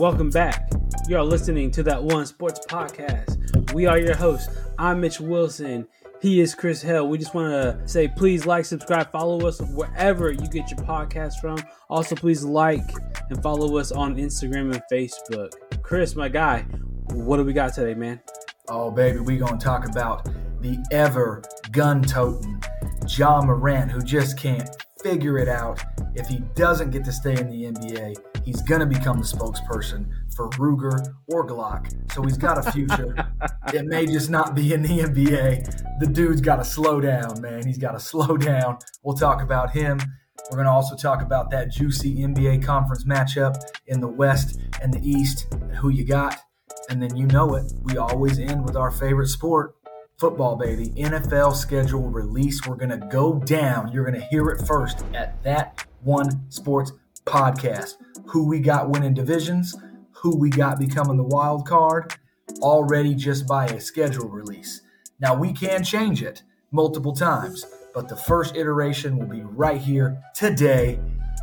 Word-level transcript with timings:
Welcome 0.00 0.30
back. 0.30 0.72
You 1.08 1.18
are 1.18 1.22
listening 1.22 1.70
to 1.72 1.82
that 1.82 2.02
one 2.02 2.24
sports 2.24 2.64
podcast. 2.66 3.74
We 3.74 3.84
are 3.84 3.98
your 3.98 4.16
hosts. 4.16 4.48
I'm 4.78 4.98
Mitch 4.98 5.20
Wilson. 5.20 5.86
He 6.22 6.40
is 6.40 6.54
Chris 6.54 6.80
Hell. 6.80 7.06
We 7.06 7.18
just 7.18 7.34
want 7.34 7.52
to 7.52 7.86
say 7.86 8.08
please 8.08 8.46
like, 8.46 8.64
subscribe, 8.64 9.12
follow 9.12 9.46
us 9.46 9.60
wherever 9.60 10.30
you 10.30 10.46
get 10.48 10.70
your 10.70 10.80
podcast 10.86 11.34
from. 11.38 11.58
Also, 11.90 12.16
please 12.16 12.42
like 12.42 12.90
and 13.28 13.42
follow 13.42 13.76
us 13.76 13.92
on 13.92 14.16
Instagram 14.16 14.72
and 14.72 14.82
Facebook. 14.90 15.52
Chris, 15.82 16.16
my 16.16 16.30
guy, 16.30 16.62
what 17.10 17.36
do 17.36 17.44
we 17.44 17.52
got 17.52 17.74
today, 17.74 17.92
man? 17.92 18.22
Oh, 18.70 18.90
baby, 18.90 19.18
we 19.18 19.36
going 19.36 19.58
to 19.58 19.62
talk 19.62 19.86
about 19.86 20.24
the 20.62 20.82
ever 20.92 21.42
gun 21.72 22.00
toting 22.00 22.62
Ja 23.06 23.42
Morant, 23.42 23.90
who 23.90 24.00
just 24.00 24.38
can't 24.38 24.66
figure 25.02 25.36
it 25.36 25.48
out. 25.48 25.84
If 26.14 26.26
he 26.26 26.38
doesn't 26.54 26.90
get 26.90 27.04
to 27.04 27.12
stay 27.12 27.38
in 27.38 27.50
the 27.50 27.64
NBA, 27.64 28.29
he's 28.44 28.62
going 28.62 28.80
to 28.80 28.86
become 28.86 29.18
the 29.18 29.24
spokesperson 29.24 30.06
for 30.34 30.48
Ruger 30.50 31.14
or 31.26 31.46
Glock. 31.46 32.12
So 32.12 32.22
he's 32.22 32.38
got 32.38 32.58
a 32.58 32.72
future. 32.72 33.14
it 33.74 33.86
may 33.86 34.06
just 34.06 34.30
not 34.30 34.54
be 34.54 34.72
in 34.72 34.82
the 34.82 35.00
NBA. 35.00 36.00
The 36.00 36.06
dude's 36.06 36.40
got 36.40 36.56
to 36.56 36.64
slow 36.64 37.00
down, 37.00 37.40
man. 37.40 37.66
He's 37.66 37.78
got 37.78 37.92
to 37.92 38.00
slow 38.00 38.36
down. 38.36 38.78
We'll 39.02 39.16
talk 39.16 39.42
about 39.42 39.70
him. 39.70 40.00
We're 40.50 40.56
going 40.56 40.66
to 40.66 40.72
also 40.72 40.96
talk 40.96 41.22
about 41.22 41.50
that 41.50 41.70
juicy 41.70 42.16
NBA 42.16 42.64
conference 42.64 43.04
matchup 43.04 43.56
in 43.86 44.00
the 44.00 44.08
West 44.08 44.58
and 44.80 44.92
the 44.92 45.00
East 45.08 45.46
and 45.52 45.76
who 45.76 45.90
you 45.90 46.04
got. 46.04 46.38
And 46.88 47.00
then 47.02 47.16
you 47.16 47.26
know 47.26 47.54
it, 47.54 47.72
we 47.82 47.98
always 47.98 48.38
end 48.38 48.64
with 48.64 48.76
our 48.76 48.90
favorite 48.90 49.28
sport, 49.28 49.76
football, 50.18 50.56
baby. 50.56 50.88
NFL 50.96 51.54
schedule 51.54 52.08
release. 52.08 52.66
We're 52.66 52.76
going 52.76 52.98
to 52.98 53.06
go 53.06 53.38
down. 53.38 53.92
You're 53.92 54.04
going 54.04 54.20
to 54.20 54.26
hear 54.26 54.48
it 54.48 54.66
first 54.66 55.04
at 55.14 55.40
that 55.44 55.86
one 56.02 56.50
sports 56.50 56.92
podcast. 57.24 57.94
Who 58.30 58.46
we 58.46 58.60
got 58.60 58.90
winning 58.90 59.14
divisions, 59.14 59.74
who 60.12 60.36
we 60.36 60.50
got 60.50 60.78
becoming 60.78 61.16
the 61.16 61.24
wild 61.24 61.66
card, 61.66 62.14
already 62.60 63.14
just 63.14 63.46
by 63.46 63.66
a 63.66 63.80
schedule 63.80 64.28
release. 64.28 64.82
Now, 65.20 65.34
we 65.34 65.52
can 65.52 65.82
change 65.82 66.22
it 66.22 66.42
multiple 66.70 67.12
times, 67.12 67.66
but 67.92 68.08
the 68.08 68.16
first 68.16 68.56
iteration 68.56 69.18
will 69.18 69.26
be 69.26 69.42
right 69.42 69.80
here 69.80 70.22
today 70.34 71.00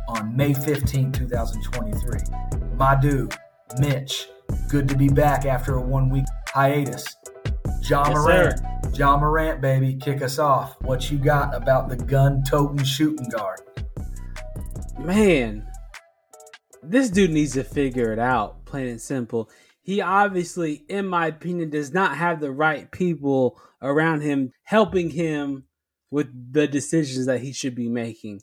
on 0.08 0.34
May 0.34 0.54
15, 0.54 1.12
2023. 1.12 2.20
My 2.76 2.98
dude, 2.98 3.34
Mitch, 3.78 4.28
good 4.70 4.88
to 4.88 4.96
be 4.96 5.08
back 5.08 5.44
after 5.44 5.74
a 5.74 5.80
one 5.80 6.08
week 6.08 6.24
hiatus. 6.48 7.04
Ja 7.82 8.04
Yes, 8.08 8.16
Morant, 8.16 8.98
Ja 8.98 9.16
Morant, 9.18 9.60
baby, 9.60 9.94
kick 9.94 10.22
us 10.22 10.38
off. 10.38 10.76
What 10.80 11.10
you 11.10 11.18
got 11.18 11.54
about 11.54 11.88
the 11.88 11.96
gun 11.96 12.42
toting 12.44 12.84
shooting 12.84 13.28
guard? 13.28 13.60
Man, 14.98 15.66
this 16.90 17.10
dude 17.10 17.30
needs 17.30 17.52
to 17.54 17.64
figure 17.64 18.12
it 18.12 18.18
out, 18.18 18.64
plain 18.64 18.86
and 18.86 19.00
simple. 19.00 19.50
He 19.82 20.00
obviously, 20.00 20.84
in 20.88 21.06
my 21.06 21.28
opinion, 21.28 21.70
does 21.70 21.92
not 21.92 22.16
have 22.16 22.40
the 22.40 22.50
right 22.52 22.90
people 22.90 23.60
around 23.80 24.20
him 24.22 24.52
helping 24.64 25.10
him 25.10 25.64
with 26.10 26.28
the 26.52 26.66
decisions 26.66 27.26
that 27.26 27.40
he 27.40 27.52
should 27.52 27.74
be 27.74 27.88
making. 27.88 28.42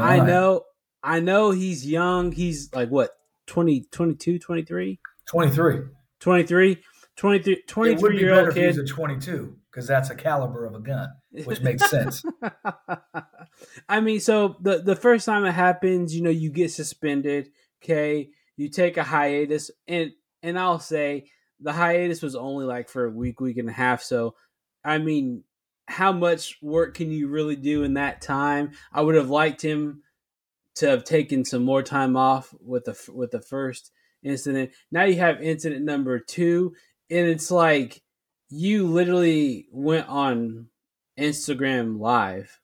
I 0.00 0.16
know, 0.26 0.62
I 1.02 1.20
know 1.20 1.50
he's 1.50 1.86
young. 1.86 2.32
He's 2.32 2.72
like 2.74 2.88
what, 2.88 3.10
20, 3.46 3.82
22, 3.90 4.38
23? 4.38 4.98
23. 5.26 5.80
23? 6.20 6.82
23, 7.16 7.52
It 7.52 7.56
would 7.58 7.66
23 7.68 8.10
be 8.10 8.16
year 8.18 8.34
better 8.34 8.46
old 8.46 8.54
kid. 8.54 8.66
was 8.68 8.78
a 8.78 8.86
22 8.86 9.56
because 9.70 9.86
that's 9.86 10.10
a 10.10 10.14
caliber 10.14 10.64
of 10.64 10.74
a 10.74 10.80
gun, 10.80 11.08
which 11.32 11.60
makes 11.60 11.88
sense. 11.90 12.24
I 13.88 14.00
mean, 14.00 14.20
so 14.20 14.56
the 14.60 14.78
the 14.78 14.96
first 14.96 15.26
time 15.26 15.44
it 15.44 15.52
happens, 15.52 16.14
you 16.14 16.22
know, 16.22 16.30
you 16.30 16.50
get 16.50 16.70
suspended. 16.70 17.50
Okay, 17.82 18.30
you 18.56 18.68
take 18.68 18.96
a 18.96 19.04
hiatus, 19.04 19.70
and 19.86 20.12
and 20.42 20.58
I'll 20.58 20.80
say 20.80 21.26
the 21.60 21.72
hiatus 21.72 22.22
was 22.22 22.36
only 22.36 22.64
like 22.64 22.88
for 22.88 23.04
a 23.04 23.10
week, 23.10 23.40
week 23.40 23.56
and 23.56 23.68
a 23.68 23.72
half. 23.72 24.02
So, 24.02 24.34
I 24.84 24.98
mean, 24.98 25.44
how 25.86 26.12
much 26.12 26.58
work 26.62 26.94
can 26.94 27.10
you 27.10 27.28
really 27.28 27.56
do 27.56 27.82
in 27.82 27.94
that 27.94 28.20
time? 28.20 28.72
I 28.92 29.00
would 29.00 29.14
have 29.14 29.30
liked 29.30 29.62
him 29.62 30.02
to 30.76 30.88
have 30.88 31.04
taken 31.04 31.44
some 31.44 31.64
more 31.64 31.82
time 31.82 32.16
off 32.16 32.54
with 32.60 32.84
the 32.84 33.12
with 33.12 33.30
the 33.30 33.40
first 33.40 33.90
incident. 34.22 34.70
Now 34.90 35.04
you 35.04 35.16
have 35.16 35.42
incident 35.42 35.84
number 35.84 36.18
two, 36.18 36.74
and 37.10 37.26
it's 37.26 37.50
like 37.50 38.02
you 38.50 38.86
literally 38.86 39.66
went 39.72 40.08
on 40.08 40.68
Instagram 41.18 41.98
live. 41.98 42.60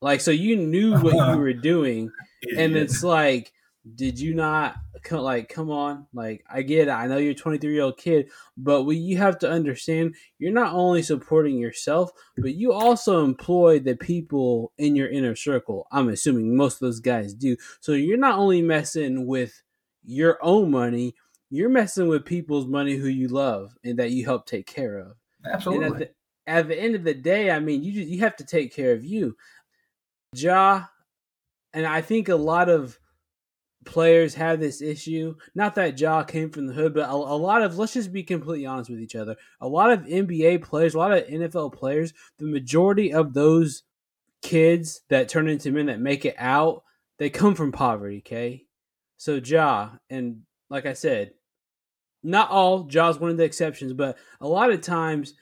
Like 0.00 0.20
so 0.20 0.30
you 0.30 0.56
knew 0.56 0.98
what 0.98 1.14
you 1.14 1.38
were 1.38 1.52
doing 1.52 2.10
and 2.56 2.76
it's 2.76 3.02
like 3.02 3.52
did 3.94 4.20
you 4.20 4.34
not 4.34 4.76
co- 5.02 5.22
like 5.22 5.48
come 5.48 5.70
on 5.70 6.06
like 6.12 6.44
I 6.50 6.62
get 6.62 6.88
it 6.88 6.90
I 6.90 7.06
know 7.06 7.16
you're 7.16 7.32
a 7.32 7.34
23 7.34 7.72
year 7.72 7.82
old 7.82 7.96
kid 7.96 8.30
but 8.56 8.82
what 8.82 8.96
you 8.96 9.16
have 9.16 9.38
to 9.38 9.50
understand 9.50 10.16
you're 10.38 10.52
not 10.52 10.74
only 10.74 11.02
supporting 11.02 11.56
yourself 11.56 12.10
but 12.36 12.54
you 12.54 12.72
also 12.72 13.24
employ 13.24 13.78
the 13.78 13.96
people 13.96 14.72
in 14.76 14.96
your 14.96 15.08
inner 15.08 15.34
circle 15.34 15.86
I'm 15.90 16.10
assuming 16.10 16.56
most 16.56 16.74
of 16.74 16.80
those 16.80 17.00
guys 17.00 17.32
do 17.32 17.56
so 17.80 17.92
you're 17.92 18.18
not 18.18 18.38
only 18.38 18.60
messing 18.60 19.26
with 19.26 19.62
your 20.04 20.38
own 20.42 20.70
money 20.70 21.14
you're 21.48 21.70
messing 21.70 22.06
with 22.06 22.26
people's 22.26 22.66
money 22.66 22.96
who 22.96 23.08
you 23.08 23.28
love 23.28 23.74
and 23.82 23.98
that 23.98 24.10
you 24.10 24.26
help 24.26 24.46
take 24.46 24.66
care 24.66 24.98
of 24.98 25.16
and 25.44 25.54
absolutely. 25.54 25.86
at 25.86 25.98
the, 25.98 26.10
at 26.46 26.68
the 26.68 26.78
end 26.78 26.94
of 26.94 27.04
the 27.04 27.14
day, 27.14 27.50
I 27.50 27.60
mean, 27.60 27.82
you 27.82 27.92
just, 27.92 28.08
you 28.08 28.20
have 28.20 28.36
to 28.36 28.44
take 28.44 28.74
care 28.74 28.92
of 28.92 29.04
you. 29.04 29.36
Ja, 30.34 30.84
and 31.72 31.86
I 31.86 32.00
think 32.00 32.28
a 32.28 32.36
lot 32.36 32.68
of 32.68 32.98
players 33.84 34.34
have 34.34 34.60
this 34.60 34.82
issue. 34.82 35.36
Not 35.54 35.74
that 35.76 35.98
Ja 35.98 36.22
came 36.22 36.50
from 36.50 36.66
the 36.66 36.72
hood, 36.74 36.94
but 36.94 37.08
a, 37.08 37.12
a 37.12 37.14
lot 37.14 37.62
of 37.62 37.78
let's 37.78 37.94
just 37.94 38.12
be 38.12 38.22
completely 38.22 38.66
honest 38.66 38.90
with 38.90 39.00
each 39.00 39.16
other. 39.16 39.36
A 39.60 39.68
lot 39.68 39.92
of 39.92 40.00
NBA 40.00 40.62
players, 40.62 40.94
a 40.94 40.98
lot 40.98 41.12
of 41.12 41.26
NFL 41.26 41.72
players, 41.72 42.12
the 42.38 42.46
majority 42.46 43.12
of 43.12 43.32
those 43.32 43.82
kids 44.42 45.02
that 45.08 45.28
turn 45.28 45.48
into 45.48 45.70
men 45.70 45.86
that 45.86 46.00
make 46.00 46.24
it 46.24 46.36
out, 46.38 46.84
they 47.18 47.30
come 47.30 47.54
from 47.54 47.72
poverty. 47.72 48.18
Okay, 48.18 48.64
so 49.16 49.34
Ja, 49.36 49.90
and 50.08 50.42
like 50.68 50.86
I 50.86 50.92
said, 50.92 51.32
not 52.22 52.50
all. 52.50 52.84
Ja's 52.84 53.18
one 53.18 53.30
of 53.30 53.36
the 53.36 53.44
exceptions, 53.44 53.92
but 53.92 54.18
a 54.40 54.48
lot 54.48 54.70
of 54.70 54.80
times. 54.82 55.34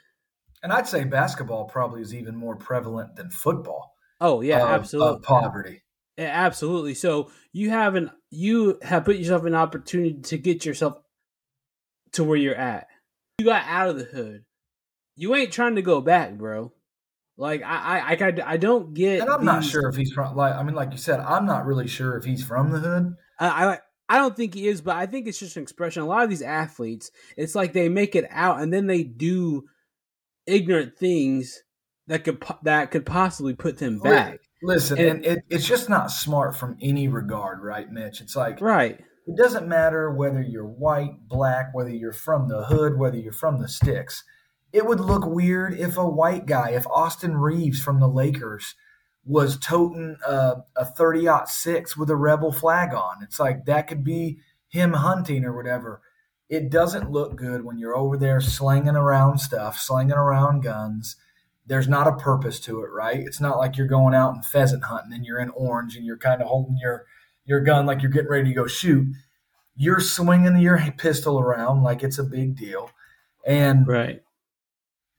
and 0.62 0.72
I'd 0.72 0.86
say 0.86 1.04
basketball 1.04 1.64
probably 1.64 2.02
is 2.02 2.14
even 2.14 2.36
more 2.36 2.56
prevalent 2.56 3.16
than 3.16 3.30
football. 3.30 3.94
Oh 4.20 4.40
yeah, 4.40 4.64
absolutely. 4.64 5.16
Of 5.16 5.22
poverty. 5.22 5.82
Absolutely. 6.18 6.94
So 6.94 7.30
you 7.52 7.70
have 7.70 7.94
an 7.94 8.10
you 8.30 8.78
have 8.82 9.04
put 9.04 9.16
yourself 9.16 9.44
an 9.44 9.54
opportunity 9.54 10.14
to 10.14 10.36
get 10.36 10.66
yourself 10.66 10.98
to 12.12 12.24
where 12.24 12.36
you're 12.36 12.54
at. 12.56 12.88
You 13.38 13.46
got 13.46 13.64
out 13.66 13.88
of 13.88 13.98
the 13.98 14.04
hood. 14.04 14.44
You 15.14 15.34
ain't 15.34 15.52
trying 15.52 15.76
to 15.76 15.82
go 15.82 16.00
back, 16.00 16.34
bro. 16.34 16.72
Like 17.36 17.62
I 17.62 18.00
I 18.00 18.14
I, 18.14 18.52
I 18.52 18.56
don't 18.56 18.94
get. 18.94 19.20
And 19.20 19.30
I'm 19.30 19.44
not 19.44 19.64
sure 19.64 19.88
if 19.88 19.94
he's 19.94 20.12
from, 20.12 20.34
like, 20.34 20.54
I 20.54 20.62
mean, 20.64 20.74
like 20.74 20.90
you 20.90 20.98
said, 20.98 21.20
I'm 21.20 21.46
not 21.46 21.66
really 21.66 21.86
sure 21.86 22.16
if 22.16 22.24
he's 22.24 22.42
from 22.42 22.72
the 22.72 22.80
hood. 22.80 23.14
I, 23.38 23.66
I 23.66 23.78
I 24.08 24.18
don't 24.18 24.34
think 24.34 24.54
he 24.54 24.66
is, 24.66 24.80
but 24.80 24.96
I 24.96 25.06
think 25.06 25.28
it's 25.28 25.38
just 25.38 25.56
an 25.56 25.62
expression. 25.62 26.02
A 26.02 26.06
lot 26.06 26.24
of 26.24 26.30
these 26.30 26.42
athletes, 26.42 27.12
it's 27.36 27.54
like 27.54 27.72
they 27.72 27.88
make 27.88 28.16
it 28.16 28.26
out 28.30 28.60
and 28.60 28.72
then 28.72 28.88
they 28.88 29.04
do 29.04 29.68
ignorant 30.46 30.98
things 30.98 31.62
that 32.08 32.24
could 32.24 32.42
that 32.64 32.90
could 32.90 33.06
possibly 33.06 33.54
put 33.54 33.78
them 33.78 34.00
oh, 34.00 34.04
back. 34.04 34.40
Listen, 34.62 34.98
And- 34.98 35.08
and 35.08 35.24
it, 35.24 35.44
it's 35.48 35.66
just 35.66 35.88
not 35.88 36.10
smart 36.10 36.56
from 36.56 36.76
any 36.80 37.08
regard, 37.08 37.62
right, 37.62 37.90
Mitch? 37.90 38.20
It's 38.20 38.34
like, 38.36 38.60
Right. 38.60 38.98
it 39.26 39.36
doesn't 39.36 39.68
matter 39.68 40.10
whether 40.10 40.40
you're 40.42 40.66
white, 40.66 41.28
black, 41.28 41.72
whether 41.74 41.90
you're 41.90 42.12
from 42.12 42.48
the 42.48 42.64
hood, 42.64 42.98
whether 42.98 43.16
you're 43.16 43.32
from 43.32 43.60
the 43.60 43.68
sticks. 43.68 44.24
It 44.72 44.86
would 44.86 45.00
look 45.00 45.24
weird 45.26 45.74
if 45.74 45.96
a 45.96 46.08
white 46.08 46.46
guy, 46.46 46.70
if 46.70 46.86
Austin 46.88 47.36
Reaves 47.38 47.82
from 47.82 48.00
the 48.00 48.08
Lakers 48.08 48.74
was 49.24 49.58
toting 49.58 50.16
a, 50.26 50.56
a 50.76 50.84
30 50.84 51.28
six 51.46 51.96
with 51.96 52.10
a 52.10 52.16
rebel 52.16 52.50
flag 52.52 52.94
on. 52.94 53.22
It's 53.22 53.38
like 53.38 53.66
that 53.66 53.86
could 53.86 54.02
be 54.02 54.38
him 54.68 54.94
hunting 54.94 55.44
or 55.44 55.54
whatever. 55.54 56.00
It 56.48 56.70
doesn't 56.70 57.10
look 57.10 57.36
good 57.36 57.64
when 57.64 57.78
you're 57.78 57.96
over 57.96 58.16
there 58.16 58.40
slinging 58.40 58.96
around 58.96 59.38
stuff, 59.38 59.78
slinging 59.78 60.16
around 60.16 60.62
guns. 60.62 61.16
There's 61.68 61.86
not 61.88 62.06
a 62.08 62.16
purpose 62.16 62.58
to 62.60 62.82
it, 62.82 62.90
right? 62.90 63.18
It's 63.20 63.40
not 63.40 63.58
like 63.58 63.76
you're 63.76 63.86
going 63.86 64.14
out 64.14 64.34
and 64.34 64.44
pheasant 64.44 64.84
hunting 64.84 65.12
and 65.12 65.24
you're 65.24 65.38
in 65.38 65.50
orange 65.50 65.96
and 65.96 66.04
you're 66.06 66.16
kind 66.18 66.40
of 66.42 66.48
holding 66.48 66.78
your 66.80 67.04
your 67.44 67.60
gun 67.60 67.86
like 67.86 68.02
you're 68.02 68.10
getting 68.10 68.30
ready 68.30 68.48
to 68.50 68.54
go 68.54 68.66
shoot. 68.66 69.06
You're 69.76 70.00
swinging 70.00 70.56
your 70.58 70.78
pistol 70.98 71.38
around 71.38 71.82
like 71.82 72.02
it's 72.02 72.18
a 72.18 72.24
big 72.24 72.56
deal. 72.56 72.90
And 73.46 73.86
Right. 73.86 74.22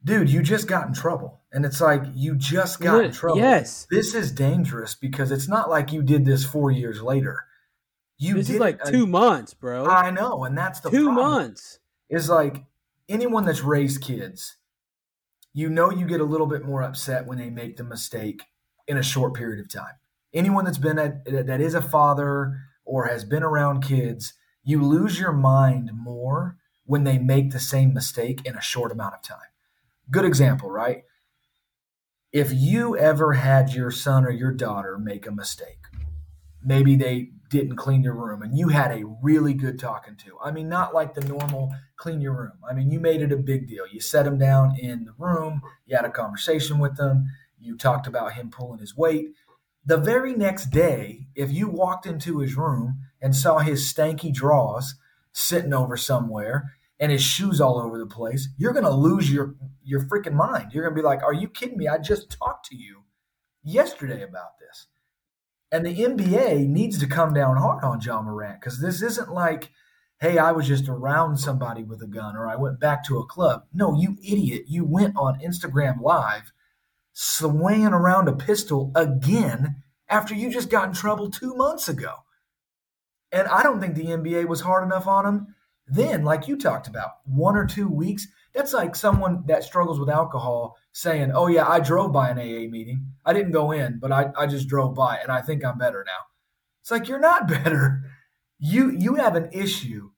dude, 0.04 0.30
you 0.30 0.42
just 0.44 0.68
got 0.68 0.88
in 0.88 0.94
trouble. 0.94 1.42
And 1.52 1.66
it's 1.66 1.82
like 1.82 2.04
you 2.14 2.36
just 2.36 2.80
got 2.80 3.04
in 3.04 3.12
trouble. 3.12 3.38
Yes. 3.40 3.88
This 3.90 4.14
is 4.14 4.32
dangerous 4.32 4.94
because 4.96 5.32
it's 5.32 5.48
not 5.48 5.70
like 5.70 5.92
you 5.92 6.04
did 6.04 6.26
this 6.26 6.46
four 6.46 6.70
years 6.72 7.02
later. 7.02 7.46
You 8.20 8.36
this 8.36 8.48
did 8.48 8.54
is 8.56 8.60
like 8.60 8.80
a- 8.84 8.92
two 8.92 9.08
months, 9.08 9.54
bro. 9.56 9.86
I 9.88 10.12
know, 10.12 10.44
and 10.44 10.56
that's 10.58 10.80
the 10.82 10.90
two 10.92 11.06
problem. 11.06 11.26
months. 11.26 11.80
Is 12.10 12.30
like 12.30 12.66
anyone 13.08 13.46
that's 13.46 13.62
raised 13.62 14.02
kids, 14.02 14.58
you 15.60 15.70
know, 15.70 15.92
you 15.92 16.06
get 16.06 16.22
a 16.22 16.26
little 16.26 16.48
bit 16.48 16.64
more 16.64 16.82
upset 16.82 17.28
when 17.28 17.38
they 17.38 17.50
make 17.50 17.76
the 17.76 17.84
mistake 17.84 18.44
in 18.88 18.98
a 18.98 19.04
short 19.04 19.34
period 19.34 19.60
of 19.60 19.70
time. 19.70 19.96
Anyone 20.34 20.64
that's 20.64 20.78
been 20.78 20.98
a, 20.98 21.22
that 21.26 21.60
is 21.60 21.74
a 21.74 21.82
father 21.82 22.62
or 22.86 23.08
has 23.08 23.26
been 23.26 23.44
around 23.44 23.82
kids, 23.82 24.34
you 24.64 24.82
lose 24.82 25.20
your 25.20 25.34
mind 25.34 25.92
more 25.94 26.56
when 26.86 27.04
they 27.04 27.18
make 27.18 27.52
the 27.52 27.60
same 27.60 27.94
mistake 27.94 28.40
in 28.46 28.56
a 28.56 28.62
short 28.62 28.90
amount 28.90 29.16
of 29.16 29.22
time. 29.22 29.50
Good 30.10 30.24
example, 30.24 30.72
right? 30.72 31.04
If 32.32 32.54
you 32.54 32.96
ever 32.96 33.34
had 33.34 33.74
your 33.74 33.92
son 33.92 34.24
or 34.24 34.32
your 34.32 34.54
daughter 34.54 34.98
make 34.98 35.28
a 35.28 35.32
mistake, 35.32 35.88
maybe 36.64 36.96
they 36.96 37.32
didn't 37.50 37.78
clean 37.78 38.04
your 38.04 38.14
room 38.14 38.42
and 38.42 38.58
you 38.58 38.70
had 38.70 38.92
a 38.92 39.06
really 39.22 39.54
good 39.54 39.80
talking 39.80 40.16
to. 40.18 40.38
I 40.44 40.52
mean, 40.52 40.70
not 40.70 40.94
like 40.94 41.14
the 41.14 41.22
normal 41.26 41.74
clean 41.96 42.22
your 42.22 42.34
room. 42.34 42.60
I 42.70 42.74
mean, 42.74 42.92
you 42.92 43.00
made 43.00 43.22
it 43.22 43.32
a 43.32 43.38
big 43.38 43.68
deal. 43.68 43.86
You 43.92 44.00
set 44.00 44.28
him 44.28 44.38
down 44.38 44.76
in 44.78 45.06
the 45.06 45.14
room, 45.18 45.62
you 45.86 45.96
had 45.96 46.06
a 46.06 46.12
conversation 46.12 46.80
with 46.80 46.98
them, 46.98 47.26
you 47.60 47.76
talked 47.76 48.08
about 48.08 48.34
him 48.34 48.52
pulling 48.52 48.80
his 48.80 48.96
weight. 48.96 49.30
The 49.86 49.98
very 49.98 50.34
next 50.34 50.68
day, 50.68 51.28
if 51.36 51.52
you 51.52 51.68
walked 51.68 52.06
into 52.06 52.40
his 52.40 52.56
room 52.56 53.00
and 53.22 53.36
saw 53.36 53.60
his 53.60 53.92
stanky 53.92 54.34
drawers 54.34 54.96
sitting 55.32 55.74
over 55.74 55.98
somewhere 55.98 56.74
and 57.00 57.12
his 57.12 57.24
shoes 57.24 57.60
all 57.60 57.80
over 57.80 57.98
the 57.98 58.06
place, 58.06 58.50
you're 58.58 58.74
going 58.74 58.86
to 58.86 58.92
lose 58.92 59.32
your 59.32 59.56
your 59.84 60.02
freaking 60.02 60.34
mind. 60.34 60.72
You're 60.74 60.84
going 60.84 60.96
to 60.96 61.02
be 61.02 61.06
like, 61.06 61.24
"Are 61.24 61.34
you 61.34 61.48
kidding 61.48 61.78
me? 61.78 61.88
I 61.88 61.98
just 61.98 62.30
talked 62.30 62.68
to 62.68 62.76
you 62.76 63.04
yesterday 63.64 64.22
about 64.22 64.60
this." 64.60 64.88
And 65.72 65.86
the 65.86 65.96
NBA 65.96 66.68
needs 66.68 66.98
to 67.00 67.08
come 67.08 67.34
down 67.34 67.58
hard 67.58 67.84
on 67.84 68.02
Ja 68.02 68.22
Morant 68.22 68.60
because 68.60 68.82
this 68.82 69.02
isn't 69.02 69.32
like, 69.32 69.70
hey, 70.20 70.38
I 70.38 70.52
was 70.52 70.68
just 70.68 70.90
around 70.90 71.38
somebody 71.38 71.84
with 71.84 72.02
a 72.02 72.08
gun 72.08 72.36
or 72.36 72.48
I 72.48 72.56
went 72.56 72.80
back 72.80 73.04
to 73.06 73.20
a 73.20 73.26
club. 73.26 73.64
No, 73.74 73.96
you 73.96 74.18
idiot. 74.24 74.64
You 74.68 74.84
went 74.84 75.16
on 75.16 75.40
Instagram 75.40 76.02
Live 76.02 76.52
swinging 77.14 77.94
around 77.94 78.28
a 78.28 78.34
pistol 78.34 78.92
again 78.96 79.84
after 80.08 80.34
you 80.34 80.50
just 80.50 80.70
got 80.70 80.88
in 80.88 80.94
trouble 80.94 81.30
two 81.30 81.54
months 81.56 81.88
ago. 81.88 82.14
And 83.32 83.48
I 83.48 83.62
don't 83.62 83.80
think 83.80 83.96
the 83.96 84.06
NBA 84.06 84.48
was 84.48 84.62
hard 84.62 84.84
enough 84.84 85.06
on 85.06 85.26
him 85.26 85.56
then, 85.90 86.24
like 86.24 86.48
you 86.48 86.56
talked 86.56 86.88
about, 86.88 87.12
one 87.26 87.56
or 87.56 87.66
two 87.66 87.88
weeks. 87.88 88.28
That's 88.54 88.74
like 88.74 88.96
someone 88.96 89.44
that 89.48 89.64
struggles 89.64 90.00
with 90.00 90.10
alcohol 90.10 90.76
saying, 90.92 91.32
Oh, 91.34 91.48
yeah, 91.48 91.68
I 91.68 91.80
drove 91.80 92.12
by 92.12 92.30
an 92.30 92.40
AA 92.40 92.70
meeting. 92.70 93.14
I 93.26 93.34
didn't 93.34 93.52
go 93.52 93.72
in, 93.72 94.00
but 94.00 94.12
I, 94.12 94.32
I 94.38 94.48
just 94.48 94.68
drove 94.68 94.96
by 94.96 95.18
and 95.18 95.32
I 95.32 95.42
think 95.42 95.64
I'm 95.64 95.78
better 95.78 96.04
now. 96.06 96.26
It's 96.82 96.92
like 96.92 97.08
you're 97.08 97.20
not 97.20 97.48
better. 97.48 98.04
You 98.58 98.92
you 98.92 99.16
have 99.16 99.36
an 99.36 99.50
issue 99.54 100.12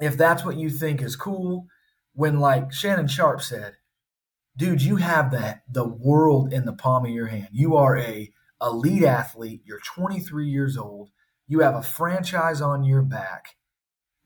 if 0.00 0.16
that's 0.16 0.44
what 0.44 0.56
you 0.56 0.70
think 0.70 1.00
is 1.00 1.16
cool. 1.16 1.66
When 2.12 2.40
like 2.40 2.72
Shannon 2.72 3.08
Sharpe 3.08 3.42
said, 3.42 3.74
dude, 4.56 4.82
you 4.82 4.96
have 4.96 5.30
that 5.32 5.62
the 5.70 5.86
world 5.86 6.52
in 6.52 6.64
the 6.64 6.72
palm 6.72 7.04
of 7.04 7.10
your 7.10 7.26
hand. 7.26 7.48
You 7.52 7.76
are 7.76 7.96
a 7.96 8.32
elite 8.60 9.04
athlete. 9.04 9.62
You're 9.64 9.80
23 9.80 10.48
years 10.48 10.76
old. 10.76 11.10
You 11.46 11.60
have 11.60 11.74
a 11.74 11.82
franchise 11.82 12.60
on 12.60 12.84
your 12.84 13.02
back, 13.02 13.55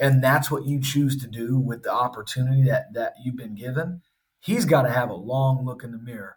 and 0.01 0.25
that's 0.25 0.51
what 0.51 0.65
you 0.65 0.81
choose 0.81 1.17
to 1.21 1.29
do 1.29 1.59
with 1.59 1.83
the 1.83 1.93
opportunity 1.93 2.65
that 2.65 2.93
that 2.95 3.15
you've 3.23 3.37
been 3.37 3.55
given 3.55 4.03
he's 4.41 4.65
got 4.65 4.83
to 4.83 4.91
have 4.91 5.11
a 5.11 5.15
long 5.15 5.65
look 5.65 5.85
in 5.85 5.93
the 5.93 5.99
mirror. 5.99 6.37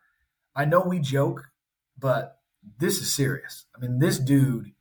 I 0.55 0.65
know 0.65 0.81
we 0.81 0.99
joke, 0.99 1.49
but 1.97 2.37
this 2.77 2.99
is 2.99 3.15
serious. 3.15 3.65
I 3.75 3.79
mean, 3.79 3.99
this 3.99 4.19
dude, 4.19 4.71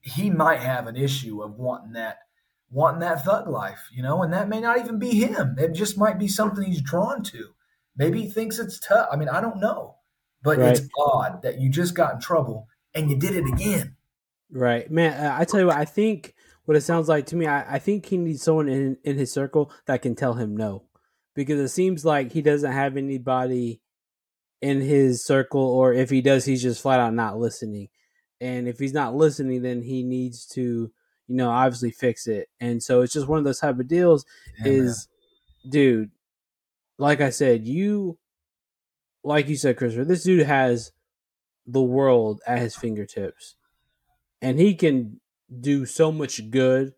he 0.00 0.28
might 0.28 0.60
have 0.60 0.86
an 0.86 0.96
issue 0.96 1.42
of 1.42 1.54
wanting 1.54 1.92
that 1.92 2.18
wanting 2.72 3.00
that 3.00 3.24
thug 3.24 3.48
life, 3.48 3.88
you 3.92 4.00
know, 4.00 4.22
and 4.22 4.32
that 4.32 4.48
may 4.48 4.60
not 4.60 4.78
even 4.78 4.98
be 4.98 5.10
him. 5.10 5.56
It 5.58 5.72
just 5.72 5.98
might 5.98 6.20
be 6.20 6.28
something 6.28 6.64
he's 6.64 6.80
drawn 6.80 7.24
to. 7.24 7.48
Maybe 7.96 8.22
he 8.22 8.30
thinks 8.30 8.60
it's 8.60 8.78
tough. 8.78 9.08
I 9.10 9.16
mean, 9.16 9.28
I 9.28 9.40
don't 9.40 9.58
know. 9.58 9.96
But 10.42 10.58
right. 10.58 10.78
it's 10.78 10.88
odd 10.96 11.42
that 11.42 11.60
you 11.60 11.68
just 11.68 11.94
got 11.94 12.14
in 12.14 12.20
trouble 12.20 12.68
and 12.94 13.10
you 13.10 13.16
did 13.16 13.34
it 13.34 13.44
again. 13.46 13.96
Right. 14.52 14.88
Man, 14.88 15.32
I 15.32 15.44
tell 15.44 15.58
you 15.58 15.66
what, 15.66 15.76
I 15.76 15.84
think 15.84 16.34
what 16.70 16.76
it 16.76 16.82
sounds 16.82 17.08
like 17.08 17.26
to 17.26 17.34
me, 17.34 17.46
I, 17.46 17.74
I 17.74 17.78
think 17.80 18.06
he 18.06 18.16
needs 18.16 18.44
someone 18.44 18.68
in, 18.68 18.96
in 19.02 19.18
his 19.18 19.32
circle 19.32 19.72
that 19.86 20.02
can 20.02 20.14
tell 20.14 20.34
him 20.34 20.56
no 20.56 20.84
because 21.34 21.58
it 21.58 21.70
seems 21.70 22.04
like 22.04 22.30
he 22.30 22.42
doesn't 22.42 22.70
have 22.70 22.96
anybody 22.96 23.80
in 24.62 24.80
his 24.80 25.24
circle, 25.24 25.62
or 25.62 25.92
if 25.92 26.10
he 26.10 26.20
does, 26.20 26.44
he's 26.44 26.62
just 26.62 26.80
flat 26.80 27.00
out 27.00 27.12
not 27.12 27.36
listening. 27.36 27.88
And 28.40 28.68
if 28.68 28.78
he's 28.78 28.92
not 28.92 29.16
listening, 29.16 29.62
then 29.62 29.82
he 29.82 30.04
needs 30.04 30.46
to, 30.50 30.62
you 30.62 31.36
know, 31.36 31.50
obviously 31.50 31.90
fix 31.90 32.28
it. 32.28 32.48
And 32.60 32.80
so 32.80 33.00
it's 33.00 33.14
just 33.14 33.26
one 33.26 33.40
of 33.40 33.44
those 33.44 33.58
type 33.58 33.80
of 33.80 33.88
deals. 33.88 34.24
Yeah, 34.60 34.70
is, 34.70 35.08
man. 35.64 35.70
dude, 35.72 36.10
like 36.98 37.20
I 37.20 37.30
said, 37.30 37.66
you, 37.66 38.16
like 39.24 39.48
you 39.48 39.56
said, 39.56 39.76
Christopher, 39.76 40.04
this 40.04 40.22
dude 40.22 40.46
has 40.46 40.92
the 41.66 41.82
world 41.82 42.40
at 42.46 42.60
his 42.60 42.76
fingertips, 42.76 43.56
and 44.40 44.60
he 44.60 44.76
can 44.76 45.19
do 45.58 45.86
so 45.86 46.12
much 46.12 46.50
good 46.50 46.94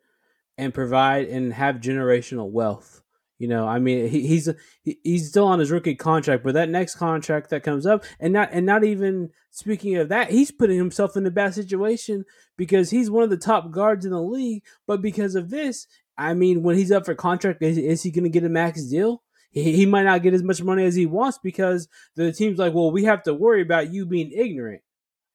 and 0.59 0.75
provide 0.75 1.29
and 1.29 1.53
have 1.53 1.77
generational 1.77 2.51
wealth 2.51 3.03
you 3.43 3.49
know, 3.49 3.67
I 3.67 3.81
mean, 3.81 4.09
he, 4.09 4.25
he's 4.25 4.49
he's 4.85 5.29
still 5.29 5.49
on 5.49 5.59
his 5.59 5.73
rookie 5.73 5.97
contract, 5.97 6.45
but 6.45 6.55
that 6.55 6.69
next 6.69 6.95
contract 6.95 7.51
that 7.51 7.65
comes 7.65 7.87
up, 7.87 8.05
and 8.21 8.33
not 8.33 8.51
and 8.53 8.65
not 8.65 8.85
even 8.85 9.31
speaking 9.51 9.97
of 9.97 10.11
that, 10.11 10.31
he's 10.31 10.53
putting 10.53 10.79
himself 10.79 11.17
in 11.17 11.27
a 11.27 11.31
bad 11.33 11.53
situation 11.53 12.25
because 12.57 12.91
he's 12.91 13.11
one 13.11 13.25
of 13.25 13.31
the 13.31 13.37
top 13.37 13.73
guards 13.73 14.05
in 14.05 14.13
the 14.13 14.23
league. 14.23 14.63
But 14.87 15.03
because 15.03 15.35
of 15.35 15.51
this, 15.51 15.89
I 16.17 16.35
mean, 16.35 16.63
when 16.63 16.77
he's 16.77 16.93
up 16.93 17.05
for 17.05 17.17
contract, 17.17 17.61
is, 17.65 17.79
is 17.79 18.05
he 18.05 18.13
going 18.13 18.23
to 18.23 18.31
get 18.31 18.45
a 18.45 18.49
max 18.49 18.85
deal? 18.85 19.25
He, 19.51 19.73
he 19.75 19.87
might 19.87 20.05
not 20.05 20.23
get 20.23 20.35
as 20.35 20.45
much 20.45 20.63
money 20.63 20.85
as 20.85 20.95
he 20.95 21.07
wants 21.07 21.41
because 21.43 21.89
the 22.15 22.31
team's 22.31 22.61
like, 22.61 22.75
well, 22.75 22.93
we 22.93 23.03
have 23.07 23.25
to 23.25 23.35
worry 23.35 23.63
about 23.63 23.93
you 23.93 24.07
being 24.07 24.31
ignorant, 24.31 24.83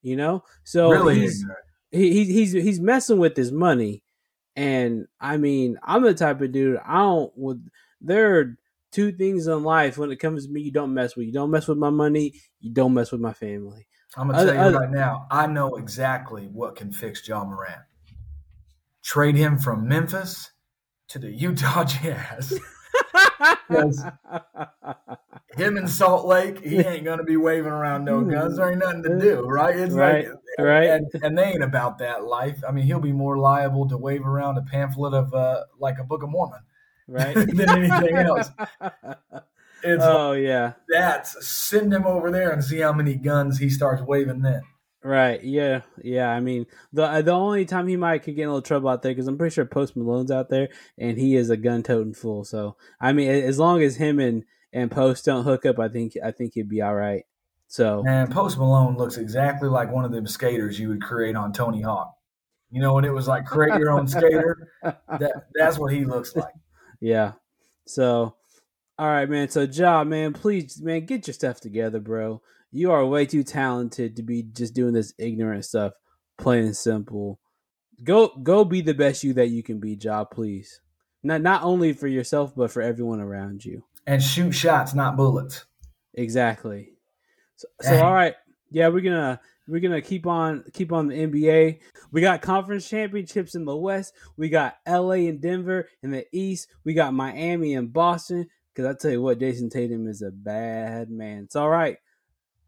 you 0.02 0.16
know. 0.16 0.46
So 0.64 0.92
really 0.92 1.20
he's, 1.20 1.46
he, 1.92 2.26
he's 2.26 2.52
he's 2.52 2.80
messing 2.80 3.20
with 3.20 3.36
his 3.36 3.52
money, 3.52 4.04
and 4.56 5.08
I 5.20 5.38
mean, 5.38 5.78
I'm 5.84 6.04
the 6.04 6.14
type 6.14 6.42
of 6.42 6.52
dude 6.52 6.80
I 6.86 6.98
don't 6.98 7.32
would 7.38 7.70
there 8.02 8.40
are 8.40 8.58
two 8.92 9.12
things 9.12 9.48
in 9.48 9.64
life 9.64 9.98
when 9.98 10.12
it 10.12 10.18
comes 10.18 10.46
to 10.46 10.52
me 10.52 10.62
you 10.62 10.72
don't 10.72 10.94
mess 10.94 11.16
with. 11.16 11.26
You 11.26 11.34
don't 11.34 11.52
mess 11.52 11.68
with 11.68 11.78
my 11.78 11.90
money. 11.90 12.34
You 12.60 12.72
don't 12.72 12.94
mess 12.94 13.12
with 13.12 13.22
my 13.22 13.34
family. 13.34 13.88
I'm 14.16 14.30
gonna 14.30 14.46
tell 14.46 14.72
you 14.72 14.78
right 14.78 14.92
now. 14.92 15.28
I 15.30 15.48
know 15.48 15.76
exactly 15.76 16.48
what 16.48 16.76
can 16.76 16.92
fix 16.92 17.28
Ja 17.28 17.44
Morant. 17.44 17.82
Trade 19.04 19.36
him 19.36 19.58
from 19.58 19.88
Memphis 19.88 20.52
to 21.10 21.20
the 21.20 21.32
Utah 21.32 21.84
Jazz. 21.84 22.60
Him 25.56 25.78
in 25.78 25.88
Salt 25.88 26.26
Lake, 26.26 26.64
he 26.64 26.78
ain't 26.78 27.06
gonna 27.06 27.24
be 27.24 27.38
waving 27.38 27.72
around 27.72 28.06
no 28.06 28.22
guns. 28.22 28.58
There 28.58 28.70
ain't 28.70 28.80
nothing 28.80 29.04
to 29.04 29.20
do, 29.20 29.42
right? 29.42 29.78
It's 29.78 29.94
right, 29.94 30.28
like, 30.28 30.38
right, 30.60 30.90
and, 30.90 31.08
and, 31.22 31.38
they 31.38 31.44
ain't 31.46 31.64
about 31.64 31.98
that 32.00 32.24
life. 32.24 32.64
I 32.68 32.72
mean, 32.72 32.86
he'll 32.86 33.00
be 33.00 33.14
more 33.14 33.38
liable 33.38 33.88
to 33.90 33.98
wave 33.98 34.26
around 34.26 34.58
a 34.58 34.64
pamphlet 34.64 35.14
of 35.14 35.34
uh, 35.34 35.64
like 35.80 36.00
a 36.00 36.04
Book 36.04 36.24
of 36.24 36.30
Mormon 36.30 36.62
right? 37.08 37.34
than 37.36 37.70
anything 37.70 38.16
else. 38.16 38.50
It's 39.84 40.04
oh 40.04 40.32
like, 40.32 40.44
yeah, 40.44 40.74
that's 40.90 41.48
send 41.48 41.94
him 41.94 42.06
over 42.06 42.32
there 42.32 42.52
and 42.52 42.64
see 42.64 42.80
how 42.80 42.94
many 42.94 43.16
guns 43.16 43.60
he 43.60 43.70
starts 43.70 44.02
waving 44.02 44.42
then. 44.42 44.62
Right. 45.04 45.44
Yeah. 45.44 45.82
Yeah. 46.04 46.30
I 46.30 46.40
mean, 46.40 46.66
the 46.92 47.04
uh, 47.04 47.22
the 47.22 47.32
only 47.32 47.66
time 47.66 47.88
he 47.88 47.96
might 47.96 48.24
could 48.24 48.36
get 48.36 48.44
in 48.44 48.50
a 48.50 48.52
little 48.52 48.62
trouble 48.62 48.90
out 48.90 49.02
there 49.04 49.12
because 49.12 49.28
I'm 49.28 49.38
pretty 49.38 49.54
sure 49.54 49.66
Post 49.66 49.96
Malone's 49.96 50.32
out 50.32 50.50
there 50.50 50.70
and 50.98 51.18
he 51.18 51.36
is 51.36 51.50
a 51.50 51.58
gun 51.58 51.84
toting 51.84 52.14
fool. 52.14 52.44
So 52.44 52.76
I 53.00 53.14
mean, 53.14 53.30
as 53.30 53.60
long 53.60 53.82
as 53.82 53.96
him 53.98 54.20
and 54.20 54.44
and 54.74 54.92
Post 54.92 55.26
don't 55.26 55.44
hook 55.44 55.66
up, 55.66 55.80
I 55.80 55.88
think 55.88 56.14
I 56.24 56.32
think 56.32 56.54
he'd 56.56 56.70
be 56.70 56.82
all 56.82 56.96
right. 56.96 57.24
So 57.68 58.04
and 58.08 58.32
Post 58.32 58.58
Malone 58.58 58.98
looks 58.98 59.18
exactly 59.18 59.70
like 59.70 59.92
one 59.92 60.04
of 60.04 60.12
them 60.12 60.26
skaters 60.28 60.80
you 60.80 60.90
would 60.90 61.02
create 61.02 61.36
on 61.36 61.54
Tony 61.54 61.82
Hawk. 61.82 62.14
You 62.72 62.82
know, 62.82 62.94
when 62.94 63.06
it 63.06 63.14
was 63.14 63.28
like 63.28 63.46
create 63.46 63.80
your 63.80 63.92
own 63.92 64.08
skater, 64.08 64.70
that 64.84 65.32
that's 65.54 65.78
what 65.78 65.94
he 65.94 66.06
looks 66.06 66.36
like. 66.36 66.54
Yeah. 67.00 67.34
So, 67.86 68.36
all 68.98 69.08
right, 69.08 69.30
man. 69.30 69.50
So, 69.50 69.62
Ja, 69.62 70.04
man, 70.04 70.34
please, 70.34 70.82
man, 70.82 71.06
get 71.06 71.28
your 71.28 71.36
stuff 71.36 71.60
together, 71.62 72.00
bro. 72.00 72.42
You 72.78 72.92
are 72.92 73.04
way 73.04 73.26
too 73.26 73.42
talented 73.42 74.18
to 74.18 74.22
be 74.22 74.44
just 74.44 74.76
doing 74.76 74.94
this 74.94 75.12
ignorant 75.18 75.66
stuff, 75.66 75.94
plain 76.38 76.64
and 76.64 76.78
simple. 76.78 77.40
Go, 78.04 78.28
go, 78.28 78.64
be 78.64 78.82
the 78.82 78.94
best 78.94 79.24
you 79.24 79.34
that 79.34 79.48
you 79.48 79.64
can 79.64 79.80
be, 79.80 79.96
job, 79.96 80.30
Please, 80.30 80.80
not 81.24 81.42
not 81.42 81.64
only 81.64 81.94
for 81.94 82.06
yourself 82.06 82.54
but 82.56 82.70
for 82.70 82.84
everyone 82.84 83.20
around 83.20 83.66
you. 83.66 83.84
And 84.06 84.22
shoot 84.22 84.52
shots, 84.52 84.94
not 84.94 85.18
bullets. 85.18 85.66
Exactly. 86.14 86.90
So, 87.56 87.68
so 87.82 88.06
all 88.06 88.14
right, 88.14 88.36
yeah, 88.70 88.90
we're 88.90 89.02
gonna 89.02 89.40
we're 89.68 89.82
gonna 89.82 90.00
keep 90.00 90.28
on 90.28 90.64
keep 90.72 90.92
on 90.92 91.08
the 91.08 91.16
NBA. 91.16 91.80
We 92.12 92.22
got 92.22 92.44
conference 92.44 92.88
championships 92.88 93.56
in 93.56 93.66
the 93.66 93.76
West. 93.76 94.14
We 94.38 94.50
got 94.50 94.78
LA 94.88 95.26
and 95.26 95.42
Denver 95.42 95.90
in 96.04 96.12
the 96.12 96.28
East. 96.32 96.68
We 96.84 96.94
got 96.94 97.16
Miami 97.16 97.74
and 97.74 97.92
Boston. 97.92 98.48
Because 98.72 98.96
I 98.96 98.96
tell 98.96 99.10
you 99.10 99.24
what, 99.24 99.40
Jayson 99.40 99.72
Tatum 99.72 100.08
is 100.08 100.22
a 100.22 100.30
bad 100.30 101.10
man. 101.10 101.46
It's 101.46 101.56
all 101.56 101.70
right, 101.70 101.98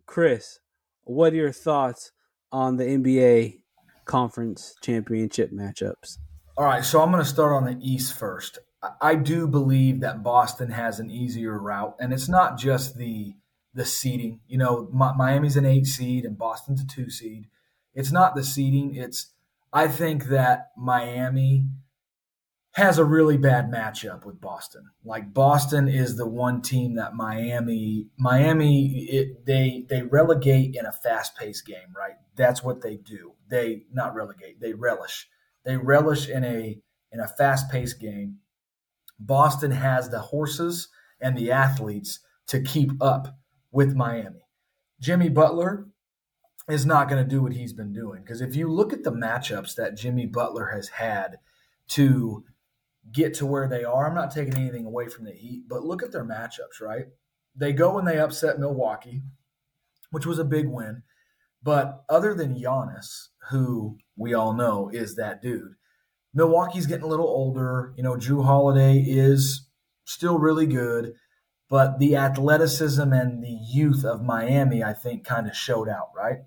Chris. 0.10 0.60
What 1.04 1.34
are 1.34 1.36
your 1.36 1.52
thoughts 1.52 2.12
on 2.52 2.78
the 2.78 2.84
NBA 2.84 3.60
conference 4.06 4.74
championship 4.82 5.52
matchups? 5.52 6.18
All 6.58 6.66
right, 6.66 6.84
so 6.84 7.00
I'm 7.02 7.12
going 7.12 7.24
to 7.24 7.30
start 7.30 7.54
on 7.54 7.66
the 7.66 7.78
East 7.80 8.18
first. 8.18 8.58
I 9.00 9.14
do 9.14 9.48
believe 9.48 10.00
that 10.02 10.24
Boston 10.24 10.72
has 10.72 11.00
an 11.00 11.12
easier 11.12 11.60
route, 11.60 11.96
and 12.00 12.12
it's 12.12 12.28
not 12.28 12.58
just 12.58 12.98
the 12.98 13.36
the 13.76 13.86
seeding. 13.86 14.40
You 14.48 14.58
know, 14.58 14.90
Miami's 14.92 15.56
an 15.58 15.66
eight 15.68 15.86
seed 15.86 16.26
and 16.26 16.36
Boston's 16.36 16.82
a 16.82 16.88
two 16.88 17.12
seed. 17.12 17.46
It's 17.94 18.12
not 18.12 18.34
the 18.34 18.44
seeding. 18.44 18.96
It's 18.96 19.32
I 19.72 19.88
think 19.88 20.26
that 20.26 20.72
Miami 20.76 21.68
has 22.80 22.98
a 22.98 23.04
really 23.04 23.38
bad 23.38 23.70
matchup 23.70 24.26
with 24.26 24.40
Boston. 24.40 24.90
Like 25.04 25.34
Boston 25.34 25.90
is 25.90 26.16
the 26.16 26.28
one 26.28 26.62
team 26.62 26.96
that 26.96 27.14
Miami 27.14 28.08
Miami 28.18 29.06
it, 29.10 29.46
they 29.46 29.86
they 29.90 30.04
relegate 30.04 30.76
in 30.76 30.86
a 30.86 30.92
fast-paced 30.92 31.66
game, 31.66 31.94
right? 31.96 32.16
That's 32.36 32.64
what 32.64 32.82
they 32.82 32.96
do. 32.96 33.34
They 33.50 33.84
not 33.92 34.16
relegate, 34.16 34.62
they 34.62 34.74
relish. 34.74 35.28
They 35.66 35.76
relish 35.78 36.30
in 36.30 36.44
a 36.46 36.80
in 37.12 37.20
a 37.20 37.28
fast-paced 37.28 38.00
game. 38.00 38.38
Boston 39.20 39.72
has 39.72 40.10
the 40.10 40.20
horses 40.20 40.88
and 41.20 41.38
the 41.38 41.52
athletes 41.52 42.22
to 42.48 42.62
keep 42.62 42.92
up 43.02 43.38
with 43.72 43.94
Miami. 43.94 44.48
Jimmy 45.02 45.28
Butler 45.28 45.88
is 46.70 46.86
not 46.86 47.10
going 47.10 47.22
to 47.22 47.30
do 47.30 47.42
what 47.42 47.54
he's 47.54 47.74
been 47.74 47.92
doing 47.92 48.22
because 48.22 48.40
if 48.40 48.56
you 48.56 48.72
look 48.72 48.94
at 48.94 49.04
the 49.04 49.12
matchups 49.12 49.76
that 49.76 49.98
Jimmy 49.98 50.28
Butler 50.28 50.68
has 50.74 50.88
had 50.88 51.40
to 51.90 52.46
get 53.12 53.34
to 53.36 53.46
where 53.46 53.68
they 53.68 53.84
are. 53.84 54.08
I'm 54.08 54.16
not 54.16 54.32
taking 54.32 54.58
anything 54.58 54.86
away 54.86 55.08
from 55.08 55.26
the 55.26 55.32
Heat, 55.32 55.64
but 55.68 55.84
look 55.84 56.04
at 56.04 56.12
their 56.12 56.26
matchups, 56.26 56.82
right? 56.82 57.06
They 57.56 57.74
go 57.74 57.98
and 57.98 58.08
they 58.08 58.20
upset 58.20 58.60
Milwaukee, 58.60 59.24
which 60.12 60.26
was 60.26 60.40
a 60.40 60.46
big 60.46 60.68
win. 60.68 61.04
But 61.62 62.04
other 62.10 62.34
than 62.34 62.56
Giannis, 62.56 63.28
who 63.50 63.98
we 64.16 64.34
all 64.34 64.54
know 64.54 64.90
is 64.90 65.16
that 65.16 65.42
dude, 65.42 65.74
Milwaukee's 66.34 66.86
getting 66.86 67.06
a 67.06 67.10
little 67.10 67.28
older. 67.28 67.94
You 67.98 68.04
know, 68.04 68.14
Jrue 68.14 68.46
Holiday 68.46 69.00
is 69.00 69.68
still 70.06 70.40
really 70.40 70.68
good, 70.68 71.14
but 71.70 72.00
the 72.00 72.16
athleticism 72.16 73.12
and 73.14 73.44
the 73.44 73.58
youth 73.72 74.06
of 74.06 74.24
Miami, 74.24 74.84
I 74.84 74.94
think, 74.94 75.26
kind 75.26 75.48
of 75.48 75.56
showed 75.56 75.90
out, 75.90 76.10
right? 76.16 76.40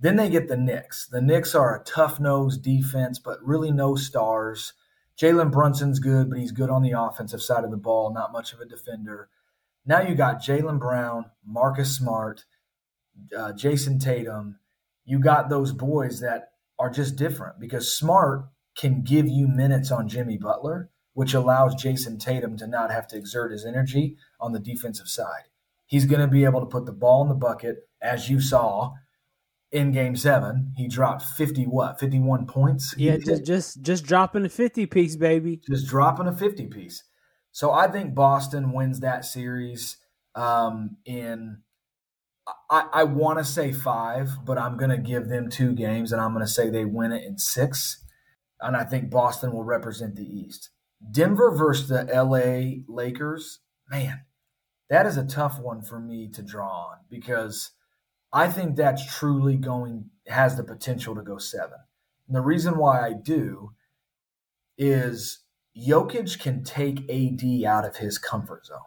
Then 0.00 0.16
they 0.16 0.30
get 0.30 0.48
the 0.48 0.56
Knicks. 0.56 1.06
The 1.06 1.20
Knicks 1.20 1.54
are 1.54 1.78
a 1.78 1.84
tough 1.84 2.18
nosed 2.18 2.62
defense, 2.62 3.18
but 3.18 3.38
really 3.42 3.70
no 3.70 3.94
stars. 3.94 4.72
Jalen 5.20 5.52
Brunson's 5.52 5.98
good, 5.98 6.30
but 6.30 6.38
he's 6.38 6.52
good 6.52 6.70
on 6.70 6.82
the 6.82 6.98
offensive 6.98 7.42
side 7.42 7.64
of 7.64 7.70
the 7.70 7.76
ball, 7.76 8.12
not 8.12 8.32
much 8.32 8.52
of 8.52 8.60
a 8.60 8.64
defender. 8.64 9.28
Now 9.84 10.00
you 10.00 10.14
got 10.14 10.42
Jaylen 10.42 10.78
Brown, 10.78 11.26
Marcus 11.44 11.94
Smart, 11.94 12.44
uh, 13.36 13.52
Jayson 13.52 13.98
Tatum. 13.98 14.58
You 15.04 15.18
got 15.18 15.50
those 15.50 15.72
boys 15.72 16.20
that 16.20 16.52
are 16.78 16.88
just 16.88 17.16
different 17.16 17.60
because 17.60 17.94
Smart 17.94 18.46
can 18.76 19.02
give 19.02 19.28
you 19.28 19.46
minutes 19.46 19.90
on 19.90 20.08
Jimmy 20.08 20.38
Butler, 20.38 20.88
which 21.12 21.34
allows 21.34 21.74
Jayson 21.74 22.18
Tatum 22.18 22.56
to 22.56 22.66
not 22.66 22.90
have 22.90 23.06
to 23.08 23.16
exert 23.16 23.52
his 23.52 23.66
energy 23.66 24.16
on 24.40 24.52
the 24.52 24.58
defensive 24.58 25.08
side. 25.08 25.44
He's 25.84 26.06
going 26.06 26.20
to 26.20 26.28
be 26.28 26.44
able 26.44 26.60
to 26.60 26.66
put 26.66 26.86
the 26.86 26.92
ball 26.92 27.22
in 27.22 27.28
the 27.28 27.34
bucket, 27.34 27.88
as 28.00 28.30
you 28.30 28.40
saw 28.40 28.94
in 29.72 29.92
game 29.92 30.16
seven, 30.16 30.72
he 30.76 30.88
dropped 30.88 31.22
50 31.22 31.64
what 31.64 32.00
51 32.00 32.46
points. 32.46 32.94
Yeah, 32.96 33.16
just 33.18 33.44
just 33.44 33.82
just 33.82 34.04
dropping 34.04 34.44
a 34.44 34.48
50 34.48 34.86
piece, 34.86 35.16
baby. 35.16 35.60
Just 35.68 35.86
dropping 35.86 36.26
a 36.26 36.36
50 36.36 36.66
piece. 36.66 37.04
So 37.52 37.72
I 37.72 37.88
think 37.88 38.14
Boston 38.14 38.72
wins 38.72 39.00
that 39.00 39.24
series 39.24 39.96
um, 40.34 40.96
in 41.04 41.58
I, 42.68 42.86
I 42.92 43.04
want 43.04 43.38
to 43.38 43.44
say 43.44 43.72
five, 43.72 44.44
but 44.44 44.58
I'm 44.58 44.76
going 44.76 44.90
to 44.90 44.98
give 44.98 45.28
them 45.28 45.50
two 45.50 45.72
games, 45.72 46.12
and 46.12 46.20
I'm 46.20 46.32
going 46.32 46.44
to 46.44 46.50
say 46.50 46.70
they 46.70 46.84
win 46.84 47.12
it 47.12 47.24
in 47.24 47.38
six. 47.38 48.04
And 48.60 48.76
I 48.76 48.84
think 48.84 49.10
Boston 49.10 49.52
will 49.52 49.64
represent 49.64 50.16
the 50.16 50.24
East. 50.24 50.70
Denver 51.10 51.54
versus 51.54 51.88
the 51.88 52.04
LA 52.04 52.82
Lakers, 52.92 53.60
man, 53.88 54.24
that 54.90 55.06
is 55.06 55.16
a 55.16 55.24
tough 55.24 55.58
one 55.58 55.80
for 55.82 55.98
me 55.98 56.28
to 56.28 56.42
draw 56.42 56.90
on 56.90 56.98
because 57.08 57.70
I 58.32 58.48
think 58.48 58.76
that's 58.76 59.04
truly 59.16 59.56
going 59.56 60.10
has 60.26 60.56
the 60.56 60.64
potential 60.64 61.14
to 61.14 61.22
go 61.22 61.38
seven. 61.38 61.78
And 62.28 62.36
the 62.36 62.42
reason 62.42 62.78
why 62.78 63.04
I 63.04 63.12
do 63.12 63.72
is 64.78 65.40
Jokic 65.76 66.38
can 66.38 66.62
take 66.62 67.10
AD 67.10 67.64
out 67.64 67.84
of 67.84 67.96
his 67.96 68.18
comfort 68.18 68.66
zone. 68.66 68.78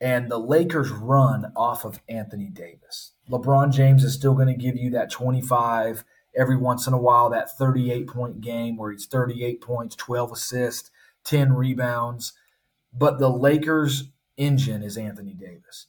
And 0.00 0.30
the 0.30 0.38
Lakers 0.38 0.90
run 0.90 1.52
off 1.54 1.84
of 1.84 2.00
Anthony 2.08 2.48
Davis. 2.48 3.12
LeBron 3.30 3.72
James 3.72 4.02
is 4.02 4.14
still 4.14 4.34
going 4.34 4.48
to 4.48 4.54
give 4.54 4.76
you 4.76 4.90
that 4.90 5.10
25 5.10 6.04
every 6.34 6.56
once 6.56 6.86
in 6.86 6.94
a 6.94 6.98
while, 6.98 7.28
that 7.30 7.56
38 7.56 8.06
point 8.06 8.40
game 8.40 8.76
where 8.76 8.90
he's 8.90 9.06
38 9.06 9.60
points, 9.60 9.96
12 9.96 10.32
assists, 10.32 10.90
10 11.24 11.52
rebounds. 11.52 12.32
But 12.92 13.18
the 13.18 13.28
Lakers' 13.28 14.04
engine 14.38 14.82
is 14.82 14.96
Anthony 14.96 15.34
Davis. 15.34 15.86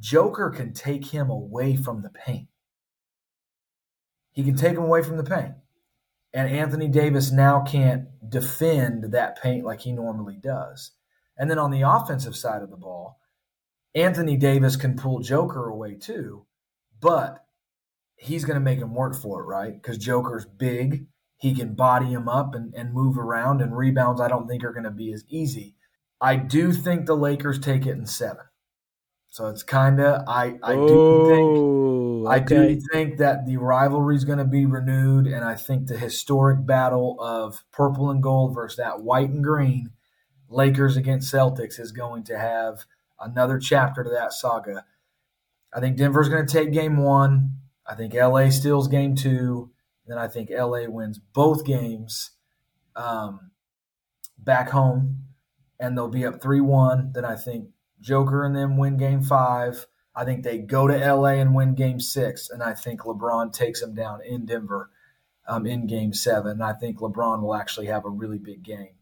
Joker 0.00 0.50
can 0.50 0.72
take 0.72 1.06
him 1.06 1.30
away 1.30 1.76
from 1.76 2.02
the 2.02 2.10
paint. 2.10 2.48
He 4.32 4.44
can 4.44 4.56
take 4.56 4.76
him 4.76 4.84
away 4.84 5.02
from 5.02 5.16
the 5.16 5.24
paint. 5.24 5.54
And 6.32 6.48
Anthony 6.48 6.88
Davis 6.88 7.32
now 7.32 7.62
can't 7.62 8.04
defend 8.28 9.12
that 9.12 9.40
paint 9.42 9.64
like 9.64 9.80
he 9.80 9.92
normally 9.92 10.38
does. 10.40 10.92
And 11.36 11.50
then 11.50 11.58
on 11.58 11.70
the 11.70 11.82
offensive 11.82 12.36
side 12.36 12.62
of 12.62 12.70
the 12.70 12.76
ball, 12.76 13.18
Anthony 13.94 14.36
Davis 14.36 14.76
can 14.76 14.96
pull 14.96 15.20
Joker 15.20 15.68
away 15.68 15.94
too, 15.94 16.46
but 17.00 17.44
he's 18.16 18.44
going 18.44 18.54
to 18.56 18.64
make 18.64 18.78
him 18.78 18.94
work 18.94 19.16
for 19.16 19.40
it, 19.40 19.46
right? 19.46 19.72
Because 19.72 19.98
Joker's 19.98 20.44
big. 20.44 21.06
He 21.36 21.54
can 21.54 21.74
body 21.74 22.06
him 22.06 22.28
up 22.28 22.54
and, 22.54 22.74
and 22.74 22.92
move 22.92 23.16
around, 23.16 23.62
and 23.62 23.76
rebounds 23.76 24.20
I 24.20 24.28
don't 24.28 24.48
think 24.48 24.64
are 24.64 24.72
going 24.72 24.84
to 24.84 24.90
be 24.90 25.12
as 25.12 25.24
easy. 25.28 25.76
I 26.20 26.36
do 26.36 26.72
think 26.72 27.06
the 27.06 27.16
Lakers 27.16 27.60
take 27.60 27.86
it 27.86 27.92
in 27.92 28.06
seven. 28.06 28.44
So 29.38 29.46
it's 29.46 29.62
kind 29.62 30.00
of 30.00 30.24
I 30.26 30.58
I 30.64 30.74
do 30.74 31.28
think 31.28 32.28
I 32.28 32.40
do 32.40 32.80
think 32.92 33.18
that 33.18 33.46
the 33.46 33.56
rivalry 33.56 34.16
is 34.16 34.24
going 34.24 34.38
to 34.38 34.44
be 34.44 34.66
renewed, 34.66 35.28
and 35.28 35.44
I 35.44 35.54
think 35.54 35.86
the 35.86 35.96
historic 35.96 36.66
battle 36.66 37.16
of 37.20 37.62
purple 37.70 38.10
and 38.10 38.20
gold 38.20 38.52
versus 38.52 38.78
that 38.78 39.02
white 39.02 39.30
and 39.30 39.44
green 39.44 39.90
Lakers 40.48 40.96
against 40.96 41.32
Celtics 41.32 41.78
is 41.78 41.92
going 41.92 42.24
to 42.24 42.36
have 42.36 42.84
another 43.20 43.60
chapter 43.60 44.02
to 44.02 44.10
that 44.10 44.32
saga. 44.32 44.84
I 45.72 45.78
think 45.78 45.98
Denver's 45.98 46.28
going 46.28 46.44
to 46.44 46.52
take 46.52 46.72
game 46.72 46.96
one. 46.96 47.58
I 47.86 47.94
think 47.94 48.14
LA 48.14 48.50
steals 48.50 48.88
game 48.88 49.14
two. 49.14 49.70
Then 50.04 50.18
I 50.18 50.26
think 50.26 50.50
LA 50.50 50.86
wins 50.88 51.20
both 51.32 51.64
games 51.64 52.32
um, 52.96 53.52
back 54.36 54.70
home, 54.70 55.26
and 55.78 55.96
they'll 55.96 56.08
be 56.08 56.26
up 56.26 56.42
3 56.42 56.60
1. 56.60 57.12
Then 57.14 57.24
I 57.24 57.36
think 57.36 57.68
Joker 58.00 58.44
and 58.44 58.54
them 58.54 58.76
win 58.76 58.96
game 58.96 59.22
five. 59.22 59.86
I 60.14 60.24
think 60.24 60.42
they 60.42 60.58
go 60.58 60.88
to 60.88 61.14
LA 61.14 61.34
and 61.34 61.54
win 61.54 61.74
game 61.74 62.00
six. 62.00 62.50
And 62.50 62.62
I 62.62 62.74
think 62.74 63.02
LeBron 63.02 63.52
takes 63.52 63.80
them 63.80 63.94
down 63.94 64.20
in 64.24 64.46
Denver 64.46 64.90
um, 65.46 65.66
in 65.66 65.86
game 65.86 66.12
seven. 66.12 66.52
And 66.52 66.64
I 66.64 66.72
think 66.72 66.98
LeBron 66.98 67.40
will 67.42 67.54
actually 67.54 67.86
have 67.86 68.04
a 68.04 68.10
really 68.10 68.38
big 68.38 68.62
game. 68.62 68.94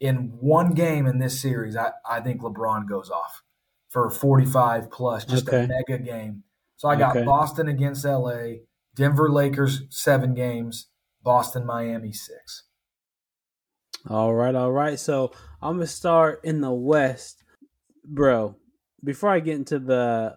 In 0.00 0.32
one 0.40 0.72
game 0.72 1.06
in 1.06 1.18
this 1.18 1.40
series, 1.40 1.76
I, 1.76 1.92
I 2.08 2.20
think 2.20 2.40
LeBron 2.40 2.88
goes 2.88 3.10
off 3.10 3.42
for 3.88 4.10
45 4.10 4.90
plus, 4.90 5.24
just 5.24 5.46
okay. 5.46 5.64
a 5.64 5.68
mega 5.68 6.02
game. 6.02 6.44
So 6.76 6.88
I 6.88 6.96
got 6.96 7.16
okay. 7.16 7.24
Boston 7.24 7.68
against 7.68 8.04
LA, 8.04 8.64
Denver 8.96 9.30
Lakers, 9.30 9.82
seven 9.90 10.34
games, 10.34 10.88
Boston, 11.22 11.64
Miami, 11.66 12.12
six. 12.12 12.64
All 14.08 14.34
right, 14.34 14.54
all 14.54 14.72
right. 14.72 14.98
So 14.98 15.32
I'm 15.60 15.76
going 15.76 15.86
to 15.86 15.92
start 15.92 16.40
in 16.42 16.60
the 16.60 16.72
West 16.72 17.41
bro, 18.04 18.56
before 19.02 19.30
I 19.30 19.40
get 19.40 19.56
into 19.56 19.78
the 19.78 20.36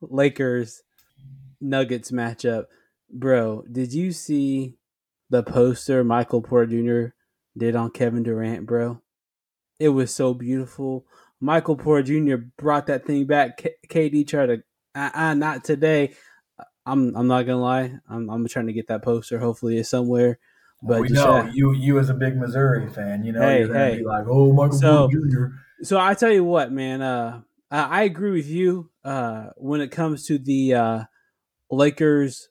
Lakers 0.00 0.82
Nuggets 1.60 2.10
matchup, 2.10 2.66
bro, 3.12 3.64
did 3.70 3.92
you 3.92 4.12
see 4.12 4.76
the 5.30 5.42
poster 5.42 6.04
Michael 6.04 6.42
Porter 6.42 6.66
Jr. 6.66 7.14
did 7.56 7.76
on 7.76 7.90
Kevin 7.90 8.22
Durant, 8.22 8.66
bro? 8.66 9.00
It 9.78 9.90
was 9.90 10.14
so 10.14 10.34
beautiful. 10.34 11.06
Michael 11.40 11.76
Porter 11.76 12.02
Jr. 12.02 12.42
brought 12.58 12.86
that 12.86 13.06
thing 13.06 13.26
back. 13.26 13.56
K- 13.56 13.74
KD 13.88 14.26
tried 14.26 14.46
to, 14.46 14.62
uh, 14.94 15.10
uh, 15.14 15.34
not 15.34 15.64
today. 15.64 16.14
I'm 16.86 17.14
I'm 17.14 17.26
not 17.26 17.46
gonna 17.46 17.60
lie. 17.60 17.92
I'm 18.08 18.28
I'm 18.30 18.46
trying 18.48 18.66
to 18.66 18.72
get 18.72 18.88
that 18.88 19.02
poster. 19.02 19.38
Hopefully, 19.38 19.78
it's 19.78 19.88
somewhere. 19.88 20.38
But 20.82 21.02
we 21.02 21.08
know 21.08 21.48
you 21.52 21.72
you 21.72 21.98
as 21.98 22.08
a 22.08 22.14
big 22.14 22.36
Missouri 22.36 22.88
fan, 22.88 23.22
you 23.22 23.32
know, 23.32 23.40
hey, 23.40 23.60
you're 23.60 23.74
hey. 23.74 23.98
be 23.98 24.04
like, 24.04 24.24
oh, 24.28 24.52
Michael 24.52 24.78
so, 24.78 25.08
Porter 25.08 25.28
Jr. 25.28 25.46
So 25.82 25.98
I 25.98 26.14
tell 26.14 26.32
you 26.32 26.44
what, 26.44 26.72
man. 26.72 27.02
Uh, 27.02 27.42
I 27.70 28.02
agree 28.02 28.32
with 28.32 28.48
you 28.48 28.90
uh, 29.04 29.50
when 29.56 29.80
it 29.80 29.90
comes 29.92 30.26
to 30.26 30.38
the 30.38 30.74
uh, 30.74 31.04
Lakers 31.70 32.48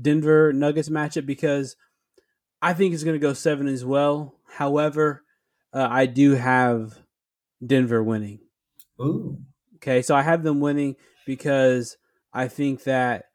Denver 0.00 0.52
Nuggets 0.52 0.88
matchup 0.88 1.26
because 1.26 1.76
I 2.62 2.72
think 2.72 2.94
it's 2.94 3.04
going 3.04 3.16
to 3.16 3.26
go 3.26 3.32
seven 3.32 3.66
as 3.66 3.84
well. 3.84 4.36
However, 4.46 5.24
uh, 5.72 5.88
I 5.90 6.06
do 6.06 6.34
have 6.34 6.98
Denver 7.64 8.02
winning. 8.02 8.40
Ooh. 9.00 9.38
Okay, 9.76 10.02
so 10.02 10.14
I 10.14 10.22
have 10.22 10.42
them 10.42 10.60
winning 10.60 10.96
because 11.26 11.96
I 12.32 12.48
think 12.48 12.84
that 12.84 13.26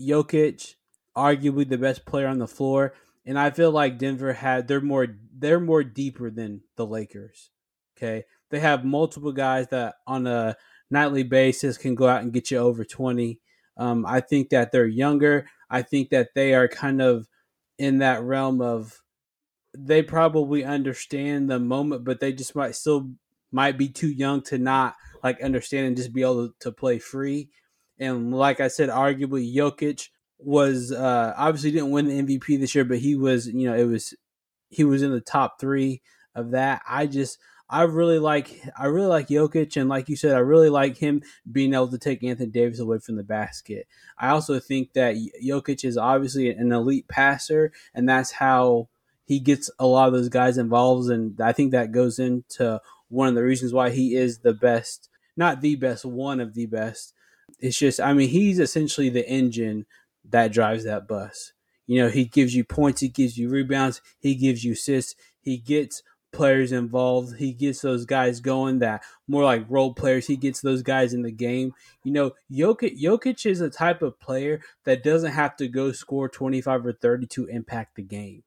Jokic, 0.00 0.74
arguably 1.16 1.68
the 1.68 1.78
best 1.78 2.04
player 2.04 2.26
on 2.26 2.38
the 2.38 2.48
floor, 2.48 2.92
and 3.24 3.38
I 3.38 3.50
feel 3.50 3.70
like 3.70 3.98
Denver 3.98 4.32
had 4.32 4.68
they're 4.68 4.80
more 4.80 5.06
they're 5.36 5.60
more 5.60 5.84
deeper 5.84 6.30
than 6.30 6.62
the 6.76 6.86
Lakers. 6.86 7.50
Okay, 7.96 8.24
they 8.50 8.60
have 8.60 8.84
multiple 8.84 9.32
guys 9.32 9.68
that 9.68 9.96
on 10.06 10.26
a 10.26 10.56
nightly 10.90 11.22
basis 11.22 11.78
can 11.78 11.94
go 11.94 12.06
out 12.08 12.22
and 12.22 12.32
get 12.32 12.50
you 12.50 12.58
over 12.58 12.84
20. 12.84 13.40
Um, 13.76 14.06
I 14.06 14.20
think 14.20 14.50
that 14.50 14.70
they're 14.70 14.86
younger. 14.86 15.46
I 15.68 15.82
think 15.82 16.10
that 16.10 16.30
they 16.34 16.54
are 16.54 16.68
kind 16.68 17.02
of 17.02 17.28
in 17.78 17.98
that 17.98 18.22
realm 18.22 18.60
of 18.60 19.02
they 19.76 20.02
probably 20.02 20.64
understand 20.64 21.50
the 21.50 21.58
moment, 21.58 22.04
but 22.04 22.20
they 22.20 22.32
just 22.32 22.54
might 22.54 22.76
still 22.76 23.10
might 23.50 23.76
be 23.76 23.88
too 23.88 24.08
young 24.10 24.42
to 24.42 24.58
not 24.58 24.94
like 25.22 25.40
understand 25.42 25.86
and 25.86 25.96
just 25.96 26.12
be 26.12 26.22
able 26.22 26.48
to, 26.48 26.54
to 26.60 26.72
play 26.72 26.98
free. 26.98 27.48
And 27.98 28.32
like 28.32 28.60
I 28.60 28.68
said, 28.68 28.88
arguably 28.88 29.52
Jokic 29.52 30.08
was 30.38 30.92
uh, 30.92 31.34
obviously 31.36 31.70
didn't 31.70 31.90
win 31.90 32.06
the 32.06 32.22
MVP 32.22 32.60
this 32.60 32.74
year, 32.74 32.84
but 32.84 32.98
he 32.98 33.16
was 33.16 33.46
you 33.48 33.68
know 33.68 33.74
it 33.74 33.84
was 33.84 34.14
he 34.70 34.84
was 34.84 35.02
in 35.02 35.12
the 35.12 35.20
top 35.20 35.60
three 35.60 36.02
of 36.34 36.50
that. 36.52 36.82
I 36.88 37.06
just 37.06 37.38
I 37.74 37.82
really 37.82 38.20
like 38.20 38.62
I 38.78 38.86
really 38.86 39.08
like 39.08 39.26
Jokic, 39.26 39.76
and 39.76 39.88
like 39.88 40.08
you 40.08 40.14
said, 40.14 40.36
I 40.36 40.38
really 40.38 40.68
like 40.70 40.96
him 40.96 41.24
being 41.50 41.74
able 41.74 41.88
to 41.88 41.98
take 41.98 42.22
Anthony 42.22 42.48
Davis 42.48 42.78
away 42.78 43.00
from 43.00 43.16
the 43.16 43.24
basket. 43.24 43.88
I 44.16 44.28
also 44.28 44.60
think 44.60 44.92
that 44.92 45.16
Jokic 45.44 45.84
is 45.84 45.96
obviously 45.96 46.50
an 46.50 46.70
elite 46.70 47.08
passer, 47.08 47.72
and 47.92 48.08
that's 48.08 48.30
how 48.30 48.90
he 49.24 49.40
gets 49.40 49.72
a 49.80 49.88
lot 49.88 50.06
of 50.06 50.14
those 50.14 50.28
guys 50.28 50.56
involved, 50.56 51.10
and 51.10 51.40
I 51.40 51.50
think 51.50 51.72
that 51.72 51.90
goes 51.90 52.20
into 52.20 52.80
one 53.08 53.26
of 53.26 53.34
the 53.34 53.42
reasons 53.42 53.72
why 53.72 53.90
he 53.90 54.14
is 54.14 54.38
the 54.38 54.54
best, 54.54 55.08
not 55.36 55.60
the 55.60 55.74
best, 55.74 56.04
one 56.04 56.38
of 56.38 56.54
the 56.54 56.66
best. 56.66 57.12
It's 57.58 57.76
just, 57.76 57.98
I 57.98 58.12
mean, 58.12 58.28
he's 58.28 58.60
essentially 58.60 59.08
the 59.08 59.28
engine 59.28 59.84
that 60.30 60.52
drives 60.52 60.84
that 60.84 61.08
bus. 61.08 61.52
You 61.88 62.02
know, 62.02 62.08
he 62.08 62.24
gives 62.24 62.54
you 62.54 62.62
points, 62.62 63.00
he 63.00 63.08
gives 63.08 63.36
you 63.36 63.48
rebounds, 63.48 64.00
he 64.20 64.36
gives 64.36 64.62
you 64.62 64.74
assists, 64.74 65.16
he 65.40 65.56
gets 65.58 66.04
players 66.34 66.72
involved. 66.72 67.36
He 67.38 67.52
gets 67.52 67.80
those 67.80 68.04
guys 68.04 68.40
going 68.40 68.80
that 68.80 69.02
more 69.26 69.44
like 69.44 69.64
role 69.68 69.94
players. 69.94 70.26
He 70.26 70.36
gets 70.36 70.60
those 70.60 70.82
guys 70.82 71.14
in 71.14 71.22
the 71.22 71.32
game. 71.32 71.72
You 72.02 72.12
know, 72.12 72.32
Jokic, 72.52 73.00
Jokic 73.00 73.46
is 73.50 73.60
a 73.60 73.70
type 73.70 74.02
of 74.02 74.20
player 74.20 74.60
that 74.84 75.02
doesn't 75.02 75.32
have 75.32 75.56
to 75.56 75.68
go 75.68 75.92
score 75.92 76.28
25 76.28 76.86
or 76.86 76.92
30 76.92 77.26
to 77.28 77.46
impact 77.46 77.96
the 77.96 78.02
game. 78.02 78.42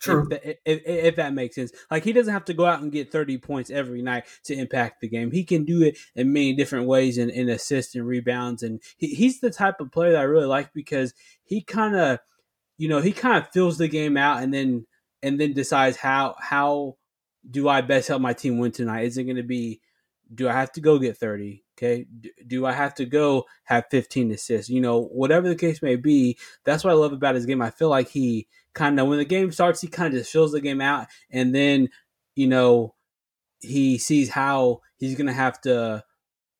True. 0.00 0.28
If, 0.30 0.56
if, 0.64 0.82
if, 0.86 1.16
that 1.16 1.34
makes 1.34 1.56
sense. 1.56 1.72
Like, 1.90 2.04
he 2.04 2.12
doesn't 2.12 2.32
have 2.32 2.44
to 2.46 2.54
go 2.54 2.64
out 2.64 2.80
and 2.80 2.92
get 2.92 3.10
30 3.10 3.38
points 3.38 3.68
every 3.68 4.00
night 4.00 4.24
to 4.44 4.54
impact 4.54 5.00
the 5.00 5.08
game. 5.08 5.32
He 5.32 5.42
can 5.42 5.64
do 5.64 5.82
it 5.82 5.98
in 6.14 6.32
many 6.32 6.54
different 6.54 6.86
ways 6.86 7.18
in, 7.18 7.30
in 7.30 7.48
assists 7.48 7.96
and 7.96 8.06
rebounds. 8.06 8.62
And 8.62 8.80
he, 8.96 9.08
he's 9.08 9.40
the 9.40 9.50
type 9.50 9.80
of 9.80 9.90
player 9.90 10.12
that 10.12 10.20
I 10.20 10.24
really 10.24 10.46
like 10.46 10.72
because 10.72 11.14
he 11.44 11.62
kind 11.62 11.96
of, 11.96 12.20
you 12.76 12.88
know, 12.88 13.00
he 13.00 13.12
kind 13.12 13.38
of 13.38 13.50
fills 13.50 13.78
the 13.78 13.88
game 13.88 14.16
out 14.16 14.40
and 14.40 14.54
then 14.54 14.86
and 15.22 15.40
then 15.40 15.52
decides 15.52 15.96
how 15.96 16.36
how 16.38 16.96
do 17.48 17.68
I 17.68 17.80
best 17.80 18.08
help 18.08 18.22
my 18.22 18.32
team 18.32 18.58
win 18.58 18.72
tonight? 18.72 19.04
Is 19.04 19.18
it 19.18 19.24
going 19.24 19.36
to 19.36 19.42
be, 19.42 19.80
do 20.34 20.48
I 20.48 20.52
have 20.52 20.72
to 20.72 20.80
go 20.80 20.98
get 20.98 21.16
30? 21.16 21.64
Okay. 21.76 22.06
Do 22.46 22.66
I 22.66 22.72
have 22.72 22.94
to 22.96 23.04
go 23.04 23.46
have 23.64 23.86
15 23.90 24.32
assists? 24.32 24.70
You 24.70 24.80
know, 24.80 25.04
whatever 25.04 25.48
the 25.48 25.56
case 25.56 25.80
may 25.80 25.96
be, 25.96 26.36
that's 26.64 26.84
what 26.84 26.90
I 26.90 26.94
love 26.94 27.12
about 27.12 27.34
his 27.34 27.46
game. 27.46 27.62
I 27.62 27.70
feel 27.70 27.88
like 27.88 28.08
he 28.08 28.48
kind 28.74 28.98
of, 28.98 29.06
when 29.06 29.18
the 29.18 29.24
game 29.24 29.52
starts, 29.52 29.80
he 29.80 29.88
kind 29.88 30.12
of 30.12 30.18
just 30.18 30.32
fills 30.32 30.52
the 30.52 30.60
game 30.60 30.80
out. 30.80 31.06
And 31.30 31.54
then, 31.54 31.88
you 32.34 32.48
know, 32.48 32.94
he 33.60 33.98
sees 33.98 34.30
how 34.30 34.80
he's 34.96 35.16
going 35.16 35.26
to 35.26 35.32
have 35.32 35.60
to 35.62 36.04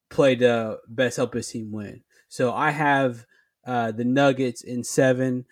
play 0.08 0.37
to 0.37 0.78
best 0.88 1.16
help 1.16 1.35
his 1.35 1.49
team 1.49 1.73
win. 1.73 2.02
So 2.28 2.52
I 2.52 2.70
have 2.70 3.26
uh, 3.66 3.92
the 3.92 4.04
Nuggets 4.04 4.62
in 4.62 4.85
seven. 4.85 5.44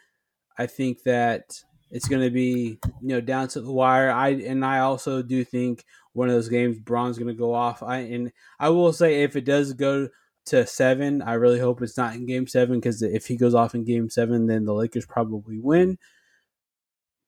I 0.59 0.67
think 0.67 1.03
that 1.03 1.63
it's 1.91 2.09
going 2.09 2.23
to 2.23 2.31
be 2.31 2.79
you 3.01 3.09
know 3.09 3.21
down 3.21 3.49
to 3.49 3.61
the 3.61 3.73
wire. 3.73 4.11
I 4.11 4.31
and 4.31 4.65
I 4.65 4.81
also 4.81 5.23
do 5.23 5.45
think 5.45 5.85
one 6.13 6.29
of 6.29 6.35
those 6.35 6.49
games 6.49 6.79
Bron's 6.79 7.19
going 7.19 7.29
to 7.29 7.35
go 7.35 7.55
off. 7.55 7.83
I 7.83 7.99
and 7.99 8.33
I 8.59 8.71
will 8.71 8.93
say 8.93 9.23
if 9.23 9.37
it 9.37 9.45
does 9.45 9.73
go 9.73 10.09
to 10.47 10.67
seven, 10.67 11.23
I 11.23 11.35
really 11.35 11.59
hope 11.61 11.83
it's 11.83 11.97
not 11.97 12.15
in 12.15 12.27
Game 12.27 12.47
Seven 12.47 12.79
because 12.79 13.03
if 13.03 13.27
he 13.27 13.37
goes 13.37 13.55
off 13.55 13.75
in 13.75 13.85
Game 13.85 14.09
Seven, 14.11 14.47
then 14.47 14.65
the 14.65 14.75
Lakers 14.75 15.07
probably 15.07 15.59
win. 15.59 15.99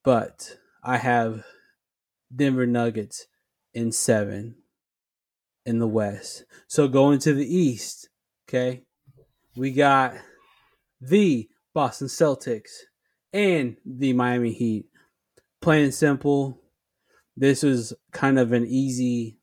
But 0.05 0.57
I 0.83 0.99
have 0.99 1.44
Denver 2.35 2.66
Nuggets 2.66 3.27
in 3.75 3.92
seven 3.92 4.57
in 5.66 5.79
the 5.79 5.88
West. 5.88 6.44
So 6.66 6.88
going 6.88 7.18
to 7.21 7.35
the 7.35 7.57
East, 7.57 8.09
okay, 8.49 8.85
we 9.57 9.73
got 9.73 10.14
the 11.01 11.49
Boston 11.75 12.09
Celtics 12.09 12.71
and 13.33 13.77
the 13.85 14.12
Miami 14.12 14.53
Heat. 14.53 14.87
Plain 15.61 15.85
and 15.85 15.95
simple, 15.95 16.61
this 17.37 17.62
was 17.62 17.93
kind 18.12 18.38
of 18.38 18.53
an 18.53 18.67
easy 18.67 19.38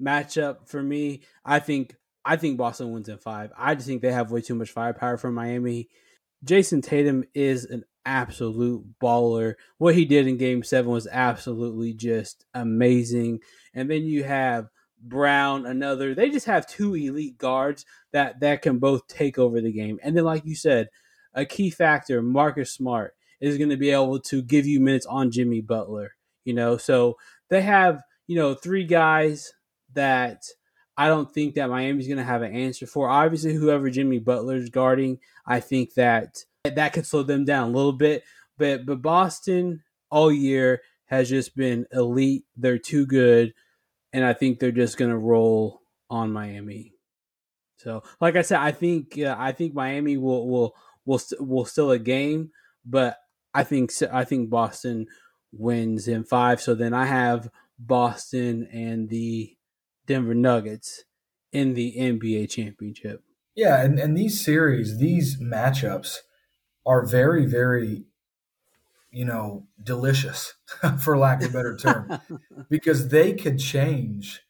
matchup 0.00 0.68
for 0.68 0.82
me. 0.82 1.22
I 1.44 1.58
think 1.58 1.96
I 2.24 2.36
think 2.36 2.58
Boston 2.58 2.92
wins 2.92 3.08
in 3.08 3.18
five. 3.18 3.52
I 3.56 3.74
just 3.74 3.86
think 3.86 4.02
they 4.02 4.12
have 4.12 4.30
way 4.30 4.40
too 4.40 4.54
much 4.54 4.70
firepower 4.70 5.16
for 5.16 5.30
Miami. 5.30 5.88
Jayson 6.44 6.82
Tatum 6.82 7.24
is 7.34 7.64
an 7.64 7.84
absolute 8.04 8.84
baller. 9.00 9.54
What 9.78 9.94
he 9.94 10.04
did 10.04 10.26
in 10.26 10.36
game 10.36 10.62
seven 10.62 10.90
was 10.90 11.06
absolutely 11.06 11.92
just 11.92 12.44
amazing. 12.54 13.40
And 13.74 13.90
then 13.90 14.04
you 14.04 14.24
have 14.24 14.68
Brown, 15.00 15.66
another. 15.66 16.14
They 16.14 16.30
just 16.30 16.46
have 16.46 16.66
two 16.66 16.94
elite 16.94 17.38
guards 17.38 17.84
that 18.12 18.40
that 18.40 18.62
can 18.62 18.78
both 18.78 19.06
take 19.06 19.38
over 19.38 19.60
the 19.60 19.72
game. 19.72 19.98
And 20.02 20.16
then, 20.16 20.24
like 20.24 20.44
you 20.44 20.56
said, 20.56 20.88
a 21.34 21.44
key 21.44 21.70
factor, 21.70 22.22
Marcus 22.22 22.72
Smart 22.72 23.14
is 23.40 23.58
going 23.58 23.70
to 23.70 23.76
be 23.76 23.90
able 23.90 24.20
to 24.20 24.42
give 24.42 24.66
you 24.66 24.80
minutes 24.80 25.06
on 25.06 25.30
Jimmy 25.30 25.60
Butler. 25.60 26.14
You 26.44 26.54
know, 26.54 26.76
so 26.76 27.16
they 27.48 27.62
have 27.62 28.02
you 28.26 28.36
know 28.36 28.54
three 28.54 28.84
guys 28.84 29.52
that 29.94 30.44
I 30.96 31.08
don't 31.08 31.32
think 31.32 31.54
that 31.54 31.68
Miami's 31.68 32.06
going 32.06 32.18
to 32.18 32.24
have 32.24 32.42
an 32.42 32.54
answer 32.54 32.86
for. 32.86 33.08
Obviously, 33.08 33.54
whoever 33.54 33.90
Jimmy 33.90 34.18
Butler's 34.18 34.70
guarding, 34.70 35.18
I 35.46 35.60
think 35.60 35.94
that 35.94 36.44
that 36.64 36.92
could 36.92 37.06
slow 37.06 37.22
them 37.22 37.44
down 37.44 37.70
a 37.70 37.76
little 37.76 37.92
bit. 37.92 38.24
But 38.58 38.86
but 38.86 39.02
Boston 39.02 39.82
all 40.10 40.32
year 40.32 40.82
has 41.06 41.28
just 41.28 41.54
been 41.56 41.86
elite. 41.92 42.44
They're 42.56 42.78
too 42.78 43.06
good, 43.06 43.52
and 44.12 44.24
I 44.24 44.32
think 44.32 44.58
they're 44.58 44.72
just 44.72 44.96
going 44.96 45.10
to 45.10 45.18
roll 45.18 45.82
on 46.08 46.32
Miami. 46.32 46.94
So, 47.76 48.02
like 48.20 48.36
I 48.36 48.42
said, 48.42 48.60
I 48.60 48.72
think 48.72 49.18
uh, 49.18 49.36
I 49.38 49.52
think 49.52 49.74
Miami 49.74 50.16
will 50.16 50.48
will 50.48 50.74
will 51.04 51.20
will 51.38 51.64
still 51.66 51.90
a 51.90 51.98
game, 51.98 52.50
but 52.84 53.18
I 53.56 53.64
think 53.64 53.92
I 54.12 54.24
think 54.24 54.50
Boston 54.50 55.06
wins 55.52 56.08
in 56.08 56.24
five. 56.24 56.60
So 56.60 56.74
then 56.74 56.92
I 56.92 57.06
have 57.06 57.50
Boston 57.78 58.68
and 58.72 59.08
the 59.08 59.56
Denver 60.06 60.34
Nuggets 60.34 61.04
in 61.52 61.74
the 61.74 61.94
NBA 61.96 62.50
championship. 62.50 63.22
Yeah, 63.54 63.82
and, 63.82 63.98
and 63.98 64.16
these 64.16 64.44
series, 64.44 64.98
these 64.98 65.40
matchups 65.40 66.18
are 66.84 67.06
very, 67.06 67.46
very, 67.46 68.04
you 69.10 69.24
know, 69.24 69.66
delicious, 69.82 70.54
for 71.00 71.16
lack 71.16 71.42
of 71.42 71.50
a 71.50 71.52
better 71.52 71.76
term, 71.76 72.20
because 72.68 73.08
they 73.08 73.32
could 73.32 73.58
change 73.58 74.42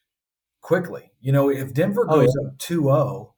quickly. 0.61 1.13
You 1.21 1.31
know, 1.31 1.49
if 1.49 1.73
Denver 1.73 2.05
goes 2.05 2.35
oh, 2.37 2.43
yeah. 2.43 2.49
up 2.49 2.59
2 2.59 2.83
0, 2.83 3.35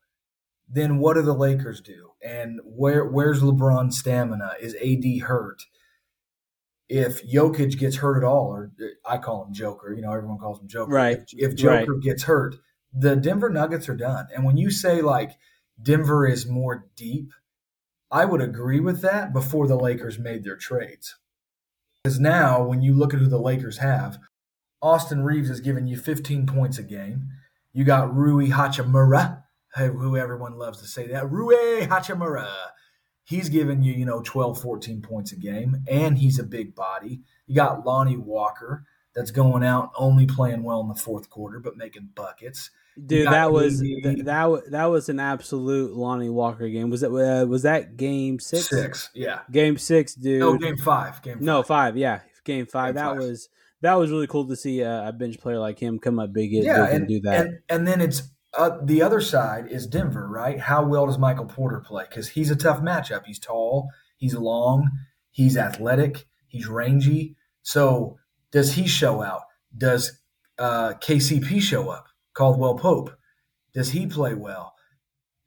then 0.69 0.99
what 0.99 1.15
do 1.15 1.23
the 1.23 1.35
Lakers 1.35 1.81
do? 1.81 2.09
and 2.23 2.61
where 2.65 3.05
where's 3.05 3.43
LeBron's 3.43 3.99
stamina? 3.99 4.53
Is 4.61 4.75
AD 4.75 5.29
hurt? 5.29 5.63
If 6.89 7.27
Jokic 7.27 7.79
gets 7.79 7.97
hurt 7.97 8.17
at 8.17 8.25
all, 8.25 8.47
or 8.47 8.73
I 9.05 9.19
call 9.19 9.45
him 9.45 9.53
Joker, 9.53 9.93
you 9.93 10.01
know, 10.01 10.13
everyone 10.13 10.39
calls 10.39 10.61
him 10.61 10.69
Joker. 10.69 10.91
Right. 10.91 11.19
If, 11.33 11.51
if 11.51 11.57
Joker 11.57 11.95
right. 11.95 12.03
gets 12.03 12.23
hurt, 12.23 12.57
the 12.95 13.15
Denver 13.15 13.51
Nuggets 13.51 13.89
are 13.91 13.97
done. 13.97 14.29
And 14.35 14.45
when 14.45 14.57
you 14.57 14.71
say 14.71 15.03
like 15.03 15.33
Denver 15.81 16.27
is 16.27 16.47
more 16.47 16.87
deep, 16.97 17.33
I 18.11 18.25
would 18.25 18.41
agree 18.41 18.81
with 18.81 19.03
that 19.03 19.35
before 19.35 19.67
the 19.67 19.77
Lakers 19.77 20.19
made 20.19 20.45
their 20.45 20.57
trades. 20.57 21.17
Because 22.03 22.19
now, 22.19 22.63
when 22.63 22.81
you 22.81 22.95
look 22.95 23.13
at 23.13 23.21
who 23.21 23.27
the 23.27 23.41
Lakers 23.41 23.79
have, 23.79 24.19
Austin 24.81 25.23
Reaves 25.23 25.51
is 25.51 25.61
giving 25.61 25.87
you 25.87 25.99
15 25.99 26.47
points 26.47 26.79
a 26.79 26.83
game. 26.83 27.29
You 27.73 27.85
got 27.85 28.15
Rui 28.15 28.49
Hachimura, 28.49 29.43
who 29.77 30.17
everyone 30.17 30.59
loves 30.59 30.81
to 30.81 30.87
say 30.87 31.07
that, 31.09 31.31
Rui 31.31 31.87
Hachimura. 31.87 32.49
He's 33.25 33.51
giving 33.51 33.83
you, 33.83 33.93
you 33.93 34.07
know, 34.07 34.23
12, 34.23 34.63
14 34.63 35.03
points 35.03 35.33
a 35.33 35.37
game, 35.37 35.83
and 35.87 36.17
he's 36.17 36.39
a 36.39 36.45
big 36.45 36.75
body. 36.75 37.21
You 37.47 37.55
got 37.55 37.85
Lonnie 37.85 38.17
Walker 38.17 38.87
that's 39.15 39.31
going 39.31 39.65
out 39.65 39.91
only 39.97 40.25
playing 40.25 40.63
well 40.63 40.81
in 40.81 40.89
the 40.89 40.95
fourth 40.95 41.29
quarter, 41.29 41.61
but 41.61 41.77
making 41.77 42.11
buckets. 42.15 42.71
Dude, 43.07 43.27
that 43.27 43.53
was 43.53 43.81
that, 43.81 44.23
that 44.25 44.71
that 44.71 44.85
was 44.87 45.09
an 45.09 45.21
absolute 45.21 45.95
Lonnie 45.95 46.31
Walker 46.31 46.69
game. 46.69 46.91
Was 46.91 47.03
that 47.03 47.11
uh, 47.11 47.47
was 47.47 47.63
that 47.63 47.97
game 47.97 48.41
six? 48.41 48.69
Six, 48.69 49.11
yeah. 49.15 49.41
Game 49.51 49.79
six, 49.79 50.15
dude. 50.15 50.41
No, 50.41 50.57
game 50.57 50.77
five. 50.77 51.23
Game 51.23 51.35
five. 51.35 51.43
no 51.43 51.63
five. 51.63 51.97
Yeah, 51.97 52.21
game 52.45 52.67
five. 52.67 52.95
Game 52.95 53.05
that 53.05 53.11
five. 53.11 53.19
was 53.19 53.49
that 53.83 53.95
was 53.95 54.11
really 54.11 54.27
cool 54.27 54.49
to 54.49 54.57
see 54.57 54.81
a, 54.81 55.09
a, 55.09 55.13
bench 55.13 55.39
player 55.39 55.59
like 55.59 55.79
him 55.79 55.99
come 56.01 56.19
up 56.19 56.33
big. 56.33 56.51
Yeah, 56.51 56.87
and, 56.87 57.07
do 57.07 57.21
that. 57.21 57.41
And, 57.41 57.59
and 57.69 57.87
then 57.87 58.01
it's 58.01 58.23
uh, 58.55 58.79
the 58.83 59.03
other 59.03 59.21
side 59.21 59.71
is 59.71 59.87
Denver, 59.87 60.27
right? 60.27 60.59
How 60.59 60.85
well 60.85 61.07
does 61.07 61.19
Michael 61.19 61.47
Porter 61.47 61.81
play? 61.81 62.05
Because 62.09 62.29
he's 62.29 62.51
a 62.51 62.57
tough 62.57 62.81
matchup. 62.81 63.25
He's 63.27 63.39
tall, 63.39 63.89
he's 64.17 64.35
long, 64.35 64.91
he's 65.31 65.57
athletic, 65.57 66.27
he's 66.47 66.67
rangy. 66.67 67.37
So 67.63 68.19
does 68.51 68.75
he 68.75 68.87
show 68.87 69.23
out? 69.23 69.43
Does 69.77 70.21
uh, 70.59 70.95
KCP 70.95 71.61
show 71.61 71.91
up? 71.91 72.07
Caldwell 72.35 72.77
Pope. 72.77 73.11
Does 73.75 73.91
he 73.91 74.07
play 74.07 74.35
well? 74.35 74.75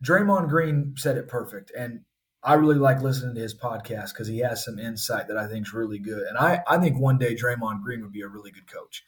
Draymond 0.05 0.49
Green 0.49 0.93
said 0.97 1.17
it 1.17 1.27
perfect, 1.27 1.71
and 1.77 2.01
I 2.43 2.55
really 2.55 2.75
like 2.75 3.01
listening 3.01 3.35
to 3.35 3.41
his 3.41 3.53
podcast 3.53 4.13
because 4.13 4.27
he 4.27 4.39
has 4.39 4.65
some 4.65 4.79
insight 4.79 5.27
that 5.27 5.37
I 5.37 5.47
think 5.47 5.67
is 5.67 5.73
really 5.73 5.99
good. 5.99 6.23
And 6.27 6.37
I, 6.37 6.61
I 6.67 6.77
think 6.77 6.97
one 6.97 7.17
day 7.17 7.35
Draymond 7.35 7.83
Green 7.83 8.01
would 8.01 8.11
be 8.11 8.21
a 8.21 8.27
really 8.27 8.51
good 8.51 8.71
coach. 8.71 9.03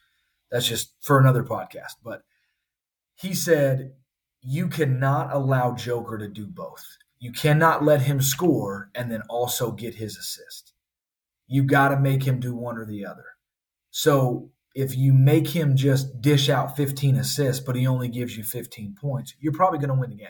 That's 0.51 0.67
just 0.67 0.93
for 1.01 1.19
another 1.19 1.43
podcast. 1.43 1.95
But 2.03 2.23
he 3.23 3.33
said, 3.33 3.93
you 4.41 4.67
cannot 4.67 5.33
allow 5.33 5.73
Joker 5.73 6.17
to 6.17 6.27
do 6.27 6.45
both. 6.45 6.85
You 7.19 7.31
cannot 7.31 7.83
let 7.83 8.01
him 8.01 8.21
score 8.21 8.91
and 8.93 9.09
then 9.09 9.21
also 9.29 9.71
get 9.71 9.95
his 9.95 10.17
assist. 10.17 10.73
You 11.47 11.63
got 11.63 11.89
to 11.89 11.99
make 11.99 12.23
him 12.23 12.41
do 12.41 12.53
one 12.53 12.77
or 12.77 12.85
the 12.85 13.05
other. 13.05 13.23
So 13.91 14.51
if 14.75 14.97
you 14.97 15.13
make 15.13 15.47
him 15.47 15.77
just 15.77 16.21
dish 16.21 16.49
out 16.49 16.75
15 16.75 17.15
assists, 17.15 17.63
but 17.63 17.77
he 17.77 17.87
only 17.87 18.09
gives 18.09 18.35
you 18.35 18.43
15 18.43 18.95
points, 18.99 19.35
you're 19.39 19.53
probably 19.53 19.79
going 19.79 19.93
to 19.93 19.99
win 19.99 20.09
the 20.09 20.17
game. 20.17 20.27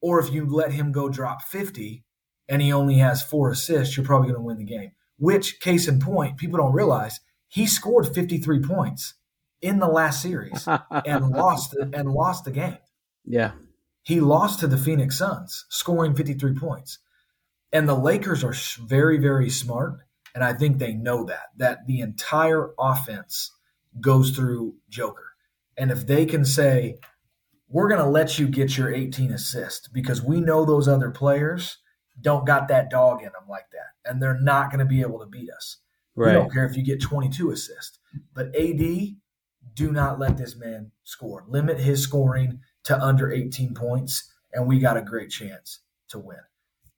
Or 0.00 0.20
if 0.20 0.32
you 0.32 0.46
let 0.46 0.72
him 0.72 0.92
go 0.92 1.08
drop 1.08 1.42
50 1.42 2.04
and 2.48 2.62
he 2.62 2.72
only 2.72 2.98
has 2.98 3.22
four 3.24 3.50
assists, 3.50 3.96
you're 3.96 4.06
probably 4.06 4.28
going 4.28 4.40
to 4.40 4.46
win 4.46 4.58
the 4.58 4.64
game. 4.64 4.92
Which, 5.18 5.58
case 5.60 5.88
in 5.88 5.98
point, 5.98 6.36
people 6.36 6.58
don't 6.58 6.74
realize 6.74 7.18
he 7.48 7.66
scored 7.66 8.14
53 8.14 8.60
points 8.60 9.14
in 9.62 9.78
the 9.78 9.88
last 9.88 10.20
series 10.20 10.66
and 10.66 11.28
lost 11.30 11.74
and 11.74 12.10
lost 12.10 12.44
the 12.44 12.50
game. 12.50 12.78
Yeah. 13.24 13.52
He 14.02 14.20
lost 14.20 14.60
to 14.60 14.66
the 14.66 14.76
Phoenix 14.76 15.16
Suns, 15.16 15.64
scoring 15.70 16.14
53 16.14 16.54
points. 16.54 16.98
And 17.72 17.88
the 17.88 17.96
Lakers 17.96 18.44
are 18.44 18.54
very, 18.84 19.18
very 19.18 19.48
smart. 19.48 20.00
And 20.34 20.42
I 20.42 20.52
think 20.52 20.78
they 20.78 20.92
know 20.92 21.24
that, 21.24 21.50
that 21.56 21.86
the 21.86 22.00
entire 22.00 22.70
offense 22.78 23.52
goes 24.00 24.30
through 24.30 24.74
Joker. 24.88 25.32
And 25.76 25.90
if 25.90 26.06
they 26.06 26.26
can 26.26 26.44
say, 26.44 26.98
we're 27.68 27.88
going 27.88 28.02
to 28.02 28.08
let 28.08 28.38
you 28.38 28.48
get 28.48 28.76
your 28.76 28.92
18 28.92 29.32
assists 29.32 29.88
because 29.88 30.22
we 30.22 30.40
know 30.40 30.64
those 30.64 30.88
other 30.88 31.10
players 31.10 31.78
don't 32.20 32.46
got 32.46 32.68
that 32.68 32.90
dog 32.90 33.20
in 33.20 33.32
them 33.32 33.48
like 33.48 33.70
that, 33.72 34.10
and 34.10 34.22
they're 34.22 34.38
not 34.38 34.70
going 34.70 34.80
to 34.80 34.84
be 34.84 35.00
able 35.00 35.18
to 35.20 35.26
beat 35.26 35.50
us. 35.50 35.78
Right. 36.14 36.28
We 36.28 36.34
don't 36.34 36.52
care 36.52 36.66
if 36.66 36.76
you 36.76 36.84
get 36.84 37.00
22 37.00 37.50
assists, 37.50 37.98
but 38.34 38.54
AD, 38.54 39.16
do 39.74 39.92
not 39.92 40.18
let 40.18 40.36
this 40.36 40.56
man 40.56 40.90
score. 41.04 41.44
Limit 41.48 41.78
his 41.78 42.02
scoring 42.02 42.60
to 42.84 43.00
under 43.00 43.30
18 43.30 43.74
points, 43.74 44.32
and 44.52 44.66
we 44.66 44.78
got 44.78 44.96
a 44.96 45.02
great 45.02 45.30
chance 45.30 45.80
to 46.08 46.18
win. 46.18 46.38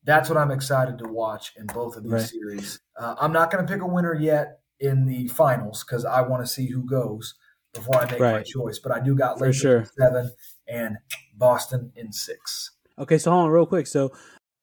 That's 0.03 0.29
what 0.29 0.37
I'm 0.37 0.51
excited 0.51 0.99
to 0.99 1.07
watch 1.07 1.53
in 1.57 1.65
both 1.67 1.95
of 1.95 2.03
these 2.03 2.11
right. 2.11 2.21
series. 2.21 2.79
Uh, 2.99 3.15
I'm 3.19 3.33
not 3.33 3.51
going 3.51 3.65
to 3.65 3.71
pick 3.71 3.81
a 3.81 3.87
winner 3.87 4.13
yet 4.13 4.59
in 4.79 5.05
the 5.05 5.27
finals 5.29 5.83
because 5.83 6.05
I 6.05 6.21
want 6.21 6.45
to 6.45 6.51
see 6.51 6.67
who 6.67 6.85
goes 6.85 7.35
before 7.73 7.97
I 7.97 8.11
make 8.11 8.19
right. 8.19 8.33
my 8.33 8.43
choice. 8.43 8.79
But 8.79 8.91
I 8.91 8.99
do 8.99 9.15
got 9.15 9.41
Lakers 9.41 9.57
sure. 9.57 9.85
seven 9.97 10.31
and 10.67 10.97
Boston 11.35 11.91
in 11.95 12.11
six. 12.11 12.71
Okay, 12.99 13.17
so 13.17 13.31
hold 13.31 13.45
on 13.45 13.51
real 13.51 13.65
quick. 13.65 13.87
So 13.87 14.11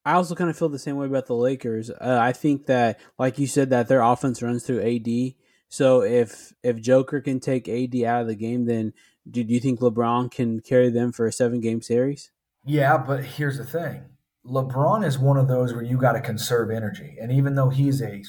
I 0.04 0.14
also 0.14 0.34
kind 0.34 0.50
of 0.50 0.56
feel 0.56 0.68
the 0.68 0.78
same 0.78 0.96
way 0.96 1.06
about 1.06 1.26
the 1.26 1.34
Lakers. 1.34 1.90
Uh, 1.90 2.18
I 2.20 2.32
think 2.32 2.66
that, 2.66 3.00
like 3.18 3.38
you 3.38 3.46
said, 3.46 3.70
that 3.70 3.88
their 3.88 4.00
offense 4.00 4.42
runs 4.42 4.64
through 4.64 4.80
AD. 4.80 5.34
So 5.72 6.02
if 6.02 6.52
if 6.62 6.82
Joker 6.82 7.22
can 7.22 7.40
take 7.40 7.66
AD 7.66 7.96
out 8.02 8.20
of 8.20 8.26
the 8.28 8.34
game, 8.34 8.66
then 8.66 8.92
do, 9.30 9.42
do 9.42 9.54
you 9.54 9.58
think 9.58 9.80
LeBron 9.80 10.30
can 10.30 10.60
carry 10.60 10.90
them 10.90 11.12
for 11.12 11.24
a 11.24 11.32
seven 11.32 11.60
game 11.60 11.80
series? 11.80 12.30
Yeah, 12.66 12.98
but 12.98 13.24
here's 13.24 13.56
the 13.56 13.64
thing: 13.64 14.02
LeBron 14.44 15.02
is 15.02 15.18
one 15.18 15.38
of 15.38 15.48
those 15.48 15.72
where 15.72 15.82
you 15.82 15.96
got 15.96 16.12
to 16.12 16.20
conserve 16.20 16.70
energy, 16.70 17.16
and 17.18 17.32
even 17.32 17.54
though 17.54 17.70
he's 17.70 18.02
a 18.02 18.22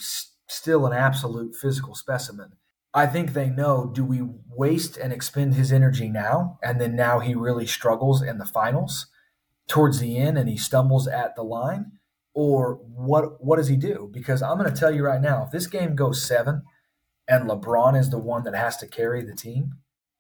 still 0.48 0.86
an 0.86 0.94
absolute 0.94 1.54
physical 1.54 1.96
specimen, 1.96 2.54
I 2.94 3.08
think 3.08 3.34
they 3.34 3.50
know 3.50 3.92
do 3.94 4.06
we 4.06 4.22
waste 4.48 4.96
and 4.96 5.12
expend 5.12 5.56
his 5.56 5.74
energy 5.74 6.08
now? 6.08 6.60
And 6.64 6.80
then 6.80 6.96
now 6.96 7.20
he 7.20 7.36
really 7.36 7.68
struggles 7.68 8.22
in 8.22 8.38
the 8.38 8.46
finals 8.46 9.08
towards 9.68 10.00
the 10.00 10.18
end 10.18 10.38
and 10.38 10.48
he 10.48 10.56
stumbles 10.56 11.10
at 11.10 11.36
the 11.36 11.44
line? 11.44 11.92
Or 12.34 12.76
what 12.76 13.44
what 13.44 13.58
does 13.58 13.68
he 13.68 13.76
do? 13.76 14.10
Because 14.14 14.42
I'm 14.42 14.58
going 14.58 14.74
to 14.74 14.80
tell 14.80 14.96
you 14.96 15.04
right 15.04 15.22
now, 15.22 15.44
if 15.44 15.52
this 15.52 15.68
game 15.68 15.94
goes 15.94 16.26
seven 16.26 16.64
and 17.28 17.50
LeBron 17.50 17.98
is 17.98 18.10
the 18.10 18.20
one 18.20 18.44
that 18.44 18.56
has 18.56 18.78
to 18.78 18.88
carry 18.88 19.24
the 19.24 19.36
team, 19.36 19.74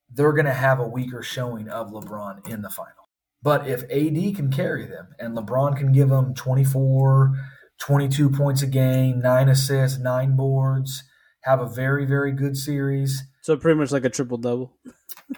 they're 0.09 0.33
going 0.33 0.45
to 0.45 0.53
have 0.53 0.79
a 0.79 0.87
weaker 0.87 1.21
showing 1.21 1.69
of 1.69 1.91
LeBron 1.91 2.47
in 2.47 2.61
the 2.61 2.69
final. 2.69 3.09
But 3.41 3.67
if 3.67 3.83
AD 3.83 4.35
can 4.35 4.51
carry 4.51 4.85
them 4.85 5.09
and 5.19 5.35
LeBron 5.35 5.77
can 5.77 5.91
give 5.91 6.09
them 6.09 6.33
24, 6.33 7.33
22 7.79 8.29
points 8.29 8.61
a 8.61 8.67
game, 8.67 9.19
nine 9.19 9.49
assists, 9.49 9.99
nine 9.99 10.35
boards, 10.35 11.03
have 11.41 11.59
a 11.59 11.67
very 11.67 12.05
very 12.05 12.31
good 12.31 12.55
series. 12.55 13.21
So 13.41 13.57
pretty 13.57 13.77
much 13.77 13.91
like 13.91 14.05
a 14.05 14.09
triple 14.09 14.37
double. 14.37 14.77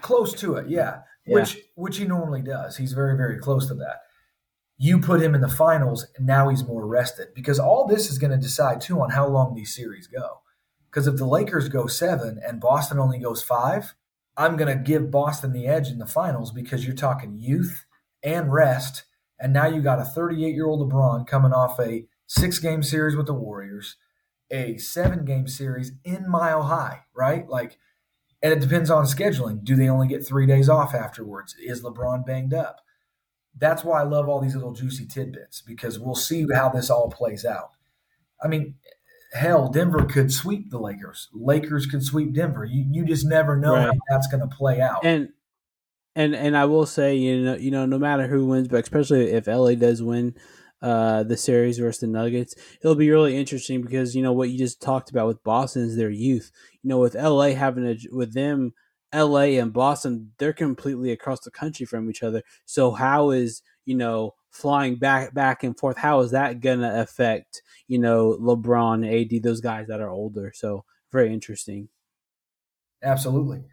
Close 0.00 0.32
to 0.34 0.54
it, 0.54 0.68
yeah. 0.68 1.00
yeah. 1.26 1.34
Which 1.34 1.58
which 1.74 1.96
he 1.98 2.04
normally 2.04 2.42
does. 2.42 2.76
He's 2.76 2.92
very 2.92 3.16
very 3.16 3.38
close 3.38 3.66
to 3.68 3.74
that. 3.74 4.02
You 4.78 5.00
put 5.00 5.22
him 5.22 5.34
in 5.34 5.40
the 5.40 5.48
finals, 5.48 6.06
and 6.16 6.26
now 6.26 6.48
he's 6.48 6.62
more 6.62 6.86
rested 6.86 7.28
because 7.34 7.58
all 7.58 7.86
this 7.86 8.10
is 8.10 8.18
going 8.18 8.30
to 8.30 8.36
decide 8.36 8.80
too 8.80 9.00
on 9.00 9.10
how 9.10 9.26
long 9.26 9.54
these 9.54 9.74
series 9.74 10.06
go. 10.06 10.42
Because 10.96 11.08
if 11.08 11.16
the 11.16 11.26
Lakers 11.26 11.68
go 11.68 11.86
seven 11.86 12.40
and 12.42 12.58
Boston 12.58 12.98
only 12.98 13.18
goes 13.18 13.42
five, 13.42 13.94
I'm 14.34 14.56
going 14.56 14.74
to 14.74 14.82
give 14.82 15.10
Boston 15.10 15.52
the 15.52 15.66
edge 15.66 15.88
in 15.88 15.98
the 15.98 16.06
finals 16.06 16.52
because 16.52 16.86
you're 16.86 16.96
talking 16.96 17.36
youth 17.38 17.84
and 18.22 18.50
rest, 18.50 19.04
and 19.38 19.52
now 19.52 19.66
you 19.66 19.82
got 19.82 20.00
a 20.00 20.06
38 20.06 20.54
year 20.54 20.64
old 20.64 20.90
LeBron 20.90 21.26
coming 21.26 21.52
off 21.52 21.78
a 21.78 22.06
six 22.26 22.58
game 22.58 22.82
series 22.82 23.14
with 23.14 23.26
the 23.26 23.34
Warriors 23.34 23.96
a 24.50 24.78
seven 24.78 25.26
game 25.26 25.46
series 25.46 25.92
in 26.02 26.30
Mile 26.30 26.62
High, 26.62 27.02
right? 27.14 27.46
Like, 27.46 27.76
and 28.42 28.54
it 28.54 28.60
depends 28.60 28.88
on 28.88 29.04
scheduling. 29.04 29.62
Do 29.64 29.76
they 29.76 29.90
only 29.90 30.08
get 30.08 30.26
three 30.26 30.46
days 30.46 30.70
off 30.70 30.94
afterwards? 30.94 31.54
Is 31.62 31.82
LeBron 31.82 32.24
banged 32.24 32.54
up? 32.54 32.80
That's 33.54 33.84
why 33.84 34.00
I 34.00 34.04
love 34.04 34.30
all 34.30 34.40
these 34.40 34.54
little 34.54 34.72
juicy 34.72 35.06
tidbits 35.06 35.60
because 35.60 35.98
we'll 35.98 36.14
see 36.14 36.46
how 36.54 36.70
this 36.70 36.88
all 36.88 37.10
plays 37.10 37.44
out. 37.44 37.72
I 38.42 38.48
mean, 38.48 38.76
hell, 39.36 39.68
Denver 39.68 40.04
could 40.04 40.32
sweep 40.32 40.70
the 40.70 40.78
Lakers. 40.78 41.28
Lakers 41.32 41.86
could 41.86 42.02
sweep 42.02 42.32
Denver. 42.32 42.64
You 42.64 42.86
you 42.90 43.04
just 43.04 43.26
never 43.26 43.56
know 43.56 43.74
right. 43.74 43.86
how 43.86 43.92
that's 44.08 44.26
going 44.26 44.48
to 44.48 44.54
play 44.54 44.80
out. 44.80 45.04
And 45.04 45.30
and 46.14 46.34
and 46.34 46.56
I 46.56 46.64
will 46.64 46.86
say, 46.86 47.14
you 47.14 47.42
know, 47.42 47.54
you 47.56 47.70
know, 47.70 47.86
no 47.86 47.98
matter 47.98 48.26
who 48.26 48.46
wins, 48.46 48.68
but 48.68 48.82
especially 48.82 49.30
if 49.30 49.46
LA 49.46 49.74
does 49.74 50.02
win, 50.02 50.34
uh, 50.82 51.22
the 51.22 51.36
series 51.36 51.78
versus 51.78 52.00
the 52.00 52.06
Nuggets. 52.06 52.54
It'll 52.80 52.94
be 52.94 53.10
really 53.10 53.36
interesting 53.36 53.82
because 53.82 54.14
you 54.14 54.22
know 54.22 54.32
what 54.32 54.50
you 54.50 54.58
just 54.58 54.80
talked 54.80 55.10
about 55.10 55.26
with 55.26 55.42
Boston 55.44 55.82
is 55.82 55.96
their 55.96 56.10
youth. 56.10 56.50
You 56.82 56.88
know, 56.88 56.98
with 56.98 57.14
LA 57.14 57.50
having 57.50 57.86
a 57.86 57.96
with 58.10 58.34
them, 58.34 58.74
LA 59.14 59.58
and 59.58 59.72
Boston, 59.72 60.32
they're 60.38 60.52
completely 60.52 61.12
across 61.12 61.40
the 61.40 61.50
country 61.50 61.86
from 61.86 62.10
each 62.10 62.22
other. 62.22 62.42
So 62.64 62.92
how 62.92 63.30
is 63.30 63.62
you 63.84 63.94
know 63.94 64.34
flying 64.56 64.96
back 64.96 65.34
back 65.34 65.62
and 65.62 65.78
forth? 65.78 65.98
How 65.98 66.20
is 66.20 66.32
that 66.32 66.60
gonna 66.60 67.00
affect 67.00 67.62
you 67.86 67.98
know 67.98 68.36
LeBron, 68.40 69.04
AD, 69.06 69.42
those 69.42 69.60
guys 69.60 69.86
that 69.88 70.00
are 70.00 70.10
older? 70.10 70.52
So 70.54 70.84
very 71.12 71.32
interesting. 71.32 71.88
Absolutely. 73.02 73.64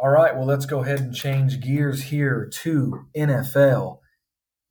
All 0.00 0.10
right, 0.10 0.36
well, 0.36 0.46
let's 0.46 0.66
go 0.66 0.82
ahead 0.82 1.00
and 1.00 1.14
change 1.14 1.60
gears 1.60 2.02
here 2.04 2.48
to 2.62 3.06
NFL. 3.16 3.98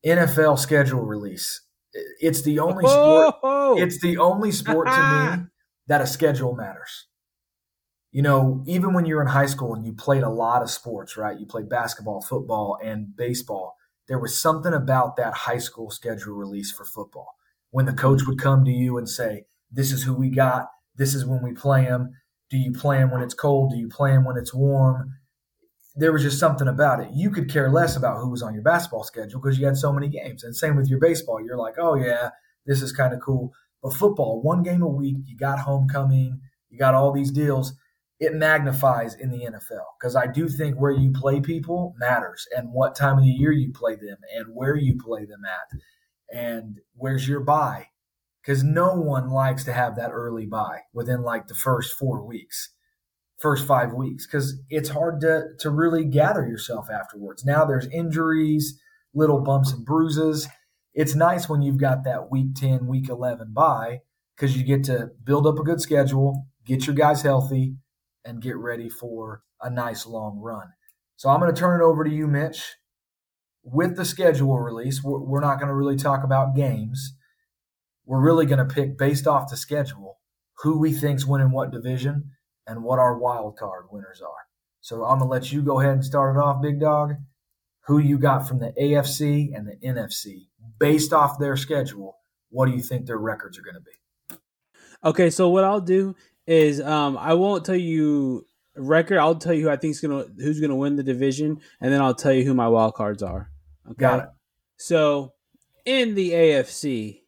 NFL 0.06 0.58
schedule 0.58 1.02
release. 1.02 1.62
It's 2.22 2.44
the 2.44 2.60
only 2.60 2.86
sport. 2.86 3.36
It's 3.78 4.00
the 4.00 4.18
only 4.20 4.52
sport 4.52 4.88
to 4.88 5.38
me 5.38 5.46
that 5.88 6.02
a 6.02 6.08
schedule 6.08 6.56
matters. 6.56 7.08
You 8.12 8.22
know, 8.22 8.64
even 8.66 8.94
when 8.94 9.06
you're 9.06 9.22
in 9.22 9.28
high 9.28 9.48
school 9.48 9.74
and 9.76 9.86
you 9.86 9.94
played 9.94 10.24
a 10.24 10.30
lot 10.30 10.62
of 10.62 10.70
sports, 10.70 11.18
right? 11.18 11.38
You 11.38 11.46
played 11.46 11.68
basketball, 11.68 12.22
football, 12.22 12.78
and 12.82 13.16
baseball. 13.16 13.76
There 14.08 14.20
was 14.20 14.40
something 14.40 14.74
about 14.74 15.16
that 15.18 15.34
high 15.34 15.58
school 15.58 15.92
schedule 15.92 16.36
release 16.36 16.72
for 16.72 16.86
football 16.86 17.36
when 17.72 17.86
the 17.86 17.94
coach 17.94 18.26
would 18.26 18.40
come 18.40 18.64
to 18.66 18.72
you 18.72 18.98
and 18.98 19.10
say, 19.10 19.46
"This 19.72 19.92
is 19.92 20.04
who 20.04 20.14
we 20.14 20.30
got. 20.30 20.70
This 20.96 21.14
is 21.14 21.26
when 21.26 21.42
we 21.44 21.54
play 21.54 21.86
them. 21.86 22.12
Do 22.50 22.58
you 22.58 22.72
play 22.72 23.00
them 23.00 23.12
when 23.12 23.22
it's 23.22 23.34
cold? 23.34 23.72
Do 23.72 23.78
you 23.78 23.90
play 23.90 24.12
them 24.12 24.24
when 24.24 24.38
it's 24.38 24.54
warm?" 24.54 25.18
there 25.98 26.14
was 26.14 26.22
just 26.22 26.40
something 26.40 26.68
about 26.68 27.00
it. 27.00 27.10
You 27.12 27.32
could 27.32 27.52
care 27.52 27.72
less 27.72 27.98
about 27.98 28.20
who 28.20 28.30
was 28.30 28.44
on 28.44 28.54
your 28.54 28.62
basketball 28.62 29.04
schedule 29.04 29.42
because 29.42 29.58
you 29.58 29.66
had 29.66 29.78
so 29.78 29.92
many 29.92 30.08
games. 30.08 30.44
And 30.44 30.56
same 30.56 30.76
with 30.76 30.88
your 30.88 31.00
baseball. 31.00 31.44
You're 31.44 31.58
like, 31.58 31.74
oh, 31.80 31.96
yeah, 31.96 32.30
this 32.68 32.84
is 32.84 32.92
kind 32.92 33.14
of 33.14 33.20
cool. 33.20 33.52
But 33.82 33.94
football, 33.94 34.42
one 34.42 34.62
game 34.62 34.84
a 34.84 34.88
week, 34.88 35.18
you 35.26 35.36
got 35.36 35.60
homecoming, 35.60 36.40
you 36.70 36.78
got 36.78 36.94
all 36.94 37.12
these 37.12 37.32
deals. 37.32 37.74
It 38.20 38.34
magnifies 38.34 39.14
in 39.14 39.30
the 39.30 39.46
NFL 39.46 39.86
because 40.00 40.16
I 40.16 40.26
do 40.26 40.50
think 40.50 40.76
where 40.76 40.92
you 40.92 41.12
play 41.12 41.40
people 41.40 41.94
matters 42.00 42.48
and 42.56 42.72
what 42.72 42.96
time 42.96 43.18
of 43.18 43.24
the 43.24 43.30
year 43.30 43.52
you 43.52 43.72
play 43.72 43.96
them 43.96 44.18
and 44.36 44.48
where 44.56 44.76
you 44.76 44.98
play 44.98 45.26
them 45.26 45.44
at 45.46 45.80
and 46.36 46.80
where's 46.96 47.28
your 47.28 47.42
bye. 47.42 47.88
Because 48.42 48.64
no 48.64 48.96
one 48.96 49.30
likes 49.30 49.66
to 49.66 49.74
have 49.74 49.98
that 49.98 50.12
early 50.12 50.46
bye 50.46 50.82
within 50.94 51.22
like 51.22 51.48
the 51.48 51.54
first 51.54 51.94
four 51.94 52.26
weeks 52.26 52.72
first 53.38 53.68
five 53.68 53.94
weeks 53.94 54.26
because 54.26 54.60
it's 54.70 54.90
hard 54.90 55.22
to 55.22 55.44
to 55.60 55.70
really 55.70 56.04
gather 56.04 56.48
yourself 56.48 56.90
afterwards. 56.90 57.46
Now 57.46 57.66
there's 57.66 57.88
injuries, 57.88 58.80
little 59.14 59.40
bumps 59.40 59.72
and 59.72 59.86
bruises. 59.86 60.48
It's 60.94 61.16
nice 61.16 61.48
when 61.48 61.62
you've 61.62 61.80
got 61.80 62.04
that 62.06 62.32
week 62.32 62.56
10, 62.56 62.88
week 62.88 63.10
11 63.10 63.54
bye 63.54 64.00
because 64.36 64.58
you 64.58 64.64
get 64.64 64.84
to 64.86 65.12
build 65.24 65.46
up 65.46 65.60
a 65.60 65.64
good 65.64 65.82
schedule, 65.82 66.48
get 66.66 66.88
your 66.88 66.96
guys 66.96 67.22
healthy, 67.22 67.76
and 68.28 68.42
get 68.42 68.58
ready 68.58 68.90
for 68.90 69.42
a 69.62 69.70
nice 69.70 70.06
long 70.06 70.40
run. 70.40 70.68
So 71.16 71.30
I'm 71.30 71.40
going 71.40 71.54
to 71.54 71.60
turn 71.60 71.82
it 71.82 71.84
over 71.84 72.04
to 72.04 72.10
you, 72.10 72.28
Mitch. 72.28 72.76
With 73.64 73.96
the 73.96 74.06
schedule 74.06 74.60
release, 74.60 75.02
we're, 75.04 75.42
not 75.42 75.56
going 75.56 75.68
to 75.68 75.74
really 75.74 75.98
talk 75.98 76.24
about 76.24 76.56
games, 76.56 77.16
we're 78.06 78.22
really 78.22 78.46
going 78.46 78.66
to 78.66 78.74
pick 78.74 78.98
based 78.98 79.28
off 79.28 79.50
the 79.50 79.58
schedule 79.58 80.18
who 80.60 80.78
we 80.78 80.92
think's 80.92 81.26
winning 81.26 81.52
what 81.52 81.72
division 81.72 82.32
and 82.66 82.84
what 82.84 83.00
our 83.00 83.18
wild 83.18 83.58
card 83.58 83.86
winners 83.92 84.22
are. 84.22 84.48
So 84.82 85.04
I'm 85.04 85.20
gonna 85.20 85.30
let 85.30 85.52
you 85.52 85.62
go 85.62 85.80
ahead 85.80 85.94
and 85.94 86.06
start 86.06 86.36
it 86.36 86.40
off, 86.40 86.62
big 86.62 86.80
dog. 86.80 87.16
Who 87.88 88.00
you 88.00 88.18
got 88.18 88.48
from 88.48 88.60
the 88.60 88.74
AFC 88.80 89.56
and 89.56 89.68
the 89.68 89.76
NFC 89.86 90.48
based 90.80 91.14
off 91.14 91.40
their 91.40 91.56
schedule? 91.56 92.18
What 92.50 92.66
do 92.68 92.74
you 92.74 92.82
think 92.82 93.06
their 93.06 93.18
records 93.18 93.58
are 93.58 93.62
going 93.62 93.76
to 93.76 93.82
be? 93.82 94.38
Okay, 95.04 95.30
so 95.30 95.50
what 95.50 95.64
I'll 95.64 95.82
do 95.82 96.16
is 96.48 96.82
um, 96.82 97.18
I 97.18 97.34
won't 97.34 97.66
tell 97.66 97.76
you 97.76 98.46
record. 98.76 99.18
I'll 99.18 99.36
tell 99.36 99.54
you 99.54 99.64
who 99.64 99.70
I 99.70 99.76
think's 99.76 100.00
gonna 100.00 100.26
who's 100.38 100.60
gonna 100.60 100.76
win 100.76 100.96
the 100.96 101.04
division, 101.04 101.60
and 101.82 101.94
then 101.94 102.02
I'll 102.02 102.16
tell 102.16 102.34
you 102.34 102.44
who 102.44 102.54
my 102.54 102.68
wild 102.68 102.96
cards 102.96 103.22
are. 103.22 103.52
Okay. 103.86 104.00
Got 104.00 104.20
it. 104.20 104.30
So 104.78 105.34
in 105.86 106.16
the 106.16 106.32
AFC, 106.32 107.22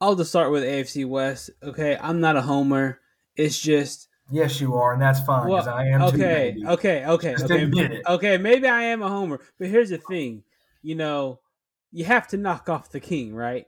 I'll 0.00 0.14
just 0.14 0.30
start 0.30 0.50
with 0.52 0.62
AFC 0.62 1.06
West. 1.06 1.50
Okay, 1.62 1.98
I'm 2.00 2.20
not 2.20 2.36
a 2.36 2.42
homer. 2.42 3.00
It's 3.36 3.58
just 3.58 4.08
Yes, 4.30 4.60
you 4.60 4.74
are, 4.74 4.92
and 4.92 5.00
that's 5.00 5.20
fine 5.20 5.46
because 5.46 5.66
well, 5.66 5.74
I 5.74 5.86
am 5.86 6.02
okay, 6.02 6.52
baby. 6.52 6.66
okay, 6.66 7.06
okay, 7.06 7.32
Just 7.32 7.44
okay, 7.44 7.64
it. 7.64 8.02
okay. 8.06 8.36
Maybe 8.36 8.68
I 8.68 8.82
am 8.84 9.02
a 9.02 9.08
homer, 9.08 9.40
but 9.58 9.68
here's 9.68 9.88
the 9.88 9.98
thing. 9.98 10.44
You 10.82 10.96
know, 10.96 11.40
you 11.92 12.04
have 12.04 12.28
to 12.28 12.36
knock 12.36 12.68
off 12.68 12.90
the 12.90 13.00
king, 13.00 13.34
right? 13.34 13.66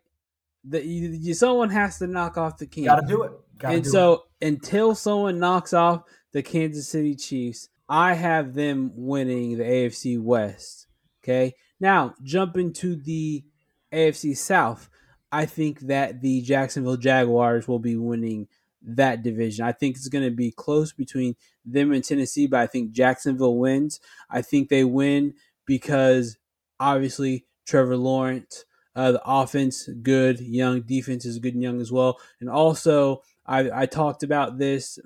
That 0.64 0.84
you, 0.84 1.08
you, 1.08 1.32
someone 1.32 1.70
has 1.70 1.98
to 2.00 2.06
knock 2.06 2.36
off 2.36 2.58
the 2.58 2.66
king. 2.66 2.84
Got 2.84 3.00
to 3.00 3.06
do 3.06 3.22
it. 3.22 3.32
Got 3.56 3.68
to 3.70 3.74
and 3.76 3.84
do 3.84 3.90
so 3.90 4.24
until 4.42 4.94
someone 4.94 5.38
knocks 5.38 5.72
off 5.72 6.02
the 6.32 6.42
Kansas 6.42 6.88
City 6.88 7.14
Chiefs, 7.14 7.68
I 7.88 8.14
have 8.14 8.54
them 8.54 8.92
winning 8.94 9.58
the 9.58 9.64
AFC 9.64 10.20
West. 10.20 10.86
Okay. 11.22 11.54
Now 11.80 12.14
jump 12.22 12.56
into 12.56 12.96
the 12.96 13.44
AFC 13.92 14.36
South. 14.36 14.88
I 15.32 15.46
think 15.46 15.80
that 15.80 16.20
the 16.20 16.42
Jacksonville 16.42 16.96
Jaguars 16.96 17.68
will 17.68 17.78
be 17.78 17.96
winning 17.96 18.48
that 18.82 19.22
division. 19.22 19.64
I 19.64 19.72
think 19.72 19.96
it's 19.96 20.08
going 20.08 20.24
to 20.24 20.30
be 20.30 20.50
close 20.50 20.92
between 20.92 21.36
them 21.64 21.92
and 21.92 22.02
Tennessee, 22.02 22.46
but 22.46 22.60
I 22.60 22.66
think 22.66 22.92
Jacksonville 22.92 23.56
wins. 23.56 24.00
I 24.30 24.42
think 24.42 24.68
they 24.68 24.84
win 24.84 25.34
because 25.66 26.38
obviously 26.78 27.46
Trevor 27.66 27.96
Lawrence, 27.96 28.64
uh, 28.96 29.12
the 29.12 29.22
offense 29.24 29.88
good, 30.02 30.40
young 30.40 30.82
defense 30.82 31.24
is 31.24 31.38
good 31.38 31.54
and 31.54 31.62
young 31.62 31.80
as 31.80 31.92
well, 31.92 32.18
and 32.40 32.50
also 32.50 33.22
I, 33.50 33.82
I 33.82 33.86
talked 33.86 34.22
about 34.22 34.58
this 34.58 34.98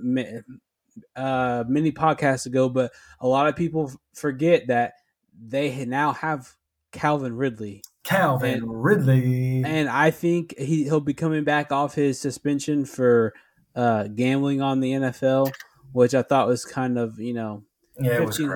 uh, 1.17 1.65
many 1.67 1.93
podcasts 1.93 2.47
ago, 2.47 2.69
but 2.69 2.93
a 3.21 3.27
lot 3.27 3.49
of 3.49 3.57
people 3.57 3.91
forget 4.15 4.67
that 4.69 4.95
they 5.49 5.85
now 5.85 6.13
have 6.13 6.53
Calvin 6.93 7.37
Ridley. 7.37 7.83
Calvin 8.05 8.55
And- 8.63 8.85
Ridley. 8.85 9.63
And 9.65 9.89
I 9.89 10.11
think 10.11 10.57
he, 10.59 10.85
he'll 10.85 11.01
be 11.01 11.15
coming 11.15 11.45
back 11.45 11.73
off 11.73 11.95
his 11.95 12.21
suspension 12.21 12.85
for 12.85 13.33
uh, 13.75 14.05
gambling 14.09 14.61
on 14.61 14.81
the 14.81 14.93
NFL, 14.93 15.51
which 15.93 16.15
I 16.15 16.23
thought 16.23 16.47
was 16.47 16.65
kind 16.65 16.99
of, 16.99 17.19
you 17.19 17.35
know, 17.35 17.65
yeah, 17.99 18.15
it 18.17 18.27
was 18.27 18.37
15 18.37 18.49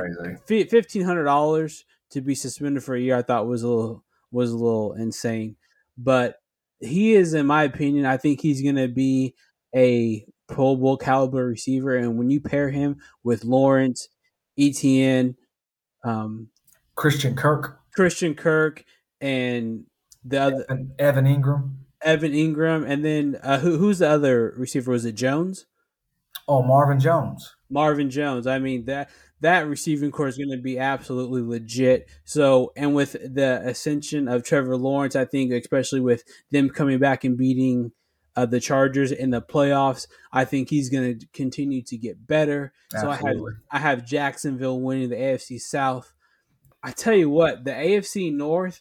crazy. 0.46 0.64
fifteen 0.64 1.03
hundred 1.03 1.24
dollars 1.24 1.85
to 2.11 2.20
be 2.20 2.35
suspended 2.35 2.83
for 2.83 2.94
a 2.96 3.01
year. 3.01 3.16
I 3.16 3.22
thought 3.22 3.46
was 3.46 3.62
a 3.62 3.68
little 3.68 4.05
was 4.33 4.51
a 4.51 4.57
little 4.57 4.94
insane, 4.94 5.55
but 5.96 6.40
he 6.81 7.14
is, 7.14 7.35
in 7.35 7.46
my 7.46 7.62
opinion, 7.62 8.05
I 8.05 8.16
think 8.16 8.40
he's 8.40 8.62
going 8.62 8.74
to 8.77 8.88
be 8.88 9.35
a 9.79 10.27
Pro 10.49 10.75
Bowl 10.77 10.97
caliber 10.97 11.47
receiver. 11.47 11.97
And 11.97 12.19
when 12.19 12.31
you 12.31 12.41
pair 12.41 12.71
him 12.71 12.97
with 13.23 13.45
Lawrence, 13.45 14.09
Etienne, 14.59 15.37
um, 16.05 16.49
Christian 16.97 17.37
Kirk, 17.37 17.79
Christian 17.95 18.35
Kirk, 18.35 18.85
and 19.21 19.85
the 20.25 20.41
other 20.41 20.67
and 20.69 20.91
Evan 20.99 21.27
Engram. 21.27 21.75
Evan 22.03 22.33
Engram, 22.33 22.88
and 22.88 23.05
then 23.05 23.38
uh, 23.43 23.59
who, 23.61 23.79
who's 23.79 24.01
the 24.01 24.09
other 24.09 24.53
receiver? 24.57 24.91
Was 24.91 25.05
it 25.05 25.12
Jones? 25.12 25.67
Oh, 26.49 26.62
Marvin 26.62 26.99
Jones. 26.99 27.55
Marvin 27.71 28.11
Jones. 28.11 28.47
I 28.47 28.59
mean 28.59 28.87
that 28.87 29.11
that 29.41 29.69
receiving 29.69 30.11
corps 30.11 30.29
is 30.29 30.38
going 30.38 30.51
to 30.51 30.62
be 30.62 30.79
absolutely 30.79 31.43
legit. 31.43 32.09
So, 32.25 32.73
and 32.77 32.95
with 32.95 33.12
the 33.12 33.61
ascension 33.64 34.27
of 34.27 34.43
Trevor 34.43 34.77
Lawrence, 34.77 35.14
I 35.14 35.25
think 35.25 35.53
especially 35.53 36.01
with 36.01 36.25
them 36.51 36.71
coming 36.71 36.99
back 36.99 37.23
and 37.23 37.37
beating 37.37 37.93
uh, 38.38 38.46
the 38.46 38.61
Chargers 38.61 39.11
in 39.11 39.31
the 39.31 39.42
playoffs, 39.42 40.07
I 40.33 40.44
think 40.44 40.70
he's 40.70 40.90
going 40.90 41.18
to 41.18 41.27
continue 41.33 41.83
to 41.83 41.96
get 41.96 42.24
better. 42.24 42.72
So 42.90 43.11
I 43.11 43.16
have 43.16 43.37
I 43.72 43.79
have 43.81 44.07
Jacksonville 44.07 44.81
winning 44.81 45.09
the 45.09 45.16
AFC 45.16 45.61
South. 45.61 46.12
I 46.81 46.92
tell 46.92 47.14
you 47.14 47.29
what, 47.29 47.64
the 47.64 47.72
AFC 47.72 48.33
North, 48.33 48.81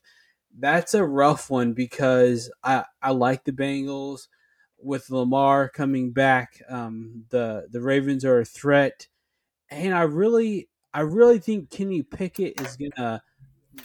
that's 0.59 0.93
a 0.93 1.03
rough 1.03 1.49
one 1.49 1.73
because 1.73 2.51
I 2.63 2.85
I 3.01 3.11
like 3.11 3.45
the 3.45 3.51
Bengals 3.51 4.27
with 4.77 5.09
Lamar 5.09 5.69
coming 5.69 6.11
back. 6.11 6.61
Um, 6.69 7.25
the 7.29 7.67
the 7.71 7.81
Ravens 7.81 8.23
are 8.25 8.41
a 8.41 8.45
threat, 8.45 9.07
and 9.71 9.95
I 9.95 10.03
really 10.03 10.69
I 10.93 10.99
really 10.99 11.39
think 11.39 11.71
Kenny 11.71 12.03
Pickett 12.03 12.61
is 12.61 12.77
gonna 12.77 13.23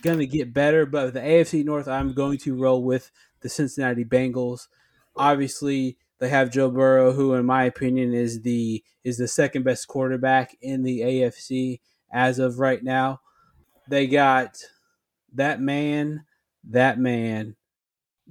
gonna 0.03 0.27
get 0.27 0.53
better. 0.53 0.85
But 0.85 1.15
the 1.15 1.21
AFC 1.21 1.65
North, 1.65 1.89
I'm 1.89 2.13
going 2.13 2.37
to 2.41 2.55
roll 2.55 2.85
with 2.85 3.11
the 3.41 3.49
Cincinnati 3.49 4.05
Bengals. 4.05 4.69
Obviously, 5.17 5.99
they 6.21 6.29
have 6.29 6.51
Joe 6.53 6.71
Burrow, 6.71 7.13
who, 7.13 7.35
in 7.35 7.45
my 7.45 7.65
opinion, 7.65 8.15
is 8.15 8.43
the 8.43 8.83
is 9.05 9.19
the 9.19 9.29
second 9.29 9.65
best 9.65 9.89
quarterback 9.89 10.57
in 10.61 10.83
the 10.83 11.01
AFC 11.01 11.81
as 12.13 12.39
of 12.39 12.59
right 12.59 12.83
now. 12.83 13.21
They 13.89 14.07
got 14.07 14.57
that 15.35 15.61
man, 15.61 16.25
that 16.65 16.99
man, 16.99 17.57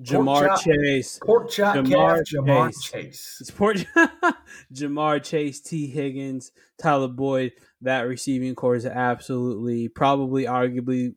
Ja'Marr 0.01 0.47
chop. 0.47 0.61
Chase. 0.61 1.19
Pork 1.23 1.49
chop 1.49 1.75
Ja'Marr 1.75 2.17
calf, 2.17 2.27
Ja'Marr 2.33 2.67
Chase. 2.67 2.91
Chase. 2.91 3.37
It's 3.41 3.51
Port 3.51 3.85
Ja'Marr 4.73 5.23
Chase, 5.23 5.59
Tee 5.61 5.87
Higgins, 5.87 6.51
Tyler 6.81 7.07
Boyd. 7.07 7.51
That 7.81 8.01
receiving 8.01 8.55
corps 8.55 8.75
is 8.75 8.85
absolutely, 8.85 9.87
probably, 9.87 10.45
arguably, 10.45 11.15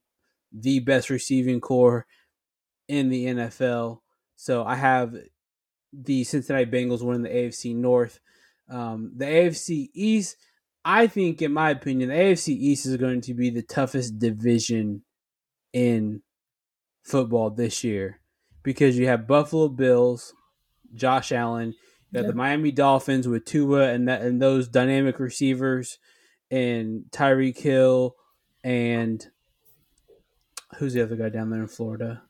the 0.53 0.81
best 0.81 1.11
receiving 1.11 1.61
corps 1.61 2.07
in 2.89 3.09
the 3.11 3.27
NFL. 3.27 4.01
So 4.37 4.65
I 4.65 4.75
have 4.75 5.15
the 6.03 6.25
Cincinnati 6.25 6.67
Bengals 6.67 7.03
winning 7.03 7.23
the 7.23 7.29
AFC 7.29 7.75
North. 7.75 8.21
Um, 8.69 9.13
the 9.17 9.27
AFC 9.27 9.91
East, 9.95 10.37
I 10.85 11.07
think, 11.07 11.43
in 11.43 11.53
my 11.53 11.71
opinion, 11.71 12.09
the 12.09 12.15
AFC 12.15 12.49
East 12.49 12.87
is 12.87 12.97
going 12.97 13.21
to 13.23 13.35
be 13.35 13.51
the 13.51 13.63
toughest 13.63 14.19
division 14.19 15.03
in 15.73 16.23
football 17.03 17.51
this 17.51 17.85
year 17.85 18.21
because 18.63 18.99
you 18.99 19.07
have 19.07 19.27
Buffalo 19.27 19.69
Bills, 19.69 20.33
Josh 20.95 21.33
Allen, 21.33 21.75
you 22.11 22.19
have 22.19 22.25
Yeah. 22.25 22.31
the 22.31 22.37
Miami 22.37 22.71
Dolphins 22.73 23.29
with 23.29 23.45
Tua 23.45 23.91
and 23.93 24.09
that 24.09 24.23
and 24.23 24.41
those 24.41 24.69
dynamic 24.69 25.19
receivers, 25.19 25.99
and 26.51 27.05
Tyreek 27.11 27.59
Hill, 27.59 28.17
and 28.63 29.27
who's 30.77 30.95
the 30.95 31.03
other 31.03 31.17
guy 31.17 31.29
down 31.29 31.51
there 31.51 31.61
in 31.63 31.69
Florida? 31.69 32.23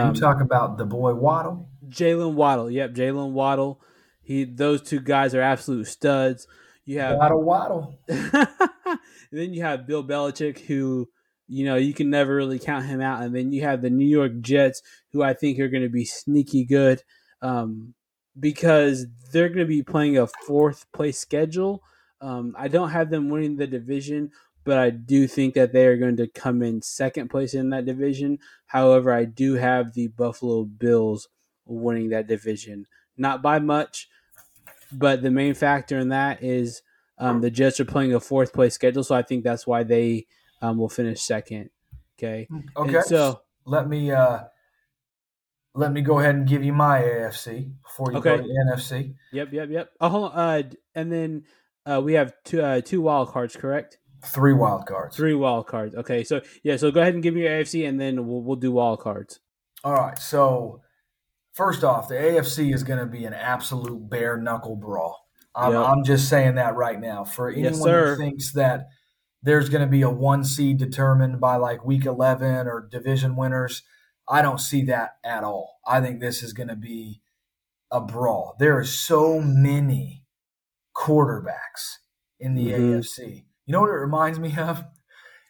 Um, 0.00 0.14
you 0.14 0.20
talking 0.20 0.42
about 0.42 0.78
the 0.78 0.84
boy 0.84 1.14
Waddle? 1.14 1.68
Jalen 1.88 2.34
Waddle. 2.34 2.70
Yep, 2.70 2.94
Jalen 2.94 3.32
Waddle. 3.32 3.80
He 4.22 4.44
those 4.44 4.82
two 4.82 5.00
guys 5.00 5.34
are 5.34 5.42
absolute 5.42 5.86
studs. 5.86 6.46
You 6.84 7.00
have 7.00 7.16
Waddle 7.16 7.42
Waddle. 7.42 7.98
then 8.08 9.54
you 9.54 9.62
have 9.62 9.86
Bill 9.86 10.04
Belichick, 10.04 10.58
who 10.60 11.08
you 11.46 11.64
know 11.64 11.76
you 11.76 11.94
can 11.94 12.10
never 12.10 12.34
really 12.34 12.58
count 12.58 12.86
him 12.86 13.00
out, 13.00 13.22
and 13.22 13.34
then 13.34 13.52
you 13.52 13.62
have 13.62 13.82
the 13.82 13.90
New 13.90 14.06
York 14.06 14.40
Jets, 14.40 14.82
who 15.12 15.22
I 15.22 15.34
think 15.34 15.58
are 15.58 15.68
going 15.68 15.82
to 15.82 15.88
be 15.88 16.04
sneaky 16.04 16.64
good, 16.64 17.02
um, 17.42 17.94
because 18.38 19.06
they're 19.32 19.48
going 19.48 19.60
to 19.60 19.66
be 19.66 19.82
playing 19.82 20.18
a 20.18 20.26
fourth 20.46 20.90
place 20.92 21.18
schedule. 21.18 21.82
Um, 22.20 22.54
I 22.58 22.68
don't 22.68 22.90
have 22.90 23.10
them 23.10 23.28
winning 23.28 23.56
the 23.56 23.66
division, 23.66 24.30
but 24.66 24.78
I 24.78 24.90
do 24.90 25.28
think 25.28 25.54
that 25.54 25.72
they 25.72 25.86
are 25.86 25.96
going 25.96 26.16
to 26.16 26.26
come 26.26 26.60
in 26.60 26.82
second 26.82 27.28
place 27.30 27.54
in 27.54 27.70
that 27.70 27.86
division. 27.86 28.40
However, 28.66 29.12
I 29.12 29.24
do 29.24 29.54
have 29.54 29.94
the 29.94 30.08
Buffalo 30.08 30.64
Bills 30.64 31.28
winning 31.64 32.10
that 32.10 32.26
division, 32.26 32.86
not 33.16 33.42
by 33.42 33.60
much, 33.60 34.08
but 34.92 35.22
the 35.22 35.30
main 35.30 35.54
factor 35.54 35.96
in 35.98 36.08
that 36.08 36.42
is 36.42 36.82
um, 37.18 37.40
the 37.40 37.50
Jets 37.50 37.78
are 37.78 37.84
playing 37.84 38.12
a 38.12 38.20
fourth 38.20 38.52
place 38.52 38.74
schedule, 38.74 39.04
so 39.04 39.14
I 39.14 39.22
think 39.22 39.44
that's 39.44 39.66
why 39.68 39.84
they 39.84 40.26
um, 40.60 40.78
will 40.78 40.88
finish 40.88 41.22
second. 41.22 41.70
Okay, 42.18 42.48
Okay. 42.76 42.96
And 42.96 43.04
so 43.04 43.42
let 43.64 43.88
me 43.88 44.10
uh 44.10 44.44
let 45.74 45.92
me 45.92 46.00
go 46.00 46.18
ahead 46.18 46.34
and 46.34 46.48
give 46.48 46.64
you 46.64 46.72
my 46.72 47.00
AFC 47.00 47.72
before 47.82 48.12
you 48.12 48.20
go 48.20 48.36
to 48.36 48.42
the 48.42 48.48
NFC. 48.48 49.14
yep, 49.30 49.52
yep, 49.52 49.68
yep. 49.70 49.92
Oh. 50.00 50.24
Uh, 50.24 50.62
and 50.94 51.12
then 51.12 51.44
uh, 51.84 52.00
we 52.02 52.14
have 52.14 52.34
two 52.44 52.62
uh, 52.62 52.80
two 52.80 53.02
wild 53.02 53.28
cards, 53.28 53.56
correct? 53.56 53.98
Three 54.26 54.52
wild 54.52 54.86
cards. 54.86 55.16
Three 55.16 55.34
wild 55.34 55.66
cards. 55.66 55.94
Okay, 55.94 56.24
so 56.24 56.40
yeah, 56.62 56.76
so 56.76 56.90
go 56.90 57.00
ahead 57.00 57.14
and 57.14 57.22
give 57.22 57.34
me 57.34 57.42
your 57.42 57.50
AFC, 57.50 57.88
and 57.88 58.00
then 58.00 58.26
we'll 58.26 58.42
we'll 58.42 58.56
do 58.56 58.72
wild 58.72 59.00
cards. 59.00 59.40
All 59.84 59.94
right. 59.94 60.18
So 60.18 60.82
first 61.54 61.84
off, 61.84 62.08
the 62.08 62.14
AFC 62.14 62.74
is 62.74 62.82
going 62.82 62.98
to 62.98 63.06
be 63.06 63.24
an 63.24 63.34
absolute 63.34 64.10
bare 64.10 64.36
knuckle 64.36 64.76
brawl. 64.76 65.26
I'm, 65.54 65.72
Yep. 65.72 65.86
I'm 65.86 66.04
just 66.04 66.28
saying 66.28 66.56
that 66.56 66.74
right 66.74 67.00
now. 67.00 67.24
For 67.24 67.48
anyone 67.48 67.72
Yes, 67.72 67.84
who 67.84 68.16
thinks 68.16 68.52
that 68.52 68.88
there's 69.42 69.68
going 69.68 69.82
to 69.82 69.90
be 69.90 70.02
a 70.02 70.10
one 70.10 70.44
seed 70.44 70.78
determined 70.78 71.40
by 71.40 71.56
like 71.56 71.84
week 71.84 72.04
11 72.04 72.66
or 72.66 72.88
division 72.90 73.36
winners, 73.36 73.82
I 74.28 74.42
don't 74.42 74.60
see 74.60 74.82
that 74.84 75.16
at 75.24 75.44
all. 75.44 75.78
I 75.86 76.00
think 76.00 76.20
this 76.20 76.42
is 76.42 76.52
going 76.52 76.68
to 76.68 76.76
be 76.76 77.22
a 77.90 78.00
brawl. 78.00 78.56
There 78.58 78.76
are 78.76 78.84
so 78.84 79.40
many 79.40 80.24
quarterbacks 80.94 81.98
in 82.38 82.54
the 82.54 82.72
mm-hmm. 82.72 82.98
AFC. 82.98 83.44
You 83.66 83.72
know 83.72 83.80
what 83.80 83.90
it 83.90 83.94
reminds 83.94 84.38
me 84.38 84.56
of? 84.56 84.84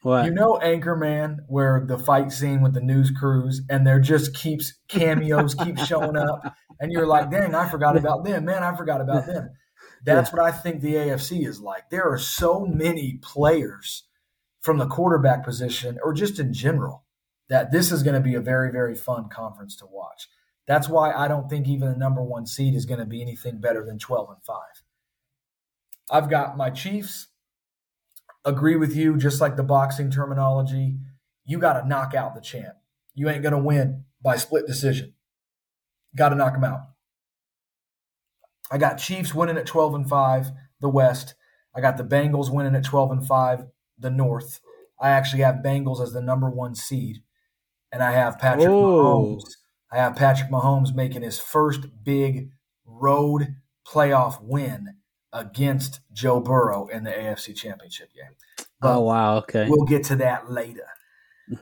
What? 0.03 0.25
You 0.25 0.31
know 0.31 0.59
Anchorman, 0.63 1.39
where 1.49 1.85
the 1.87 1.99
fight 1.99 2.33
scene 2.33 2.63
with 2.63 2.75
the 2.75 2.81
news 2.81 3.11
crews, 3.11 3.63
and 3.69 3.87
there 3.87 4.01
just 4.01 4.35
keeps 4.35 4.75
cameos 4.89 5.55
keep 5.65 5.79
showing 5.79 6.17
up, 6.17 6.55
and 6.81 6.93
you're 6.93 7.07
like, 7.07 7.31
"Dang, 7.31 7.55
I 7.55 7.69
forgot 7.69 7.97
about 7.97 8.25
them, 8.25 8.45
man! 8.45 8.63
I 8.63 8.75
forgot 8.77 9.01
about 9.01 9.27
them." 9.27 9.51
That's 10.05 10.31
yeah. 10.31 10.37
what 10.37 10.47
I 10.47 10.57
think 10.57 10.81
the 10.81 10.95
AFC 10.95 11.47
is 11.47 11.61
like. 11.61 11.91
There 11.91 12.09
are 12.09 12.19
so 12.19 12.65
many 12.65 13.19
players 13.23 14.05
from 14.61 14.79
the 14.79 14.87
quarterback 14.87 15.45
position, 15.45 15.99
or 16.03 16.13
just 16.13 16.39
in 16.39 16.53
general, 16.53 17.05
that 17.49 17.73
this 17.73 17.91
is 17.91 18.03
going 18.03 18.15
to 18.15 18.21
be 18.21 18.35
a 18.35 18.41
very, 18.41 18.71
very 18.71 18.95
fun 18.95 19.29
conference 19.29 19.77
to 19.77 19.87
watch. 19.87 20.29
That's 20.67 20.89
why 20.89 21.13
I 21.13 21.29
don't 21.29 21.49
think 21.49 21.69
even 21.69 21.91
the 21.91 21.97
number 21.97 22.23
one 22.23 22.47
seed 22.47 22.75
is 22.75 22.87
going 22.87 22.99
to 23.01 23.07
be 23.07 23.23
anything 23.23 23.61
better 23.61 23.85
than 23.85 23.99
12 23.99 24.31
and 24.31 24.45
5. 24.45 24.57
I've 26.11 26.31
got 26.31 26.57
my 26.57 26.71
Chiefs. 26.71 27.29
Agree 28.47 28.77
with 28.77 28.97
you, 28.97 29.17
just 29.17 29.41
like 29.41 29.57
the 29.57 29.63
boxing 29.63 30.11
terminology. 30.11 30.97
You 31.45 31.59
got 31.59 31.81
to 31.81 31.87
knock 31.87 32.15
out 32.15 32.35
the 32.35 32.41
champ. 32.41 32.77
You 33.15 33.29
ain't 33.29 33.43
going 33.43 33.53
to 33.53 33.59
win 33.59 34.05
by 34.23 34.37
split 34.37 34.67
decision. 34.67 35.15
Got 36.15 36.31
to 36.31 36.37
knock 36.37 36.55
him 36.55 36.65
out. 36.65 36.81
I 38.71 38.79
got 38.79 38.99
Chiefs 38.99 39.35
winning 39.35 39.59
at 39.59 39.67
12 39.67 39.95
and 39.95 40.09
5, 40.09 40.51
the 40.81 40.89
West. 40.89 41.35
I 41.75 41.81
got 41.81 41.97
the 41.97 42.05
Bengals 42.05 42.51
winning 42.51 42.75
at 42.75 42.85
12 42.85 43.11
and 43.11 43.27
5, 43.27 43.67
the 43.99 44.11
North. 44.11 44.61
I 45.01 45.11
actually 45.11 45.43
have 45.43 45.57
Bengals 45.57 46.01
as 46.01 46.13
the 46.13 46.23
number 46.23 46.49
one 46.49 46.75
seed. 46.75 47.19
And 47.93 48.03
I 48.03 48.13
have 48.13 48.39
Patrick 48.39 48.69
Whoa. 48.69 49.37
Mahomes. 49.37 49.57
I 49.93 49.97
have 49.97 50.17
Patrick 50.17 50.51
Mahomes 50.51 50.95
making 50.95 51.23
his 51.23 51.39
first 51.39 51.87
big 52.03 52.51
road 52.85 53.57
playoff 53.87 54.43
win 54.43 54.95
against 55.33 56.01
Joe 56.13 56.41
Burrow 56.41 56.87
in 56.89 57.05
the 57.05 57.11
AFC 57.11 57.55
Championship 57.55 58.11
game. 58.15 58.35
But 58.81 58.97
oh 58.97 59.01
wow, 59.01 59.37
okay. 59.39 59.67
We'll 59.69 59.87
get 59.87 60.05
to 60.05 60.17
that 60.17 60.51
later. 60.51 60.87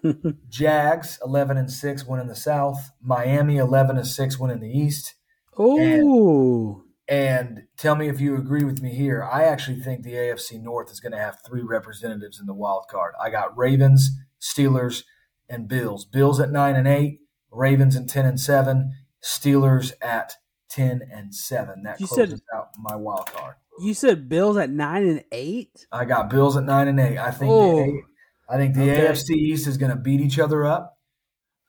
Jags 0.49 1.19
11 1.25 1.57
and 1.57 1.71
6 1.71 2.07
winning 2.07 2.29
the 2.29 2.35
South, 2.35 2.91
Miami 3.03 3.57
11 3.57 3.97
and 3.97 4.07
6 4.07 4.39
winning 4.39 4.61
the 4.61 4.71
East. 4.71 5.15
Oh. 5.59 6.83
And, 7.07 7.65
tell 7.77 7.97
me 7.97 8.09
if 8.09 8.19
you 8.21 8.35
agree 8.37 8.65
with 8.65 8.81
me 8.81 8.95
here. 8.95 9.23
I 9.23 9.45
actually 9.45 9.81
think 9.81 10.03
the 10.03 10.15
AFC 10.15 10.61
North 10.61 10.91
is 10.91 11.01
going 11.01 11.13
to 11.13 11.19
have 11.19 11.39
three 11.47 11.63
representatives 11.63 12.41
in 12.41 12.47
the 12.47 12.55
wild 12.55 12.87
card. 12.91 13.13
I 13.23 13.29
got 13.29 13.57
Ravens, 13.57 14.11
Steelers, 14.41 15.05
and 15.49 15.69
Bills. 15.69 16.07
Bills 16.07 16.41
at 16.41 16.51
9 16.51 16.77
and 16.77 16.89
8, 16.89 17.19
Ravens 17.51 17.95
at 17.95 18.09
10 18.09 18.25
and 18.25 18.41
7, 18.41 18.93
Steelers 19.23 19.93
at 20.01 20.37
10 20.75 21.03
and 21.13 21.35
7. 21.35 21.83
That 21.85 22.01
you 22.01 22.07
closes 22.07 22.41
said, 22.41 22.57
out 22.57 22.69
my 22.79 22.97
wild 22.97 23.27
card. 23.27 23.55
You 23.81 23.95
said 23.95 24.29
Bills 24.29 24.57
at 24.57 24.71
9 24.71 25.07
and 25.07 25.25
8? 25.31 25.87
I 25.93 26.05
got 26.05 26.31
Bills 26.31 26.57
at 26.57 26.65
9 26.65 26.89
and 26.89 27.01
8. 27.01 27.19
I 27.19 27.31
think 27.31 27.51
oh. 27.51 27.77
the, 27.77 28.03
I 28.49 28.57
think 28.57 28.75
the 28.75 28.91
okay. 28.91 29.07
AFC 29.07 29.31
East 29.31 29.67
is 29.67 29.77
going 29.77 29.91
to 29.91 29.97
beat 29.97 30.21
each 30.21 30.39
other 30.39 30.65
up. 30.65 30.99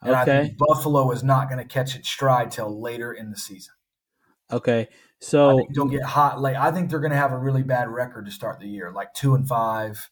And 0.02 0.12
okay. 0.12 0.22
I 0.22 0.26
think 0.44 0.58
Buffalo 0.58 1.12
is 1.12 1.24
not 1.24 1.50
going 1.50 1.60
to 1.60 1.68
catch 1.68 1.96
its 1.96 2.10
stride 2.10 2.52
till 2.52 2.82
later 2.82 3.14
in 3.14 3.32
the 3.32 3.38
season. 3.38 3.74
Okay. 4.52 4.88
So 5.20 5.66
don't 5.74 5.90
get 5.90 6.04
hot 6.04 6.42
late. 6.42 6.56
I 6.56 6.72
think 6.72 6.90
they're 6.90 7.00
going 7.00 7.12
to 7.12 7.18
have 7.18 7.32
a 7.32 7.38
really 7.38 7.64
bad 7.64 7.90
record 7.90 8.26
to 8.26 8.32
start 8.32 8.60
the 8.60 8.68
year, 8.68 8.92
like 8.92 9.14
2 9.14 9.34
and 9.34 9.48
5. 9.48 10.10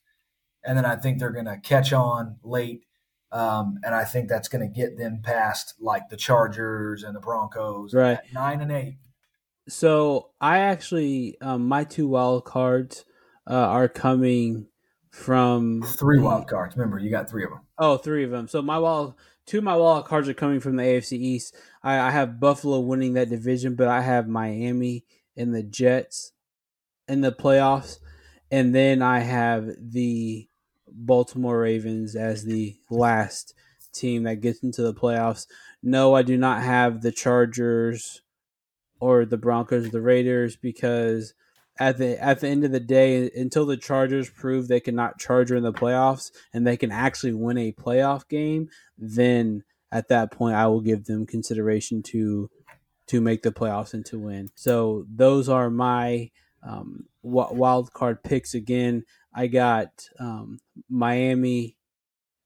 And 0.66 0.78
then 0.78 0.86
I 0.86 0.96
think 0.96 1.20
they're 1.20 1.32
going 1.32 1.46
to 1.46 1.58
catch 1.58 1.94
on 1.94 2.38
late 2.44 2.86
um, 3.34 3.80
and 3.84 3.96
I 3.96 4.06
think 4.06 4.30
that's 4.30 4.48
going 4.48 4.62
to 4.62 4.74
get 4.74 4.98
them 4.98 5.22
past 5.24 5.74
like 5.80 6.08
the 6.10 6.16
Chargers 6.16 7.04
and 7.04 7.16
the 7.16 7.20
Broncos, 7.20 7.94
right? 7.94 8.20
nine 8.32 8.62
and 8.62 8.72
eight. 8.72 8.98
So 9.68 10.30
I 10.40 10.60
actually, 10.60 11.38
um, 11.42 11.68
my 11.68 11.84
two 11.84 12.08
wild 12.08 12.46
cards 12.46 13.06
uh, 13.50 13.56
are 13.56 13.88
coming 13.88 14.68
from 15.10 15.82
three 15.82 16.20
wild 16.20 16.48
cards. 16.48 16.78
Remember, 16.78 17.00
you 17.00 17.10
got 17.10 17.30
three 17.30 17.44
of 17.44 17.50
them. 17.50 17.62
Oh, 17.78 17.98
three 17.98 18.24
of 18.24 18.30
them. 18.30 18.48
So 18.48 18.62
my 18.62 18.78
wild, 18.78 19.16
two 19.48 19.58
of 19.58 19.64
my 19.64 19.76
wild 19.76 20.06
cards 20.06 20.30
are 20.30 20.34
coming 20.36 20.60
from 20.60 20.76
the 20.76 20.84
AFC 20.84 21.14
East. 21.14 21.56
I, 21.82 22.00
I 22.00 22.12
have 22.12 22.40
Buffalo 22.40 22.80
winning 22.82 23.14
that 23.14 23.30
division, 23.30 23.76
but 23.76 23.88
I 23.88 24.02
have 24.02 24.28
Miami 24.28 25.06
and 25.36 25.56
the 25.56 25.64
Jets 25.64 26.34
in 27.08 27.22
the 27.22 27.32
playoffs, 27.32 27.98
and 28.52 28.76
then 28.76 29.02
I 29.02 29.20
have 29.20 29.70
the 29.80 30.48
Baltimore 30.94 31.60
Ravens 31.60 32.16
as 32.16 32.44
the 32.44 32.76
last 32.90 33.54
team 33.94 34.24
that 34.24 34.42
gets 34.42 34.64
into 34.64 34.82
the 34.82 34.94
playoffs. 34.94 35.48
No, 35.82 36.16
I 36.16 36.22
do 36.22 36.38
not 36.38 36.64
have 36.64 37.02
the 37.02 37.12
Chargers 37.12 38.22
or 39.00 39.26
the 39.26 39.38
Broncos 39.38 39.88
or 39.88 39.90
the 39.90 40.02
Raiders 40.02 40.56
because 40.56 41.34
at 41.80 41.98
the 41.98 42.22
at 42.24 42.40
the 42.40 42.48
end 42.48 42.64
of 42.64 42.72
the 42.72 42.80
day, 42.80 43.30
until 43.36 43.66
the 43.66 43.78
Chargers 43.78 44.30
prove 44.30 44.68
they 44.68 44.80
cannot 44.80 45.20
Charger 45.20 45.56
in 45.56 45.64
the 45.64 45.74
playoffs 45.74 46.32
and 46.54 46.66
they 46.66 46.78
can 46.78 46.92
actually 46.92 47.34
win 47.34 47.58
a 47.58 47.72
playoff 47.74 48.28
game, 48.28 48.70
then 48.98 49.64
at 49.92 50.08
that 50.10 50.32
point 50.32 50.56
I 50.56 50.68
will 50.68 50.82
give 50.82 51.06
them 51.06 51.26
consideration 51.26 52.04
to 52.04 52.50
to 53.08 53.22
make 53.22 53.44
the 53.44 53.52
playoffs 53.52 53.94
and 53.94 54.06
to 54.08 54.20
win. 54.20 54.50
So 54.56 55.06
those 55.14 55.50
are 55.50 55.70
my 55.70 56.32
um, 56.66 57.06
wild 57.22 57.92
card 57.94 58.24
picks 58.24 58.54
again. 58.54 59.04
I 59.34 59.48
got 59.48 59.90
um, 60.20 60.60
Miami, 60.94 61.76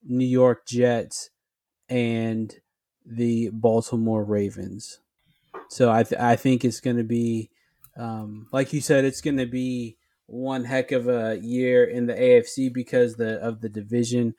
New 0.02 0.26
York 0.26 0.66
Jets, 0.66 1.30
and 1.88 2.54
the 3.04 3.50
Baltimore 3.52 4.24
Ravens. 4.24 5.00
So 5.68 5.90
I 5.92 6.02
th- 6.02 6.20
I 6.20 6.36
think 6.36 6.64
it's 6.64 6.80
going 6.80 6.96
to 6.96 7.04
be, 7.04 7.50
um, 7.96 8.48
like 8.50 8.72
you 8.72 8.80
said, 8.80 9.04
it's 9.04 9.20
going 9.20 9.36
to 9.36 9.46
be 9.46 9.98
one 10.26 10.64
heck 10.64 10.92
of 10.92 11.08
a 11.08 11.38
year 11.42 11.84
in 11.84 12.06
the 12.06 12.14
AFC 12.14 12.72
because 12.72 13.16
the 13.16 13.38
of 13.40 13.60
the 13.60 13.68
division. 13.68 14.34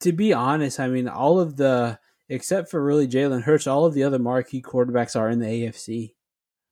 To 0.00 0.12
be 0.12 0.32
honest, 0.32 0.80
I 0.80 0.88
mean 0.88 1.06
all 1.06 1.38
of 1.38 1.56
the 1.56 2.00
except 2.28 2.68
for 2.68 2.82
really 2.82 3.06
Jalen 3.06 3.42
Hurts, 3.42 3.68
all 3.68 3.84
of 3.84 3.94
the 3.94 4.02
other 4.02 4.18
marquee 4.18 4.62
quarterbacks 4.62 5.14
are 5.14 5.30
in 5.30 5.38
the 5.38 5.46
AFC. 5.46 6.14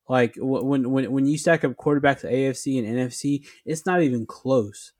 Like 0.08 0.34
when 0.36 0.90
when 0.90 1.12
when 1.12 1.26
you 1.26 1.38
stack 1.38 1.62
up 1.62 1.76
quarterbacks 1.76 2.28
AFC 2.28 2.80
and 2.80 2.98
NFC, 2.98 3.46
it's 3.64 3.86
not 3.86 4.02
even 4.02 4.26
close. 4.26 4.92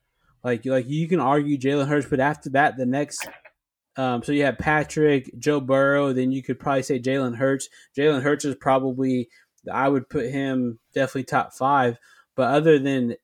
Like 0.42 0.64
like 0.64 0.88
you 0.88 1.08
can 1.08 1.20
argue 1.20 1.58
Jalen 1.58 1.88
Hurts, 1.88 2.06
but 2.08 2.20
after 2.20 2.50
that, 2.50 2.76
the 2.76 2.86
next. 2.86 3.26
Um, 3.96 4.22
so 4.22 4.32
you 4.32 4.44
have 4.44 4.56
Patrick, 4.56 5.30
Joe 5.38 5.60
Burrow, 5.60 6.12
then 6.12 6.32
you 6.32 6.42
could 6.42 6.58
probably 6.58 6.84
say 6.84 7.00
Jalen 7.00 7.36
Hurts. 7.36 7.68
Jalen 7.98 8.22
Hurts 8.22 8.44
is 8.44 8.54
probably 8.54 9.28
I 9.70 9.88
would 9.88 10.08
put 10.08 10.30
him 10.30 10.78
definitely 10.94 11.24
top 11.24 11.52
five. 11.52 11.98
But 12.36 12.54
other 12.54 12.78
than 12.78 13.16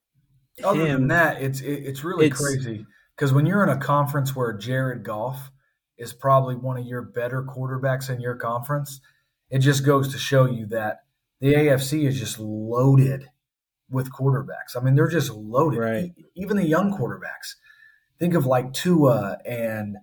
other 0.63 0.81
him, 0.87 1.01
than 1.01 1.09
that, 1.09 1.41
it's 1.41 1.61
it, 1.61 1.85
it's 1.85 2.05
really 2.05 2.27
it's, 2.27 2.39
crazy 2.39 2.85
because 3.15 3.33
when 3.33 3.47
you're 3.47 3.63
in 3.63 3.71
a 3.71 3.79
conference 3.79 4.37
where 4.37 4.53
Jared 4.53 5.05
Goff 5.05 5.51
is 5.97 6.13
probably 6.13 6.57
one 6.57 6.77
of 6.77 6.85
your 6.85 7.03
better 7.03 7.43
quarterbacks 7.43 8.11
in 8.11 8.21
your 8.21 8.35
conference, 8.35 9.01
it 9.49 9.61
just 9.61 9.87
goes 9.87 10.13
to 10.13 10.19
show 10.19 10.45
you 10.45 10.67
that 10.67 10.99
the 11.41 11.55
AFC 11.55 12.07
is 12.07 12.19
just 12.19 12.39
loaded 12.39 13.31
with 13.91 14.11
quarterbacks. 14.11 14.77
I 14.77 14.81
mean, 14.81 14.95
they're 14.95 15.09
just 15.09 15.31
loaded. 15.31 15.79
Right. 15.79 16.13
Even 16.35 16.57
the 16.57 16.67
young 16.67 16.97
quarterbacks. 16.97 17.55
Think 18.19 18.35
of 18.35 18.47
like 18.47 18.73
Tua 18.73 19.39
and 19.45 19.97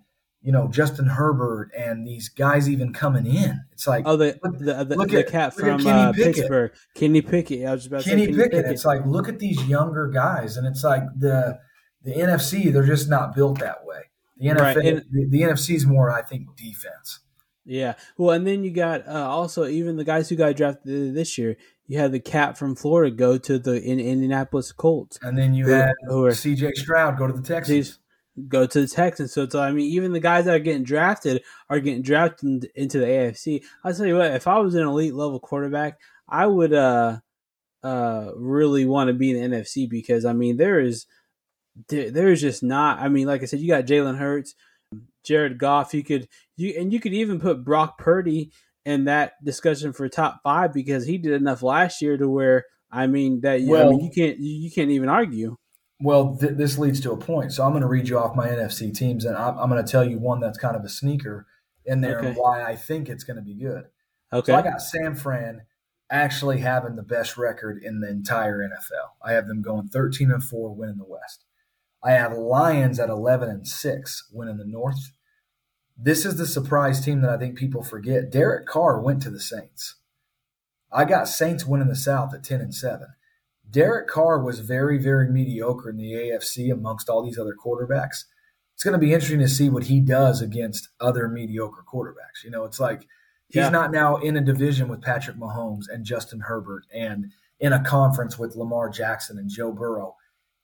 you 0.44 0.52
know 0.52 0.68
Justin 0.68 1.08
Herbert 1.08 1.72
and 1.76 2.06
these 2.06 2.30
guys 2.30 2.70
even 2.70 2.94
coming 2.94 3.26
in. 3.26 3.64
It's 3.72 3.88
like 3.88 4.04
oh 4.06 4.18
the 4.18 4.40
look, 4.44 4.60
the, 4.60 4.84
the, 4.84 4.96
look 4.96 5.10
the 5.10 5.22
at, 5.22 5.30
cat 5.30 5.56
from 5.56 5.86
uh, 5.88 6.14
Pittsburgh, 6.14 6.72
Kenny 6.96 7.22
Pickett. 7.22 7.66
I 7.66 7.72
was 7.72 7.88
about 7.88 8.04
Kenny, 8.04 8.28
Kenny 8.28 8.38
Pickett. 8.38 8.52
Pickett. 8.52 8.72
It's 8.72 8.86
like 8.86 9.04
look 9.06 9.28
at 9.28 9.40
these 9.40 9.64
younger 9.66 10.10
guys, 10.10 10.58
and 10.58 10.68
it's 10.68 10.84
like 10.84 11.04
the 11.18 11.60
the 12.04 12.14
NFC. 12.14 12.72
They're 12.72 12.86
just 12.86 13.10
not 13.10 13.34
built 13.34 13.60
that 13.62 13.84
way. 13.84 14.02
The 14.38 14.50
NFL, 14.50 14.60
right. 14.60 14.78
and, 14.78 15.06
the, 15.10 15.28
the 15.30 15.42
NFC 15.42 15.76
is 15.76 15.86
more, 15.86 16.12
I 16.12 16.22
think, 16.22 16.56
defense. 16.56 17.20
Yeah. 17.66 17.94
Well, 18.18 18.32
and 18.32 18.46
then 18.46 18.64
you 18.64 18.72
got 18.72 19.08
uh, 19.08 19.28
also 19.30 19.66
even 19.66 19.96
the 19.96 20.04
guys 20.04 20.28
who 20.30 20.36
got 20.36 20.56
drafted 20.56 21.16
this 21.16 21.38
year. 21.38 21.56
You 21.88 22.00
had 22.00 22.12
the 22.12 22.20
cat 22.20 22.58
from 22.58 22.76
Florida 22.76 23.16
go 23.16 23.38
to 23.38 23.60
the 23.60 23.82
in, 23.82 24.00
Indianapolis 24.00 24.72
Colts, 24.72 25.20
and 25.22 25.38
then 25.38 25.54
you 25.54 25.66
who, 25.66 25.72
had 25.72 25.94
who 26.08 26.26
are, 26.26 26.34
C.J. 26.34 26.74
Stroud 26.76 27.18
go 27.18 27.28
to 27.28 27.34
the 27.34 27.42
Texans. 27.42 28.00
Go 28.48 28.66
to 28.66 28.82
the 28.82 28.88
Texans. 28.88 29.32
So, 29.32 29.48
so 29.48 29.62
I 29.62 29.72
mean, 29.72 29.92
even 29.92 30.12
the 30.12 30.20
guys 30.20 30.46
that 30.46 30.56
are 30.56 30.60
getting 30.60 30.84
drafted 30.84 31.44
are 31.70 31.80
getting 31.80 32.02
drafted 32.02 32.68
into 32.74 33.00
the 33.00 33.06
AFC. 33.06 33.64
I'll 33.84 33.94
tell 33.94 34.08
you 34.08 34.18
what, 34.18 34.32
if 34.32 34.48
I 34.48 34.58
was 34.60 34.74
an 34.76 34.88
elite 34.88 35.14
level 35.14 35.40
quarterback, 35.40 36.00
I 36.28 36.48
would 36.48 36.74
uh 36.74 37.20
uh 37.84 38.32
really 38.36 38.86
want 38.86 39.10
to 39.10 39.14
be 39.14 39.38
in 39.38 39.52
the 39.52 39.58
NFC 39.58 39.90
because 39.90 40.26
I 40.26 40.34
mean 40.34 40.58
there 40.58 40.80
is 40.80 41.06
there, 41.90 42.10
there 42.10 42.32
is 42.32 42.42
just 42.42 42.64
not. 42.64 43.00
I 43.00 43.10
mean, 43.10 43.28
like 43.28 43.44
I 43.44 43.46
said, 43.46 43.60
you 43.60 43.68
got 43.68 43.86
Jalen 43.86 44.18
Hurts. 44.18 44.56
Jared 45.24 45.58
Goff. 45.58 45.94
You 45.94 46.04
could 46.04 46.28
you 46.56 46.74
and 46.78 46.94
you 46.94 47.00
could 47.00 47.14
even 47.14 47.40
put 47.40 47.64
Brock 47.64 47.98
Purdy 47.98 48.52
in 48.86 49.06
that 49.06 49.34
discussion 49.44 49.94
for 49.94 50.08
top 50.10 50.42
five 50.44 50.74
because 50.74 51.06
he 51.06 51.18
did 51.18 51.34
enough 51.34 51.64
last 51.64 52.02
year 52.02 52.18
to 52.18 52.28
where 52.28 52.66
I 52.92 53.08
mean 53.08 53.42
that 53.42 53.62
well, 53.64 53.88
I 53.88 53.92
mean, 53.92 54.00
you 54.02 54.12
can't 54.12 54.40
you, 54.40 54.72
can't 54.72 54.92
even 54.92 55.10
argue. 55.10 55.58
Well, 56.00 56.38
th- 56.38 56.58
this 56.58 56.78
leads 56.78 57.00
to 57.02 57.12
a 57.12 57.18
point. 57.18 57.54
So 57.54 57.64
I'm 57.64 57.72
going 57.72 57.82
to 57.82 57.88
read 57.88 58.10
you 58.10 58.20
off 58.20 58.36
my 58.36 58.48
NFC 58.48 58.94
teams, 58.94 59.26
and 59.26 59.38
I'm, 59.38 59.58
I'm 59.58 59.70
going 59.70 59.84
to 59.84 59.90
tell 59.90 60.04
you 60.04 60.20
one 60.20 60.40
that's 60.42 60.58
kind 60.58 60.76
of 60.76 60.84
a 60.84 60.90
sneaker. 60.90 61.48
in 61.86 62.02
there 62.02 62.20
Okay. 62.20 62.28
and 62.30 62.36
why 62.38 62.64
I 62.64 62.76
think 62.76 63.10
it's 63.10 63.24
going 63.24 63.38
to 63.38 63.44
be 63.44 63.56
good. 63.56 63.86
Okay. 64.32 64.52
So 64.52 64.58
I 64.58 64.62
got 64.62 64.82
San 64.82 65.16
Fran 65.16 65.62
actually 66.10 66.60
having 66.60 66.96
the 66.96 67.04
best 67.04 67.38
record 67.38 67.82
in 67.82 68.00
the 68.02 68.10
entire 68.10 68.60
NFL. 68.60 69.16
I 69.24 69.32
have 69.34 69.48
them 69.48 69.62
going 69.62 69.88
13 69.88 70.32
and 70.32 70.44
4 70.44 70.76
winning 70.76 70.98
the 70.98 71.06
West. 71.06 71.46
I 72.04 72.12
have 72.12 72.34
Lions 72.34 73.00
at 73.00 73.10
11 73.10 73.50
and 73.50 73.68
6 73.68 74.30
winning 74.32 74.58
the 74.58 74.66
North. 74.66 75.13
This 75.98 76.26
is 76.26 76.38
the 76.38 76.48
surprise 76.48 77.04
team 77.04 77.22
that 77.22 77.30
I 77.30 77.38
think 77.38 77.58
people 77.58 77.84
forget. 77.84 78.32
Derek 78.32 78.66
Carr 78.66 79.00
went 79.00 79.22
to 79.24 79.30
the 79.30 79.40
Saints. 79.40 79.96
I 80.92 81.06
got 81.06 81.28
Saints 81.28 81.66
winning 81.66 81.88
the 81.88 81.96
South 81.96 82.34
at 82.34 82.44
10 82.44 82.62
and 82.62 82.74
7. 82.74 83.08
Derek 83.70 84.08
Carr 84.08 84.40
was 84.44 84.60
very, 84.60 84.98
very 84.98 85.30
mediocre 85.30 85.90
in 85.90 85.98
the 85.98 86.14
AFC 86.14 86.72
amongst 86.72 87.10
all 87.10 87.24
these 87.24 87.40
other 87.40 87.56
quarterbacks. 87.56 88.26
It's 88.76 88.84
going 88.84 88.94
to 88.94 89.00
be 89.00 89.14
interesting 89.14 89.40
to 89.40 89.48
see 89.48 89.70
what 89.70 89.86
he 89.86 90.00
does 90.00 90.42
against 90.42 90.90
other 91.00 91.28
mediocre 91.28 91.84
quarterbacks. 91.92 92.44
You 92.44 92.52
know, 92.52 92.64
it's 92.66 92.80
like 92.80 93.02
he's 93.48 93.62
Yeah. 93.62 93.70
not 93.70 93.92
now 93.92 94.18
in 94.18 94.36
a 94.36 94.42
division 94.42 94.88
with 94.88 95.02
Patrick 95.02 95.38
Mahomes 95.38 95.86
and 95.92 96.06
Justin 96.06 96.42
Herbert 96.42 96.84
and 96.94 97.32
in 97.60 97.72
a 97.74 97.84
conference 97.84 98.38
with 98.38 98.56
Lamar 98.56 98.90
Jackson 98.90 99.38
and 99.38 99.50
Joe 99.50 99.72
Burrow. 99.72 100.16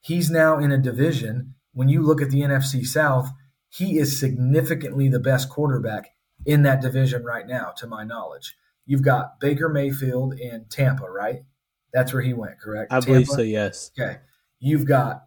He's 0.01 0.29
now 0.29 0.57
in 0.59 0.71
a 0.71 0.77
division. 0.77 1.55
When 1.73 1.87
you 1.87 2.01
look 2.01 2.21
at 2.21 2.29
the 2.29 2.41
NFC 2.41 2.83
South, 2.85 3.29
he 3.69 3.97
is 3.97 4.19
significantly 4.19 5.07
the 5.09 5.19
best 5.19 5.49
quarterback 5.49 6.09
in 6.45 6.63
that 6.63 6.81
division 6.81 7.23
right 7.23 7.47
now, 7.47 7.71
to 7.77 7.87
my 7.87 8.03
knowledge. 8.03 8.55
You've 8.85 9.03
got 9.03 9.39
Baker 9.39 9.69
Mayfield 9.69 10.33
in 10.33 10.65
Tampa, 10.69 11.09
right? 11.09 11.43
That's 11.93 12.13
where 12.13 12.21
he 12.21 12.33
went, 12.33 12.59
correct? 12.59 12.91
I 12.91 12.99
believe 12.99 13.27
Tampa? 13.27 13.35
so. 13.35 13.41
Yes. 13.41 13.91
Okay. 13.99 14.17
You've 14.59 14.85
got 14.85 15.25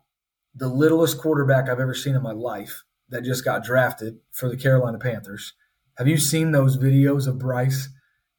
the 0.54 0.68
littlest 0.68 1.18
quarterback 1.18 1.68
I've 1.68 1.80
ever 1.80 1.94
seen 1.94 2.14
in 2.14 2.22
my 2.22 2.32
life 2.32 2.82
that 3.08 3.24
just 3.24 3.44
got 3.44 3.64
drafted 3.64 4.18
for 4.32 4.48
the 4.48 4.56
Carolina 4.56 4.98
Panthers. 4.98 5.52
Have 5.98 6.08
you 6.08 6.18
seen 6.18 6.52
those 6.52 6.76
videos 6.78 7.26
of 7.26 7.38
Bryce 7.38 7.88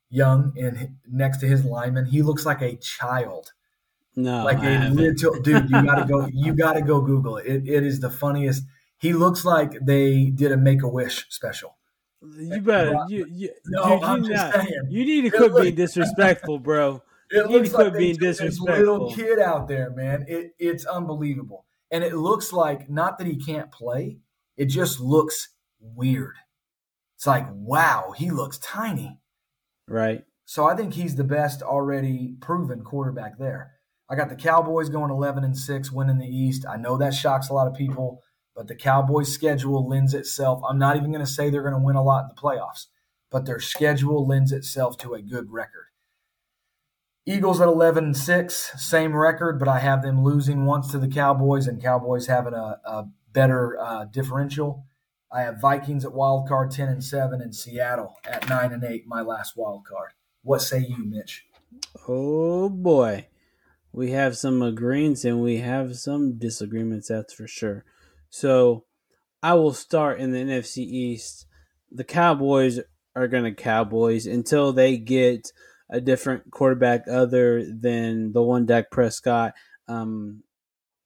Young 0.10 0.54
and 0.58 0.96
next 1.08 1.40
to 1.40 1.48
his 1.48 1.64
lineman? 1.64 2.06
He 2.06 2.22
looks 2.22 2.46
like 2.46 2.62
a 2.62 2.76
child. 2.78 3.54
No. 4.16 4.44
like 4.44 4.60
I 4.60 4.70
a 4.70 4.78
haven't. 4.78 4.98
little 4.98 5.40
dude, 5.42 5.70
you 5.70 5.84
gotta 5.84 6.06
go 6.06 6.28
you 6.34 6.54
gotta 6.54 6.82
go 6.82 7.02
Google 7.02 7.38
it. 7.38 7.48
it. 7.48 7.68
It 7.68 7.84
is 7.84 8.00
the 8.00 8.10
funniest. 8.12 8.64
He 9.04 9.12
looks 9.14 9.44
like 9.46 9.74
they 9.86 10.26
did 10.34 10.52
a 10.54 10.58
make 10.58 10.82
a 10.82 10.88
wish 10.88 11.26
special. 11.30 11.78
You 12.22 12.62
better. 12.62 12.96
You, 13.10 13.28
you, 13.30 13.50
No, 13.66 13.84
dude, 14.00 14.04
I'm 14.04 14.24
just 14.24 14.32
not- 14.34 14.54
saying. 14.56 14.88
You 14.90 15.04
need 15.06 15.22
to 15.24 15.30
quit 15.30 15.52
look- 15.52 15.64
being 15.64 15.76
disrespectful, 15.76 16.58
bro. 16.60 17.04
It 17.30 17.38
You 17.38 17.44
need 17.48 17.54
looks 17.56 17.70
to 17.70 17.76
quit 17.76 17.88
like 17.88 17.98
being 17.98 18.16
disrespectful. 18.16 18.78
little 18.78 19.12
kid 19.14 19.40
out 19.40 19.68
there, 19.68 19.90
man. 19.92 20.24
It 20.28 20.54
it's 20.60 20.86
unbelievable, 20.86 21.66
and 21.92 22.04
it 22.04 22.14
looks 22.16 22.54
like 22.54 22.90
not 22.90 23.18
that 23.18 23.26
he 23.28 23.36
can't 23.38 23.72
play. 23.72 24.20
It 24.56 24.66
just 24.68 25.00
looks 25.00 25.50
weird. 25.80 26.36
It's 27.16 27.26
like 27.28 27.48
wow, 27.52 28.14
he 28.16 28.30
looks 28.32 28.58
tiny. 28.60 29.20
Right. 29.88 30.24
So 30.46 30.66
I 30.66 30.76
think 30.76 30.94
he's 30.94 31.16
the 31.16 31.24
best 31.24 31.62
already 31.64 32.36
proven 32.40 32.84
quarterback 32.84 33.38
there. 33.40 33.72
I 34.10 34.16
got 34.16 34.30
the 34.30 34.36
Cowboys 34.36 34.90
going 34.90 35.10
11 35.10 35.44
and 35.44 35.58
6, 35.58 35.92
winning 35.92 36.20
the 36.20 36.28
East. 36.28 36.66
I 36.70 36.76
know 36.78 36.98
that 36.98 37.14
shocks 37.16 37.50
a 37.50 37.54
lot 37.54 37.68
of 37.68 37.74
people, 37.74 38.22
but 38.56 38.68
the 38.68 38.76
Cowboys' 38.76 39.34
schedule 39.34 39.88
lends 39.88 40.14
itself. 40.14 40.62
I'm 40.68 40.80
not 40.80 40.96
even 40.96 41.12
going 41.12 41.26
to 41.26 41.32
say 41.32 41.50
they're 41.50 41.62
going 41.62 41.74
to 41.74 41.80
win 41.80 41.96
a 41.96 42.04
lot 42.04 42.24
in 42.24 42.30
the 42.36 42.42
playoffs, 42.42 42.88
but 43.30 43.46
their 43.46 43.60
schedule 43.60 44.28
lends 44.28 44.52
itself 44.52 44.98
to 45.00 45.14
a 45.14 45.22
good 45.22 45.52
record. 45.52 45.88
Eagles 47.26 47.62
at 47.62 47.70
11 47.70 48.04
and 48.04 48.18
6, 48.18 48.72
same 48.78 49.16
record, 49.16 49.58
but 49.58 49.70
I 49.70 49.80
have 49.80 50.02
them 50.02 50.24
losing 50.24 50.66
once 50.66 50.92
to 50.92 50.98
the 50.98 51.08
Cowboys 51.08 51.68
and 51.68 51.82
Cowboys 51.82 52.28
having 52.28 52.54
a, 52.54 52.80
a 52.84 53.08
better 53.32 53.80
uh, 53.80 54.06
differential. 54.06 54.86
I 55.32 55.42
have 55.42 55.62
Vikings 55.62 56.04
at 56.04 56.14
wild 56.14 56.48
card 56.48 56.72
10 56.72 56.90
and 56.90 57.04
7 57.04 57.42
and 57.42 57.56
Seattle 57.56 58.18
at 58.26 58.50
9 58.50 58.74
and 58.74 58.84
8, 58.84 59.08
my 59.08 59.22
last 59.22 59.56
wild 59.56 59.86
card. 59.86 60.12
What 60.44 60.62
say 60.62 60.80
you, 60.80 60.98
Mitch? 61.06 61.46
Oh 62.08 62.70
boy, 62.70 63.28
we 63.94 64.12
have 64.12 64.38
some 64.38 64.62
agreements 64.62 65.24
and 65.24 65.42
we 65.42 65.58
have 65.58 65.96
some 65.96 66.38
disagreements. 66.38 67.08
That's 67.08 67.34
for 67.34 67.48
sure. 67.48 67.86
So 68.34 68.86
I 69.44 69.54
will 69.54 69.74
start 69.74 70.20
in 70.20 70.32
the 70.32 70.40
NFC 70.40 70.78
East. 70.78 71.46
The 71.92 72.04
Cowboys 72.04 72.80
are 73.16 73.28
going 73.28 73.44
to 73.44 73.54
Cowboys 73.54 74.26
until 74.26 74.74
they 74.74 74.98
get 74.98 75.52
a 75.88 76.02
different 76.02 76.50
quarterback 76.50 77.04
other 77.08 77.64
than 77.72 78.34
the 78.34 78.42
one 78.42 78.66
Dak 78.66 78.90
Prescott. 78.90 79.54
Um, 79.88 80.42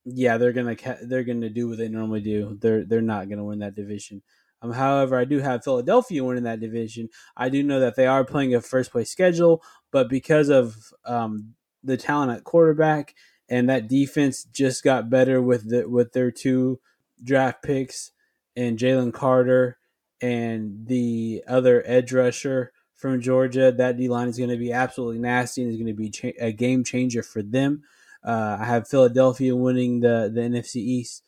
yeah, 0.05 0.37
they're 0.37 0.53
gonna 0.53 0.77
they're 1.03 1.25
gonna 1.25 1.49
do 1.49 1.67
what 1.67 1.77
they 1.79 1.89
normally 1.89 2.21
do. 2.21 2.57
They're 2.61 2.85
they're 2.85 3.01
not 3.01 3.27
gonna 3.27 3.43
win 3.43 3.59
that 3.59 3.75
division. 3.75 4.21
Um, 4.61 4.71
however, 4.71 5.17
I 5.17 5.25
do 5.25 5.39
have 5.39 5.65
Philadelphia 5.65 6.23
winning 6.23 6.45
that 6.45 6.61
division. 6.61 7.09
I 7.35 7.49
do 7.49 7.61
know 7.61 7.81
that 7.81 7.97
they 7.97 8.07
are 8.07 8.23
playing 8.23 8.55
a 8.55 8.61
first 8.61 8.89
place 8.89 9.11
schedule, 9.11 9.61
but 9.91 10.07
because 10.07 10.47
of 10.47 10.77
um, 11.03 11.55
the 11.83 11.97
talent 11.97 12.31
at 12.31 12.45
quarterback 12.45 13.15
and 13.49 13.69
that 13.69 13.89
defense 13.89 14.45
just 14.45 14.81
got 14.81 15.09
better 15.09 15.41
with 15.41 15.69
the 15.69 15.89
with 15.89 16.13
their 16.13 16.31
two 16.31 16.79
draft 17.23 17.63
picks 17.63 18.11
and 18.55 18.77
Jalen 18.77 19.13
Carter 19.13 19.77
and 20.21 20.87
the 20.87 21.43
other 21.47 21.83
edge 21.85 22.11
rusher 22.11 22.71
from 22.95 23.21
Georgia. 23.21 23.71
That 23.71 23.97
D 23.97 24.09
line 24.09 24.27
is 24.27 24.37
going 24.37 24.49
to 24.49 24.57
be 24.57 24.71
absolutely 24.71 25.19
nasty 25.19 25.61
and 25.61 25.71
is 25.71 25.77
going 25.77 25.87
to 25.87 25.93
be 25.93 26.09
cha- 26.09 26.39
a 26.39 26.51
game 26.51 26.83
changer 26.83 27.23
for 27.23 27.41
them. 27.41 27.83
Uh, 28.23 28.57
I 28.59 28.65
have 28.65 28.87
Philadelphia 28.87 29.55
winning 29.55 29.99
the 29.99 30.31
the 30.33 30.41
NFC 30.41 30.77
East. 30.77 31.23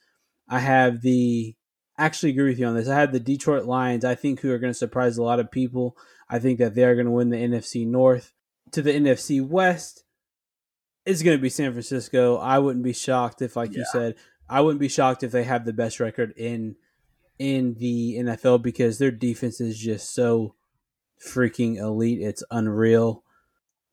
I 0.48 0.60
have 0.60 1.02
the 1.02 1.56
actually 1.98 2.32
agree 2.32 2.50
with 2.50 2.60
you 2.60 2.66
on 2.66 2.76
this. 2.76 2.90
I 2.90 3.00
have 3.00 3.12
the 3.12 3.20
Detroit 3.20 3.66
Lions. 3.66 4.04
I 4.04 4.16
think 4.16 4.40
who 4.40 4.52
are 4.52 4.58
going 4.58 4.74
to 4.74 4.78
surprise 4.78 5.18
a 5.18 5.24
lot 5.24 5.40
of 5.40 5.52
people. 5.52 5.96
I 6.30 6.40
think 6.40 6.60
that 6.60 6.76
they 6.76 6.84
are 6.84 6.96
going 6.96 7.06
to 7.06 7.12
win 7.12 7.30
the 7.30 7.38
NFC 7.38 7.86
North. 7.86 8.34
To 8.74 8.82
the 8.82 8.92
NFC 8.92 9.46
West, 9.46 10.04
it's 11.06 11.24
going 11.24 11.38
to 11.38 11.42
be 11.42 11.50
San 11.50 11.72
Francisco. 11.72 12.38
I 12.38 12.60
wouldn't 12.60 12.84
be 12.84 12.94
shocked 12.94 13.42
if, 13.42 13.56
like 13.56 13.74
you 13.74 13.84
said, 13.92 14.16
I 14.50 14.62
wouldn't 14.62 14.80
be 14.80 14.88
shocked 14.88 15.24
if 15.24 15.32
they 15.32 15.43
have 15.43 15.66
the 15.66 15.74
best 15.74 16.00
record 16.00 16.34
in 16.38 16.76
in 17.38 17.76
the 17.76 18.18
NFL 18.20 18.62
because 18.62 18.97
their 18.97 19.12
defense 19.12 19.62
is 19.62 19.78
just 19.80 20.14
so 20.14 20.56
freaking 21.26 21.78
elite. 21.78 22.22
It's 22.22 22.43
unreal, 22.52 23.24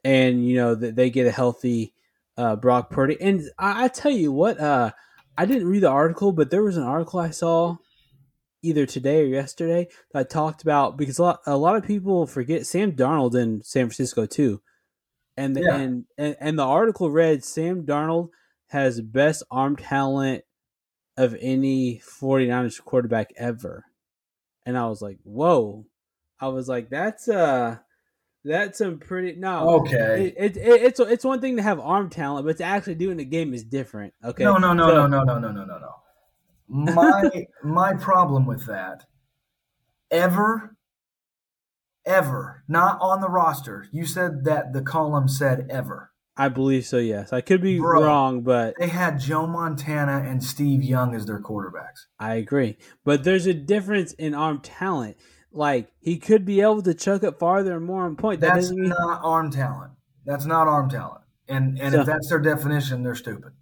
and 0.05 0.47
you 0.47 0.57
know 0.57 0.75
that 0.75 0.97
they 0.97 1.11
get 1.11 1.27
a 1.27 1.33
healthy 1.33 1.93
uh, 2.37 2.57
Brock 2.57 2.91
Purdy. 2.91 3.17
And 3.21 3.43
I, 3.59 3.85
I 3.85 3.89
tell 3.89 4.13
you 4.13 4.33
what, 4.33 4.59
uh, 4.61 4.93
I 5.39 5.47
didn't 5.47 5.69
read 5.69 5.83
the 5.83 5.89
article, 5.91 6.33
but 6.33 6.51
there 6.51 6.63
was 6.63 6.77
an 6.77 6.83
article 6.83 7.21
I 7.21 7.31
saw 7.31 7.77
either 8.63 8.87
today 8.87 9.23
or 9.23 9.27
yesterday 9.27 9.87
that 10.13 10.29
talked 10.31 10.63
about 10.63 10.97
because 10.97 11.19
a 11.19 11.23
lot, 11.23 11.41
a 11.47 11.57
lot 11.57 11.77
of 11.77 11.85
people 11.85 12.27
forget 12.27 12.67
Sam 12.67 12.93
Darnold 12.93 13.35
in 13.37 13.63
San 13.63 13.87
Francisco 13.87 14.27
too, 14.27 14.61
and 15.37 15.55
the, 15.55 15.63
Yeah. 15.63 15.77
and, 15.77 16.05
and 16.19 16.37
and 16.41 16.59
the 16.59 16.65
article 16.65 17.11
read 17.11 17.45
Sam 17.45 17.85
Darnold 17.85 18.31
has 18.69 19.01
best 19.01 19.45
arm 19.51 19.77
talent 19.77 20.43
of 21.17 21.37
any 21.41 22.01
49ers 22.21 22.83
quarterback 22.83 23.31
ever. 23.37 23.85
And 24.65 24.77
I 24.77 24.87
was 24.87 25.01
like, 25.01 25.19
whoa. 25.23 25.87
I 26.41 26.49
was 26.49 26.69
like, 26.69 26.91
that's 26.91 27.29
uh 27.29 27.79
that's 28.45 28.79
some 28.79 28.99
pretty 28.99 29.39
no. 29.39 29.81
Okay. 29.81 30.35
It, 30.37 30.57
it, 30.57 30.57
it, 30.57 30.83
it's 30.83 31.01
it's 31.01 31.25
one 31.25 31.41
thing 31.41 31.57
to 31.57 31.63
have 31.63 31.81
arm 31.81 32.11
talent, 32.11 32.47
but 32.47 32.59
to 32.59 32.65
actually 32.65 32.95
do 32.97 33.11
in 33.11 33.17
the 33.17 33.25
game 33.25 33.55
is 33.55 33.65
different. 33.65 34.13
Okay. 34.23 34.45
No, 34.45 34.57
no, 34.59 34.73
no, 34.73 34.89
So- 34.89 34.95
no, 34.95 35.07
no, 35.07 35.25
no, 35.25 35.39
no, 35.39 35.51
no, 35.53 35.65
no, 35.65 35.79
no. 35.79 35.95
My 36.69 37.47
my 37.65 37.95
problem 37.95 38.45
with 38.45 38.67
that, 38.67 39.05
ever, 40.11 40.77
ever, 42.05 42.63
not 42.69 42.99
on 43.01 43.21
the 43.21 43.29
roster. 43.29 43.87
You 43.93 44.05
said 44.05 44.45
that 44.45 44.73
the 44.73 44.83
column 44.83 45.29
said 45.29 45.67
ever. 45.71 46.11
I 46.37 46.49
believe 46.49 46.85
so, 46.85 46.99
yes. 46.99 47.33
I 47.33 47.41
could 47.41 47.63
be 47.63 47.79
Bro. 47.79 48.05
wrong, 48.05 48.43
but 48.43 48.75
They 48.79 48.89
had 48.89 49.19
Joe 49.19 49.47
Montana 49.47 50.23
and 50.29 50.43
Steve 50.45 50.83
Young 50.83 51.15
as 51.15 51.25
their 51.27 51.41
quarterbacks. 51.41 52.05
I 52.21 52.35
agree. 52.35 52.77
But 53.05 53.25
there's 53.25 53.47
a 53.47 53.55
difference 53.55 54.13
in 54.13 54.35
arm 54.35 54.61
talent. 54.61 55.17
Like 55.51 55.91
he 56.01 56.19
could 56.19 56.45
be 56.45 56.61
able 56.61 56.83
to 56.83 56.93
chuck 56.93 57.23
it 57.23 57.39
farther 57.39 57.77
and 57.77 57.87
more 57.87 58.05
on 58.05 58.17
point. 58.17 58.41
That 58.43 58.57
That's 58.57 58.71
mean 58.71 58.91
not 58.91 59.21
arm 59.25 59.51
talent. 59.51 59.93
That's 60.27 60.45
not 60.45 60.69
arm 60.69 60.91
talent. 60.91 61.23
And 61.49 61.79
and 61.81 61.95
So- 61.95 62.01
if 62.01 62.07
that's 62.07 62.29
their 62.29 62.41
definition, 62.41 63.03
they're 63.03 63.15
stupid. 63.15 63.53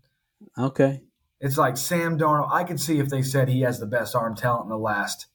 Okay. 0.58 1.02
It's 1.40 1.58
like 1.58 1.76
Sam 1.76 2.18
Darnold. 2.18 2.50
I 2.52 2.64
could 2.64 2.80
see 2.80 2.98
if 2.98 3.08
they 3.08 3.22
said 3.22 3.48
he 3.48 3.60
has 3.60 3.78
the 3.78 3.86
best 3.86 4.16
arm 4.16 4.34
talent 4.34 4.64
in 4.64 4.70
the 4.70 4.78
last 4.78 5.26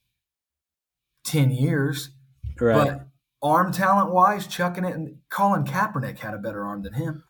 ten 1.24 1.52
years, 1.52 2.10
Right. 2.60 2.88
but 2.88 3.08
arm 3.42 3.72
talent 3.72 4.12
wise, 4.12 4.48
chucking 4.48 4.84
it. 4.86 4.96
And 4.96 5.18
Colin 5.30 5.64
Kaepernick 5.64 6.20
had 6.20 6.34
a 6.34 6.38
better 6.40 6.66
arm 6.66 6.82
than 6.82 6.94
him. 6.94 7.24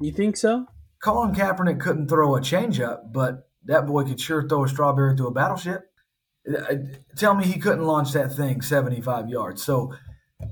You 0.00 0.12
think 0.12 0.36
so? 0.36 0.66
Colin 1.02 1.34
Kaepernick 1.34 1.80
couldn't 1.80 2.08
throw 2.08 2.36
a 2.36 2.40
changeup, 2.40 3.12
but 3.12 3.48
that 3.64 3.86
boy 3.86 4.04
could 4.04 4.20
sure 4.20 4.48
throw 4.48 4.64
a 4.64 4.68
strawberry 4.68 5.16
to 5.16 5.26
a 5.26 5.30
battleship. 5.30 5.90
Uh, 6.48 6.74
Tell 7.16 7.34
me 7.34 7.44
he 7.44 7.58
couldn't 7.58 7.84
launch 7.84 8.12
that 8.12 8.32
thing 8.32 8.60
75 8.62 9.28
yards. 9.28 9.62
So, 9.62 9.92
uh, 10.40 10.46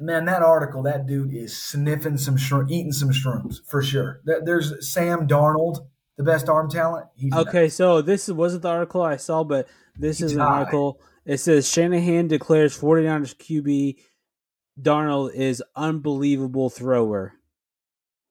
man, 0.00 0.24
that 0.26 0.42
article, 0.42 0.82
that 0.84 1.06
dude 1.06 1.34
is 1.34 1.56
sniffing 1.56 2.16
some 2.16 2.36
shrimp, 2.36 2.70
eating 2.70 2.92
some 2.92 3.10
shrooms 3.10 3.56
for 3.66 3.82
sure. 3.82 4.20
There's 4.24 4.90
Sam 4.92 5.28
Darnold, 5.28 5.86
the 6.16 6.24
best 6.24 6.48
arm 6.48 6.70
talent. 6.70 7.06
He's 7.14 7.34
Okay, 7.34 7.68
so 7.68 8.00
this 8.02 8.28
wasn't 8.28 8.62
the 8.62 8.70
article 8.70 9.02
I 9.02 9.16
saw, 9.16 9.44
but 9.44 9.68
this 9.98 10.20
is 10.20 10.32
an 10.32 10.38
high. 10.40 10.60
article, 10.60 11.00
It 11.24 11.38
says 11.38 11.70
Shanahan 11.70 12.28
declares 12.28 12.78
49ers 12.78 13.34
QB 13.36 13.96
Darnold 14.80 15.34
is 15.34 15.62
unbelievable 15.76 16.68
thrower. 16.70 17.34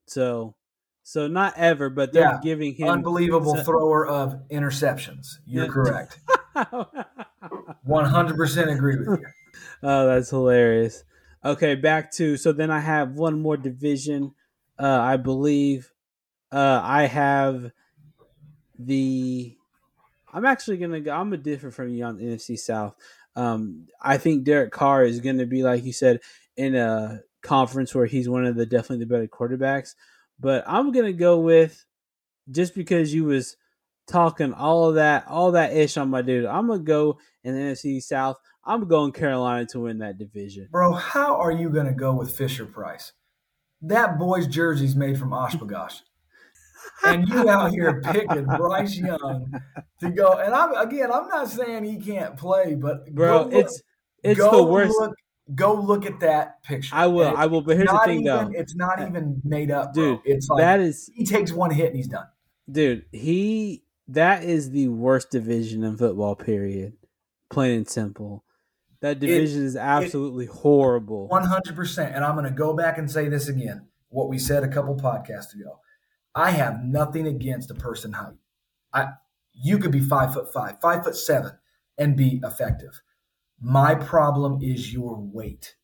So, 0.08 0.56
so 1.04 1.28
not 1.28 1.54
ever, 1.58 1.90
but 1.90 2.14
they're 2.14 2.24
Yeah, 2.24 2.40
giving 2.42 2.74
him 2.76 2.90
Unbelievable 2.90 3.56
thrower 3.56 4.08
of 4.08 4.48
interceptions. 4.50 5.40
You're 5.46 5.72
correct. 5.72 6.20
oh, 6.56 6.88
100% 7.88 8.76
agree 8.76 8.98
with 8.98 9.08
you. 9.08 9.26
Oh, 9.82 10.08
that's 10.08 10.30
hilarious. 10.30 11.04
Okay, 11.46 11.76
back 11.76 12.12
to 12.14 12.38
so 12.38 12.54
then 12.54 12.72
I 12.72 12.80
have 12.80 13.12
one 13.12 13.42
more 13.42 13.58
division. 13.58 14.34
Uh, 14.80 15.00
I 15.00 15.18
believe 15.18 15.92
uh, 16.52 16.82
I 16.84 17.06
have 17.06 17.72
the. 18.80 19.58
I'm 20.34 20.46
actually 20.46 20.78
gonna 20.78 21.02
go. 21.02 21.12
I'm 21.12 21.34
a 21.34 21.38
different 21.38 21.76
from 21.76 21.90
you 21.90 22.06
on 22.06 22.18
the 22.18 22.24
NFC 22.24 22.58
South. 22.58 22.96
Um, 23.36 23.88
I 24.02 24.18
think 24.18 24.46
Derek 24.46 24.72
Carr 24.72 25.04
is 25.04 25.20
gonna 25.20 25.46
be 25.46 25.64
like 25.64 25.84
you 25.84 25.94
said 25.94 26.22
in 26.56 26.76
a 26.76 27.22
conference 27.44 27.94
where 27.94 28.06
he's 28.06 28.28
one 28.30 28.46
of 28.46 28.56
the 28.56 28.66
definitely 28.66 29.06
the 29.06 29.12
better 29.12 29.28
quarterbacks. 29.28 29.96
But 30.40 30.64
I'm 30.68 30.92
gonna 30.92 31.14
go 31.14 31.40
with 31.40 31.86
just 32.50 32.74
because 32.76 33.14
you 33.14 33.26
was 33.26 33.56
talking 34.08 34.54
all 34.54 34.90
of 34.90 34.96
that, 34.96 35.28
all 35.28 35.52
that 35.52 35.74
ish 35.74 35.98
on 35.98 36.10
my 36.10 36.22
dude. 36.22 36.46
I'm 36.46 36.68
gonna 36.68 36.80
go 36.80 37.20
in 37.44 37.56
the 37.56 37.62
NFC 37.62 38.02
South. 38.02 38.38
I'm 38.66 38.88
going 38.88 39.12
Carolina 39.12 39.66
to 39.68 39.82
win 39.82 40.00
that 40.00 40.18
division. 40.18 40.70
Bro, 40.72 40.94
how 40.94 41.36
are 41.36 41.52
you 41.52 41.70
to 41.86 41.92
go 41.92 42.14
with 42.14 42.36
Fisher 42.36 42.66
Price? 42.66 43.12
That 43.82 44.18
boy's 44.18 44.48
jersey's 44.48 44.96
made 44.96 45.20
from 45.20 45.34
Oshkosh. 45.34 46.00
and 47.06 47.28
you 47.28 47.50
out 47.50 47.72
here 47.72 48.02
picking 48.02 48.46
Bryce 48.46 48.98
Young 48.98 49.54
to 50.00 50.10
go. 50.10 50.34
And 50.34 50.54
I'm 50.54 50.74
again, 50.76 51.12
I'm 51.12 51.28
not 51.28 51.50
saying 51.50 51.84
he 51.84 51.98
can't 51.98 52.38
play, 52.38 52.76
but 52.76 53.14
Bro, 53.14 53.44
look- 53.44 53.54
it's 53.54 53.82
it's 54.24 54.40
the 54.40 54.64
worst. 54.64 54.96
Look, 54.98 55.14
go 55.54 55.74
look 55.74 56.06
at 56.06 56.20
that 56.22 56.64
picture. 56.64 56.96
I 56.96 57.08
will, 57.08 57.30
And 57.30 57.38
I 57.38 57.46
will. 57.48 57.62
But 57.62 57.78
here's 57.78 57.90
the 57.90 58.02
thing, 58.06 58.22
even, 58.22 58.52
though, 58.52 58.52
It's 58.54 58.76
not 58.76 59.02
even 59.02 59.42
made 59.44 59.72
up, 59.72 59.94
Dude, 59.94 60.22
bro. 60.22 60.22
It's 60.26 60.48
like 60.50 60.60
that 60.62 60.80
is, 60.80 61.10
he 61.14 61.26
takes 61.26 61.52
one 61.52 61.72
hit 61.72 61.88
and 61.88 61.96
he's 61.98 62.08
done. 62.08 62.28
dude. 62.72 63.06
He 63.12 63.84
that 64.08 64.44
is 64.44 64.72
the 64.72 64.90
worst 64.90 65.32
division 65.32 65.84
in 65.84 65.98
football. 65.98 66.36
Period. 66.36 66.94
Plain 67.50 67.78
and 67.78 67.90
simple. 67.90 68.44
That 69.02 69.20
division 69.20 69.66
is 69.66 69.76
absolutely 69.76 70.46
horrible. 70.46 71.28
One 71.28 71.44
hundred 71.44 71.76
percent. 71.76 72.16
And 72.16 72.24
I'm 72.24 72.36
going 72.36 72.46
to 72.46 72.52
go 72.52 72.74
back 72.74 72.98
and 72.98 73.10
say 73.12 73.28
this 73.28 73.48
again. 73.50 73.88
What 74.10 74.30
we 74.30 74.38
said 74.40 74.64
a 74.64 74.68
couple 74.68 74.96
podcasts 74.96 75.54
ago. 75.54 75.80
I 76.36 76.52
have 76.52 76.84
nothing 76.84 77.28
against 77.28 77.70
a 77.70 77.76
person 77.76 78.14
height. 78.14 78.36
I 78.94 79.08
you 79.54 79.78
could 79.78 79.92
be 79.92 80.00
five 80.00 80.34
foot 80.34 80.52
five, 80.54 80.80
five 80.82 81.04
foot 81.04 81.16
seven, 81.16 81.52
and 81.98 82.16
be 82.16 82.42
effective. 82.44 83.02
My 83.64 83.96
problem 83.96 84.62
is 84.62 84.94
your 84.94 85.18
weight. 85.20 85.76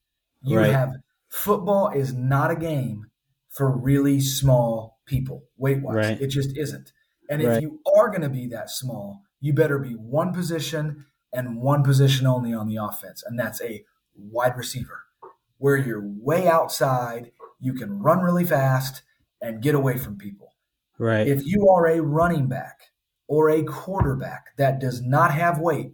You 0.41 0.59
Right. 0.59 0.71
have 0.71 0.93
football 1.29 1.89
is 1.91 2.13
not 2.13 2.51
a 2.51 2.55
game 2.57 3.07
for 3.49 3.71
really 3.75 4.19
small 4.21 4.99
people 5.05 5.45
weight 5.57 5.81
wise. 5.81 5.95
Right. 5.95 6.21
It 6.21 6.27
just 6.27 6.57
isn't. 6.57 6.91
And 7.29 7.41
Right. 7.41 7.57
if 7.57 7.61
you 7.63 7.81
are 7.97 8.09
going 8.09 8.21
to 8.21 8.29
be 8.29 8.47
that 8.49 8.69
small, 8.69 9.23
you 9.39 9.53
better 9.53 9.79
be 9.79 9.95
one 9.95 10.33
position 10.33 11.05
and 11.33 11.61
one 11.61 11.83
position 11.83 12.27
only 12.27 12.53
on 12.53 12.67
the 12.67 12.77
offense, 12.77 13.23
and 13.23 13.39
that's 13.39 13.61
a 13.61 13.85
wide 14.15 14.57
receiver, 14.57 15.03
where 15.59 15.77
you're 15.77 16.03
way 16.05 16.47
outside, 16.47 17.31
you 17.59 17.73
can 17.73 18.01
run 18.01 18.19
really 18.21 18.45
fast 18.45 19.03
and 19.41 19.61
get 19.61 19.75
away 19.75 19.97
from 19.97 20.17
people. 20.17 20.53
right. 20.97 21.27
If 21.27 21.45
you 21.45 21.69
are 21.69 21.87
a 21.87 22.01
running 22.01 22.47
back 22.49 22.81
or 23.27 23.49
a 23.49 23.63
quarterback 23.63 24.57
that 24.57 24.79
does 24.79 25.01
not 25.01 25.31
have 25.31 25.59
weight, 25.59 25.93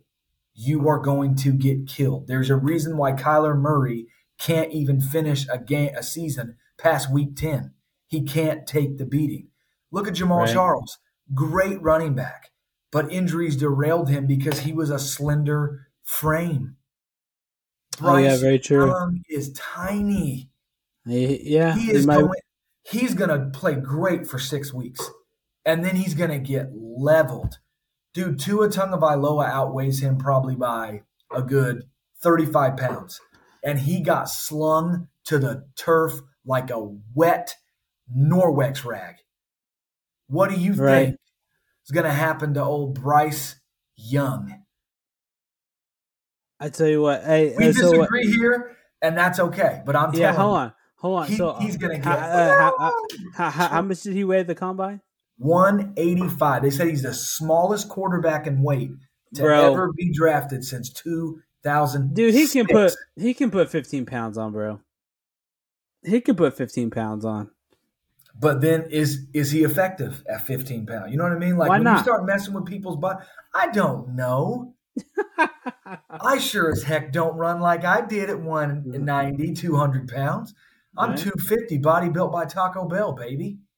you 0.55 0.87
are 0.87 0.99
going 0.99 1.35
to 1.35 1.51
get 1.51 1.85
killed. 1.87 2.27
There's 2.27 2.49
a 2.49 2.55
reason 2.55 2.97
why 2.97 3.11
Kyler 3.11 3.57
Murray 3.57 4.07
can't 4.39 4.71
even 4.71 5.01
finish 5.01 5.45
a 5.49 5.57
game 5.57 5.93
a 5.97 6.01
season 6.03 6.55
past 6.77 7.11
week 7.11 7.35
10. 7.35 7.73
He 8.07 8.21
can't 8.23 8.65
take 8.65 8.97
the 8.97 9.05
beating. 9.05 9.49
Look 9.91 10.07
at 10.07 10.13
Jamaal 10.15 10.45
Right. 10.45 10.53
Charles, 10.53 10.97
great 11.33 11.81
running 11.81 12.15
back, 12.15 12.51
but 12.91 13.11
injuries 13.11 13.55
derailed 13.57 14.09
him 14.09 14.25
because 14.27 14.59
he 14.61 14.71
was 14.73 14.89
a 14.89 14.99
slender 14.99 15.87
frame. 16.03 16.77
oh 18.01 18.17
yeah, 18.17 18.29
Bryce 18.29 18.41
very 18.41 18.59
true. 18.59 18.87
Young 18.87 19.21
is 19.29 19.51
tiny. 19.53 20.49
Yeah, 21.05 21.75
He 21.75 21.85
he 21.85 21.91
is 21.91 22.07
might- 22.07 22.19
going. 22.21 22.39
He's 22.87 23.13
going 23.15 23.29
to 23.31 23.49
play 23.57 23.73
great 23.75 24.27
for 24.27 24.37
six 24.37 24.71
weeks, 24.71 25.09
and 25.65 25.83
then 25.83 25.95
he's 25.95 26.13
going 26.13 26.29
to 26.29 26.37
get 26.37 26.69
leveled. 26.75 27.57
Dude, 28.15 28.39
Tua 28.39 28.69
Tagovailoa 28.69 29.45
outweighs 29.47 30.01
him 30.01 30.17
probably 30.17 30.55
by 30.55 31.03
a 31.35 31.41
good 31.43 31.83
thirty-five 32.21 32.77
pounds, 32.77 33.19
and 33.61 33.77
he 33.79 33.99
got 34.01 34.29
slung 34.29 35.09
to 35.25 35.37
the 35.37 35.67
turf 35.77 36.13
like 36.45 36.71
a 36.71 36.95
wet 37.13 37.55
Norwex 38.11 38.83
rag. 38.85 39.15
What 40.27 40.49
do 40.49 40.55
you 40.55 40.73
Right. 40.73 41.05
think 41.07 41.19
is 41.85 41.91
going 41.91 42.05
to 42.05 42.11
happen 42.13 42.53
to 42.53 42.63
old 42.63 42.99
Bryce 43.01 43.55
Young? 43.97 44.63
I 46.59 46.69
tell 46.69 46.87
you 46.87 47.01
what. 47.01 47.21
Hey, 47.23 47.53
We 47.57 47.67
uh, 47.67 47.73
so 47.73 47.87
what- 47.97 47.97
disagree 48.09 48.31
here, 48.31 48.77
and 49.01 49.17
that's 49.17 49.39
okay. 49.39 49.81
But 49.85 49.95
I'm 49.97 50.05
telling 50.13 50.19
you. 50.19 50.21
yeah, 50.21 50.33
hold 50.33 50.55
on, 50.57 50.73
hold 50.95 51.19
on. 51.19 51.27
he- 51.27 51.35
so 51.35 51.53
he's 51.55 51.75
gonna 51.77 51.97
get 51.99 52.07
uh, 52.07 52.57
how, 52.59 52.75
how, 52.79 52.93
how, 53.33 53.49
how, 53.49 53.67
how 53.67 53.81
much 53.81 54.01
did 54.03 54.13
he 54.13 54.23
weigh 54.23 54.39
at 54.39 54.47
the 54.47 54.55
combine? 54.55 55.01
185. 55.37 56.61
They 56.61 56.69
said 56.69 56.87
he's 56.87 57.03
the 57.03 57.13
smallest 57.13 57.89
quarterback 57.89 58.47
in 58.47 58.61
weight 58.61 58.91
to 59.35 59.41
Bro. 59.41 59.71
ever 59.71 59.93
be 59.93 60.11
drafted 60.11 60.63
since 60.63 60.89
2000. 60.89 62.13
Dude, 62.13 62.33
he 62.33 62.47
can 62.47 62.65
put 62.67 62.93
he 63.15 63.33
can 63.33 63.51
put 63.51 63.69
15 63.69 64.05
pounds 64.05 64.37
on, 64.37 64.51
bro. 64.51 64.79
He 66.03 66.21
can 66.21 66.35
put 66.35 66.55
15 66.55 66.89
pounds 66.91 67.25
on. 67.25 67.51
But 68.37 68.61
then 68.61 68.83
is 68.89 69.27
is 69.33 69.51
he 69.51 69.63
effective 69.63 70.23
at 70.29 70.45
15 70.45 70.85
pounds? 70.85 71.11
You 71.11 71.17
know 71.17 71.23
what 71.23 71.33
I 71.33 71.39
mean? 71.39 71.57
Like 71.57 71.69
Why 71.69 71.77
when 71.77 71.83
not? 71.83 71.97
you 71.97 72.03
start 72.03 72.25
messing 72.25 72.53
with 72.53 72.65
people's 72.65 72.97
body, 72.97 73.23
I 73.53 73.71
don't 73.71 74.15
know. 74.15 74.73
I 76.09 76.37
sure 76.37 76.71
as 76.71 76.83
heck 76.83 77.11
don't 77.11 77.37
run 77.37 77.59
like 77.59 77.83
I 77.83 78.01
did 78.01 78.29
at 78.29 78.39
190, 78.39 79.43
mm-hmm. 79.43 79.53
200 79.53 80.07
pounds. 80.07 80.53
I'm 80.97 81.11
Right. 81.11 81.19
250, 81.19 81.77
body 81.79 82.09
built 82.09 82.31
by 82.31 82.45
Taco 82.45 82.87
Bell, 82.87 83.13
baby. 83.13 83.57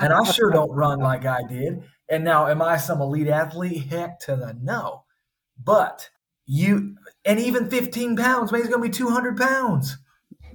and 0.00 0.12
I 0.12 0.24
sure 0.24 0.50
don't 0.50 0.70
run 0.74 1.00
like 1.00 1.24
I 1.26 1.42
did. 1.48 1.82
And 2.08 2.22
now, 2.24 2.46
am 2.46 2.62
I 2.62 2.76
some 2.76 3.00
elite 3.00 3.28
athlete? 3.28 3.86
Heck 3.88 4.20
to 4.20 4.36
the 4.36 4.56
no. 4.62 5.04
But 5.62 6.10
you, 6.46 6.96
and 7.24 7.40
even 7.40 7.68
15 7.68 8.16
pounds, 8.16 8.52
man, 8.52 8.60
he's 8.60 8.70
going 8.70 8.82
to 8.82 8.88
be 8.88 8.92
200 8.94 9.36
pounds. 9.36 9.96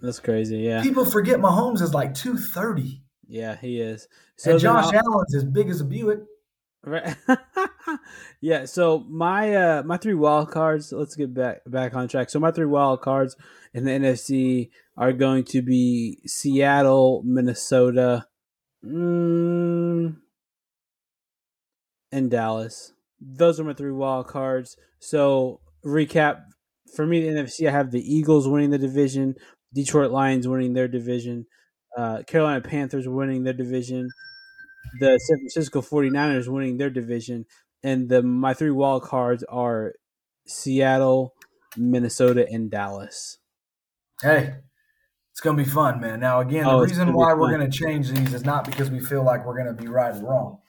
That's 0.02 0.20
crazy. 0.20 0.60
Yeah, 0.60 0.82
People 0.82 1.06
forget 1.06 1.40
Mahomes 1.40 1.82
is 1.82 1.94
like 1.94 2.14
230. 2.14 3.04
yeah, 3.28 3.56
he 3.58 3.80
is. 3.82 4.08
and 4.46 4.60
Josh 4.60 4.94
Allen's 4.94 5.36
as 5.36 5.44
big 5.44 5.70
as 5.70 5.82
a 5.82 5.86
Buick. 5.86 6.20
Right. 6.84 7.16
yeah. 8.42 8.66
So 8.66 9.06
my 9.08 9.54
uh 9.54 9.84
my 9.84 9.98
three 9.98 10.16
wild 10.16 10.50
cards. 10.50 10.92
Let's 10.92 11.16
get 11.16 11.32
back 11.32 11.60
back 11.68 11.94
on 11.94 12.08
track. 12.08 12.32
So 12.32 12.40
my 12.40 12.50
three 12.50 12.66
wild 12.66 13.02
cards 13.02 13.36
in 13.76 13.84
the 13.86 13.92
NFC 13.92 14.70
are 14.98 15.14
going 15.14 15.44
to 15.46 15.62
be 15.62 16.18
Seattle, 16.26 17.22
Minnesota, 17.24 18.26
mm, 18.84 20.16
and 22.12 22.32
Dallas. 22.32 22.94
Those 23.20 23.60
are 23.60 23.64
my 23.64 23.74
three 23.74 23.92
wild 23.92 24.28
cards. 24.28 24.78
So 25.00 25.62
recap 25.86 26.44
for 26.96 27.06
me, 27.06 27.22
the 27.22 27.28
NFC. 27.40 27.68
I 27.68 27.72
have 27.72 27.92
the 27.92 28.02
Eagles 28.02 28.48
winning 28.48 28.72
the 28.72 28.78
division, 28.78 29.36
Detroit 29.74 30.12
Lions 30.12 30.48
winning 30.48 30.74
their 30.74 30.88
division, 30.88 31.46
uh, 31.98 32.24
Carolina 32.28 32.62
Panthers 32.62 33.08
winning 33.08 33.44
their 33.44 33.54
division 33.54 34.10
the 35.00 35.18
San 35.20 35.38
Francisco 35.38 35.82
49ers 35.82 36.48
winning 36.48 36.78
their 36.78 36.90
division 36.90 37.46
and 37.84 38.10
the 38.10 38.22
my 38.22 38.54
three 38.54 38.72
wild 38.72 39.04
cards 39.04 39.44
are 39.50 39.94
Seattle, 40.46 41.34
Minnesota 41.78 42.48
and 42.50 42.70
Dallas. 42.70 43.38
Hey, 44.22 44.56
it's 45.42 45.44
going 45.44 45.58
to 45.58 45.64
be 45.64 45.68
fun, 45.70 46.00
man. 46.00 46.20
Now, 46.20 46.40
again, 46.40 46.68
Oh, 46.68 46.82
the 46.82 46.86
reason 46.86 47.14
why 47.14 47.34
we're 47.34 47.50
going 47.50 47.68
to 47.68 47.76
change 47.76 48.12
these 48.12 48.32
is 48.32 48.46
not 48.46 48.64
because 48.64 48.92
we 48.92 49.00
feel 49.00 49.24
like 49.24 49.44
we're 49.44 49.56
going 49.56 49.76
to 49.76 49.82
be 49.82 49.88
right 49.88 50.14
or 50.16 50.20
wrong. 50.20 50.60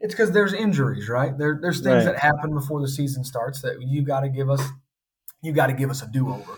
It's 0.00 0.14
because 0.14 0.32
there's 0.32 0.54
injuries, 0.54 1.10
right? 1.10 1.36
There, 1.36 1.58
there's 1.60 1.82
things 1.82 2.06
Right. 2.06 2.14
that 2.14 2.18
happen 2.18 2.54
before 2.54 2.80
the 2.80 2.88
season 2.88 3.24
starts 3.24 3.60
that 3.60 3.82
you 3.82 4.00
got 4.02 4.20
to 4.20 4.30
give 4.30 4.48
us. 4.48 4.66
You 5.42 5.52
got 5.52 5.66
to 5.66 5.74
give 5.74 5.90
us 5.90 6.02
a 6.02 6.06
do 6.06 6.30
over. 6.30 6.52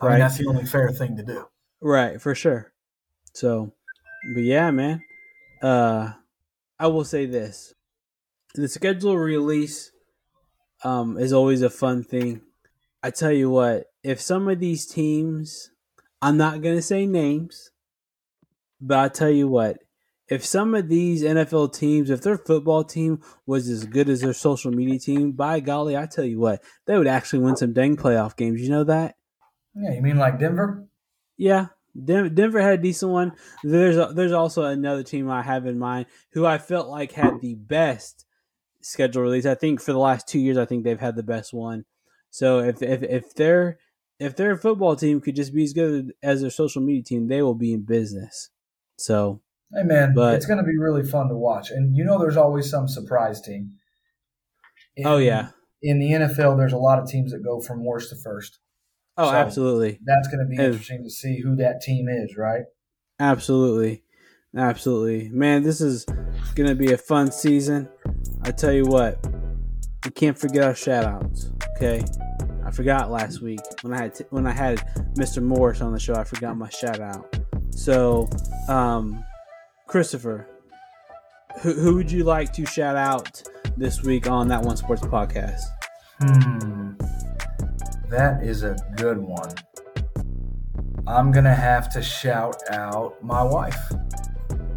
I 0.00 0.06
Right. 0.06 0.10
mean, 0.14 0.18
that's 0.18 0.36
the 0.36 0.46
only 0.48 0.66
fair 0.66 0.90
thing 0.90 1.16
to 1.16 1.22
do. 1.22 1.46
Right, 1.80 2.20
for 2.20 2.34
sure. 2.34 2.72
So, 3.34 3.72
but 4.34 4.42
yeah, 4.42 4.72
man. 4.72 5.02
Uh 5.62 6.14
I 6.80 6.88
will 6.88 7.04
say 7.04 7.26
this. 7.26 7.72
The 8.56 8.68
schedule 8.68 9.16
release 9.16 9.92
um 10.84 11.18
is 11.18 11.32
always 11.32 11.62
a 11.62 11.70
fun 11.70 12.04
thing. 12.04 12.42
I 13.02 13.10
tell 13.10 13.32
you 13.32 13.50
what, 13.50 13.86
if 14.04 14.20
some 14.20 14.48
of 14.48 14.60
these 14.60 14.86
teams 14.86 15.71
I'm 16.22 16.36
not 16.36 16.62
going 16.62 16.76
to 16.76 16.82
say 16.82 17.04
names, 17.04 17.72
but 18.80 18.98
I'll 18.98 19.10
tell 19.10 19.30
you 19.30 19.48
what, 19.48 19.78
if 20.28 20.44
some 20.44 20.74
of 20.74 20.88
these 20.88 21.22
NFL 21.22 21.74
teams, 21.74 22.08
if 22.08 22.22
their 22.22 22.38
football 22.38 22.84
team 22.84 23.20
was 23.44 23.68
as 23.68 23.84
good 23.84 24.08
as 24.08 24.20
their 24.20 24.32
social 24.32 24.70
media 24.70 24.98
team, 24.98 25.32
by 25.32 25.58
golly, 25.60 25.96
I 25.96 26.06
tell 26.06 26.24
you 26.24 26.38
what, 26.38 26.62
they 26.86 26.96
would 26.96 27.08
actually 27.08 27.40
win 27.40 27.56
some 27.56 27.72
dang 27.72 27.96
playoff 27.96 28.36
games. 28.36 28.62
You 28.62 28.70
know 28.70 28.84
that? 28.84 29.16
Yeah, 29.74 29.94
you 29.94 30.00
mean 30.00 30.16
like 30.16 30.38
Denver? 30.38 30.86
Yeah, 31.36 31.66
Denver 32.04 32.60
had 32.60 32.78
a 32.78 32.82
decent 32.82 33.10
one. 33.10 33.32
There's 33.64 33.96
a, 33.96 34.12
there's 34.14 34.32
also 34.32 34.62
another 34.62 35.02
team 35.02 35.28
I 35.28 35.42
have 35.42 35.66
in 35.66 35.78
mind 35.78 36.06
who 36.32 36.46
I 36.46 36.58
felt 36.58 36.88
like 36.88 37.12
had 37.12 37.40
the 37.40 37.54
best 37.56 38.24
schedule 38.80 39.22
release. 39.22 39.44
I 39.44 39.54
think 39.54 39.80
for 39.80 39.92
the 39.92 39.98
last 39.98 40.28
two 40.28 40.38
years, 40.38 40.56
I 40.56 40.64
think 40.66 40.84
they've 40.84 41.00
had 41.00 41.16
the 41.16 41.22
best 41.22 41.52
one. 41.52 41.84
So 42.30 42.60
if 42.60 42.80
if 42.80 43.02
if 43.02 43.34
their 43.34 43.78
if 44.22 44.36
their 44.36 44.56
football 44.56 44.96
team 44.96 45.20
could 45.20 45.36
just 45.36 45.54
be 45.54 45.64
as 45.64 45.72
good 45.72 46.12
as 46.22 46.40
their 46.40 46.50
social 46.50 46.80
media 46.80 47.02
team, 47.02 47.28
they 47.28 47.42
will 47.42 47.54
be 47.54 47.72
in 47.72 47.84
business. 47.84 48.50
So, 48.96 49.40
hey 49.74 49.82
man, 49.82 50.14
but, 50.14 50.34
it's 50.34 50.46
going 50.46 50.58
to 50.58 50.64
be 50.64 50.78
really 50.78 51.02
fun 51.02 51.28
to 51.28 51.36
watch, 51.36 51.70
and 51.70 51.96
you 51.96 52.04
know, 52.04 52.18
there's 52.18 52.36
always 52.36 52.70
some 52.70 52.88
surprise 52.88 53.40
team. 53.40 53.72
In, 54.96 55.06
oh 55.06 55.16
yeah, 55.16 55.48
in 55.82 55.98
the 55.98 56.10
NFL, 56.10 56.56
there's 56.56 56.72
a 56.72 56.78
lot 56.78 56.98
of 56.98 57.08
teams 57.08 57.32
that 57.32 57.42
go 57.42 57.60
from 57.60 57.84
worst 57.84 58.10
to 58.10 58.16
first. 58.16 58.58
Oh, 59.16 59.30
so 59.30 59.36
absolutely. 59.36 59.98
That's 60.04 60.28
going 60.28 60.38
to 60.40 60.46
be 60.46 60.56
interesting 60.56 61.02
to 61.04 61.10
see 61.10 61.40
who 61.40 61.56
that 61.56 61.82
team 61.82 62.08
is, 62.08 62.36
right? 62.36 62.62
Absolutely. 63.20 64.04
Absolutely. 64.56 65.28
Man, 65.30 65.62
this 65.62 65.80
is 65.80 66.04
going 66.54 66.68
to 66.68 66.74
be 66.74 66.92
a 66.92 66.98
fun 66.98 67.30
season. 67.30 67.88
I 68.42 68.50
tell 68.50 68.72
you 68.72 68.84
what, 68.84 69.26
we 70.04 70.10
can't 70.10 70.38
forget 70.38 70.64
our 70.64 70.74
shout 70.74 71.04
outs, 71.04 71.50
okay? 71.76 72.02
Forgot 72.72 73.10
last 73.10 73.42
week 73.42 73.60
when 73.82 73.92
I 73.92 73.98
had 73.98 74.14
t- 74.14 74.24
when 74.30 74.46
I 74.46 74.52
had 74.52 74.78
Mr. 75.14 75.42
Morris 75.42 75.80
on 75.80 75.92
the 75.92 76.00
show, 76.00 76.14
I 76.14 76.24
forgot 76.24 76.56
my 76.56 76.70
shout 76.70 77.00
out. 77.00 77.36
So, 77.70 78.28
um, 78.68 79.24
Christopher, 79.86 80.48
who, 81.60 81.74
who 81.74 81.96
would 81.96 82.10
you 82.10 82.24
like 82.24 82.52
to 82.54 82.64
shout 82.64 82.96
out 82.96 83.42
this 83.76 84.02
week 84.02 84.28
on 84.28 84.48
that 84.48 84.62
one 84.62 84.76
sports 84.76 85.02
podcast? 85.02 85.62
Hmm. 86.20 86.92
That 88.08 88.42
is 88.42 88.62
a 88.62 88.76
good 88.96 89.18
one. 89.18 89.54
I'm 91.06 91.32
to 91.44 91.54
have 91.54 91.92
to 91.94 92.02
shout 92.02 92.62
out 92.70 93.22
my 93.22 93.42
wife. 93.42 93.92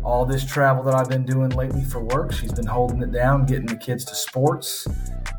All 0.05 0.25
this 0.25 0.45
travel 0.45 0.83
that 0.83 0.93
I've 0.93 1.09
been 1.09 1.25
doing 1.25 1.49
lately 1.49 1.83
for 1.83 1.99
work, 1.99 2.31
she's 2.31 2.53
been 2.53 2.67
holding 2.67 3.01
it 3.01 3.11
down, 3.11 3.45
getting 3.45 3.65
the 3.65 3.75
kids 3.75 4.05
to 4.05 4.15
sports, 4.15 4.87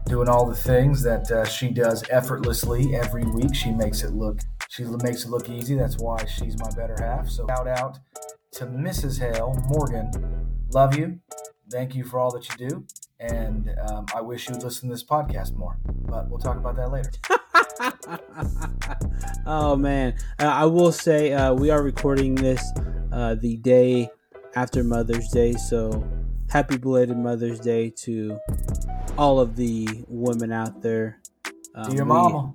doing 0.06 0.28
all 0.28 0.44
the 0.44 0.56
things 0.56 1.02
that 1.02 1.30
uh, 1.30 1.44
she 1.44 1.68
does 1.70 2.02
effortlessly 2.10 2.96
every 2.96 3.24
week. 3.24 3.54
She 3.54 3.70
makes 3.70 4.02
it 4.02 4.12
look 4.12 4.40
she 4.68 4.84
makes 4.84 5.24
it 5.24 5.30
look 5.30 5.48
easy. 5.48 5.74
That's 5.74 5.96
why 5.98 6.24
she's 6.26 6.58
my 6.58 6.68
better 6.76 6.96
half. 6.98 7.28
So 7.28 7.46
shout 7.46 7.68
out 7.68 7.98
to 8.52 8.66
Mrs. 8.66 9.18
Hale 9.18 9.54
Morgan. 9.68 10.10
Love 10.72 10.96
you. 10.96 11.20
Thank 11.70 11.94
you 11.94 12.04
for 12.04 12.18
all 12.18 12.30
that 12.32 12.48
you 12.48 12.68
do. 12.68 12.86
And 13.18 13.74
um, 13.88 14.06
I 14.14 14.20
wish 14.20 14.48
you'd 14.48 14.62
listen 14.62 14.88
to 14.88 14.94
this 14.94 15.04
podcast 15.04 15.56
more. 15.56 15.78
But 15.86 16.28
we'll 16.28 16.38
talk 16.38 16.56
about 16.56 16.76
that 16.76 16.90
later. 16.90 17.10
oh 19.46 19.76
man, 19.76 20.14
uh, 20.38 20.46
I 20.46 20.64
will 20.66 20.92
say 20.92 21.32
uh, 21.32 21.54
we 21.54 21.70
are 21.70 21.82
recording 21.82 22.34
this 22.34 22.62
uh, 23.12 23.36
the 23.36 23.56
day 23.56 24.10
after 24.56 24.82
Mother's 24.82 25.28
Day, 25.28 25.52
so 25.52 26.04
happy 26.50 26.78
belated 26.78 27.16
Mother's 27.16 27.60
Day 27.60 27.90
to 27.90 28.38
all 29.16 29.38
of 29.38 29.54
the 29.54 29.86
women 30.08 30.50
out 30.50 30.82
there. 30.82 31.20
Um, 31.74 31.90
to 31.90 31.96
your 31.96 32.06
mama, 32.06 32.54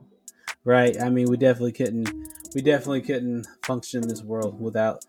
right? 0.66 1.00
I 1.00 1.10
mean, 1.10 1.30
we 1.30 1.38
definitely 1.38 1.74
couldn't, 1.74 2.10
we 2.54 2.62
definitely 2.62 3.02
couldn't 3.02 3.48
function 3.64 4.02
in 4.02 4.10
this 4.10 4.24
world 4.24 4.60
without 4.60 5.06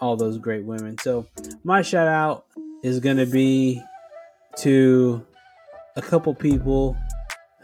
all 0.00 0.16
those 0.16 0.36
great 0.38 0.64
women. 0.64 0.98
So 0.98 1.26
my 1.64 1.80
shout 1.80 2.06
out 2.06 2.44
is 2.82 3.00
going 3.00 3.16
to 3.16 3.26
be 3.26 3.82
to 4.58 5.26
a 5.96 6.02
couple 6.02 6.34
people 6.34 6.96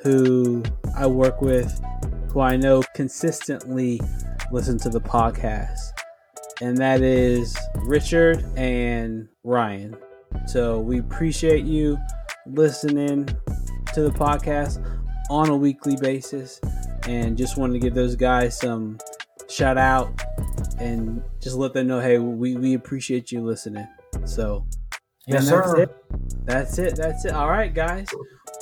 who 0.03 0.63
I 0.97 1.07
work 1.07 1.41
with 1.43 1.81
who 2.31 2.41
I 2.41 2.57
know 2.57 2.83
consistently 2.95 4.01
listen 4.53 4.79
to 4.81 4.89
the 4.89 5.01
podcast. 5.01 5.96
And 6.61 6.77
that 6.79 7.03
is 7.03 7.57
Richard 7.75 8.45
and 8.57 9.29
Ryan. 9.45 9.97
So 10.47 10.81
we 10.81 10.99
appreciate 10.99 11.65
you 11.65 11.99
listening 12.47 13.27
to 13.95 14.03
the 14.03 14.11
podcast 14.11 14.85
on 15.31 15.49
a 15.49 15.57
weekly 15.57 15.97
basis 15.97 16.61
and 17.09 17.37
just 17.37 17.57
wanted 17.57 17.75
to 17.75 17.79
give 17.79 17.95
those 17.95 18.17
guys 18.17 18.59
some 18.59 18.99
shout 19.49 19.79
out 19.79 20.21
and 20.79 21.23
just 21.41 21.57
let 21.57 21.73
them 21.73 21.87
know 21.87 22.01
hey 22.01 22.19
we, 22.19 22.57
we 22.57 22.75
appreciate 22.75 23.31
you 23.31 23.41
listening 23.45 23.87
so 24.25 24.67
yes 25.27 25.49
that's 25.49 25.67
sir 25.67 25.83
it. 25.83 25.97
that's 26.45 26.79
it 26.79 26.97
that's 26.97 27.25
it 27.25 27.33
all 27.33 27.49
right 27.49 27.73
guys 27.73 28.09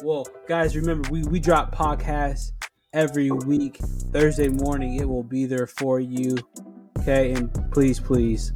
well, 0.03 0.27
guys, 0.49 0.77
remember 0.77 1.09
we 1.11 1.23
we 1.23 1.41
drop 1.41 1.75
podcasts 1.75 2.53
every 2.93 3.31
week. 3.31 3.79
Thursday 4.13 4.49
morning, 4.49 4.97
it 4.97 5.09
will 5.09 5.23
be 5.23 5.47
there 5.47 5.67
for 5.67 6.01
you. 6.01 6.37
Okay, 7.05 7.35
and 7.35 7.53
please, 7.71 8.01
please, 8.01 8.55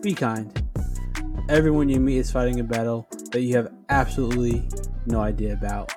be 0.00 0.14
kind. 0.14 0.50
Everyone 1.50 1.90
you 1.90 2.00
meet 2.00 2.16
is 2.16 2.30
fighting 2.30 2.60
a 2.60 2.64
battle 2.64 3.06
that 3.30 3.42
you 3.42 3.54
have 3.56 3.70
absolutely 3.90 4.66
no 5.04 5.20
idea 5.20 5.52
about. 5.52 5.92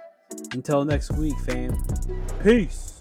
Until 0.52 0.84
next 0.84 1.14
week, 1.14 1.40
fam. 1.46 1.82
Peace. 2.44 3.01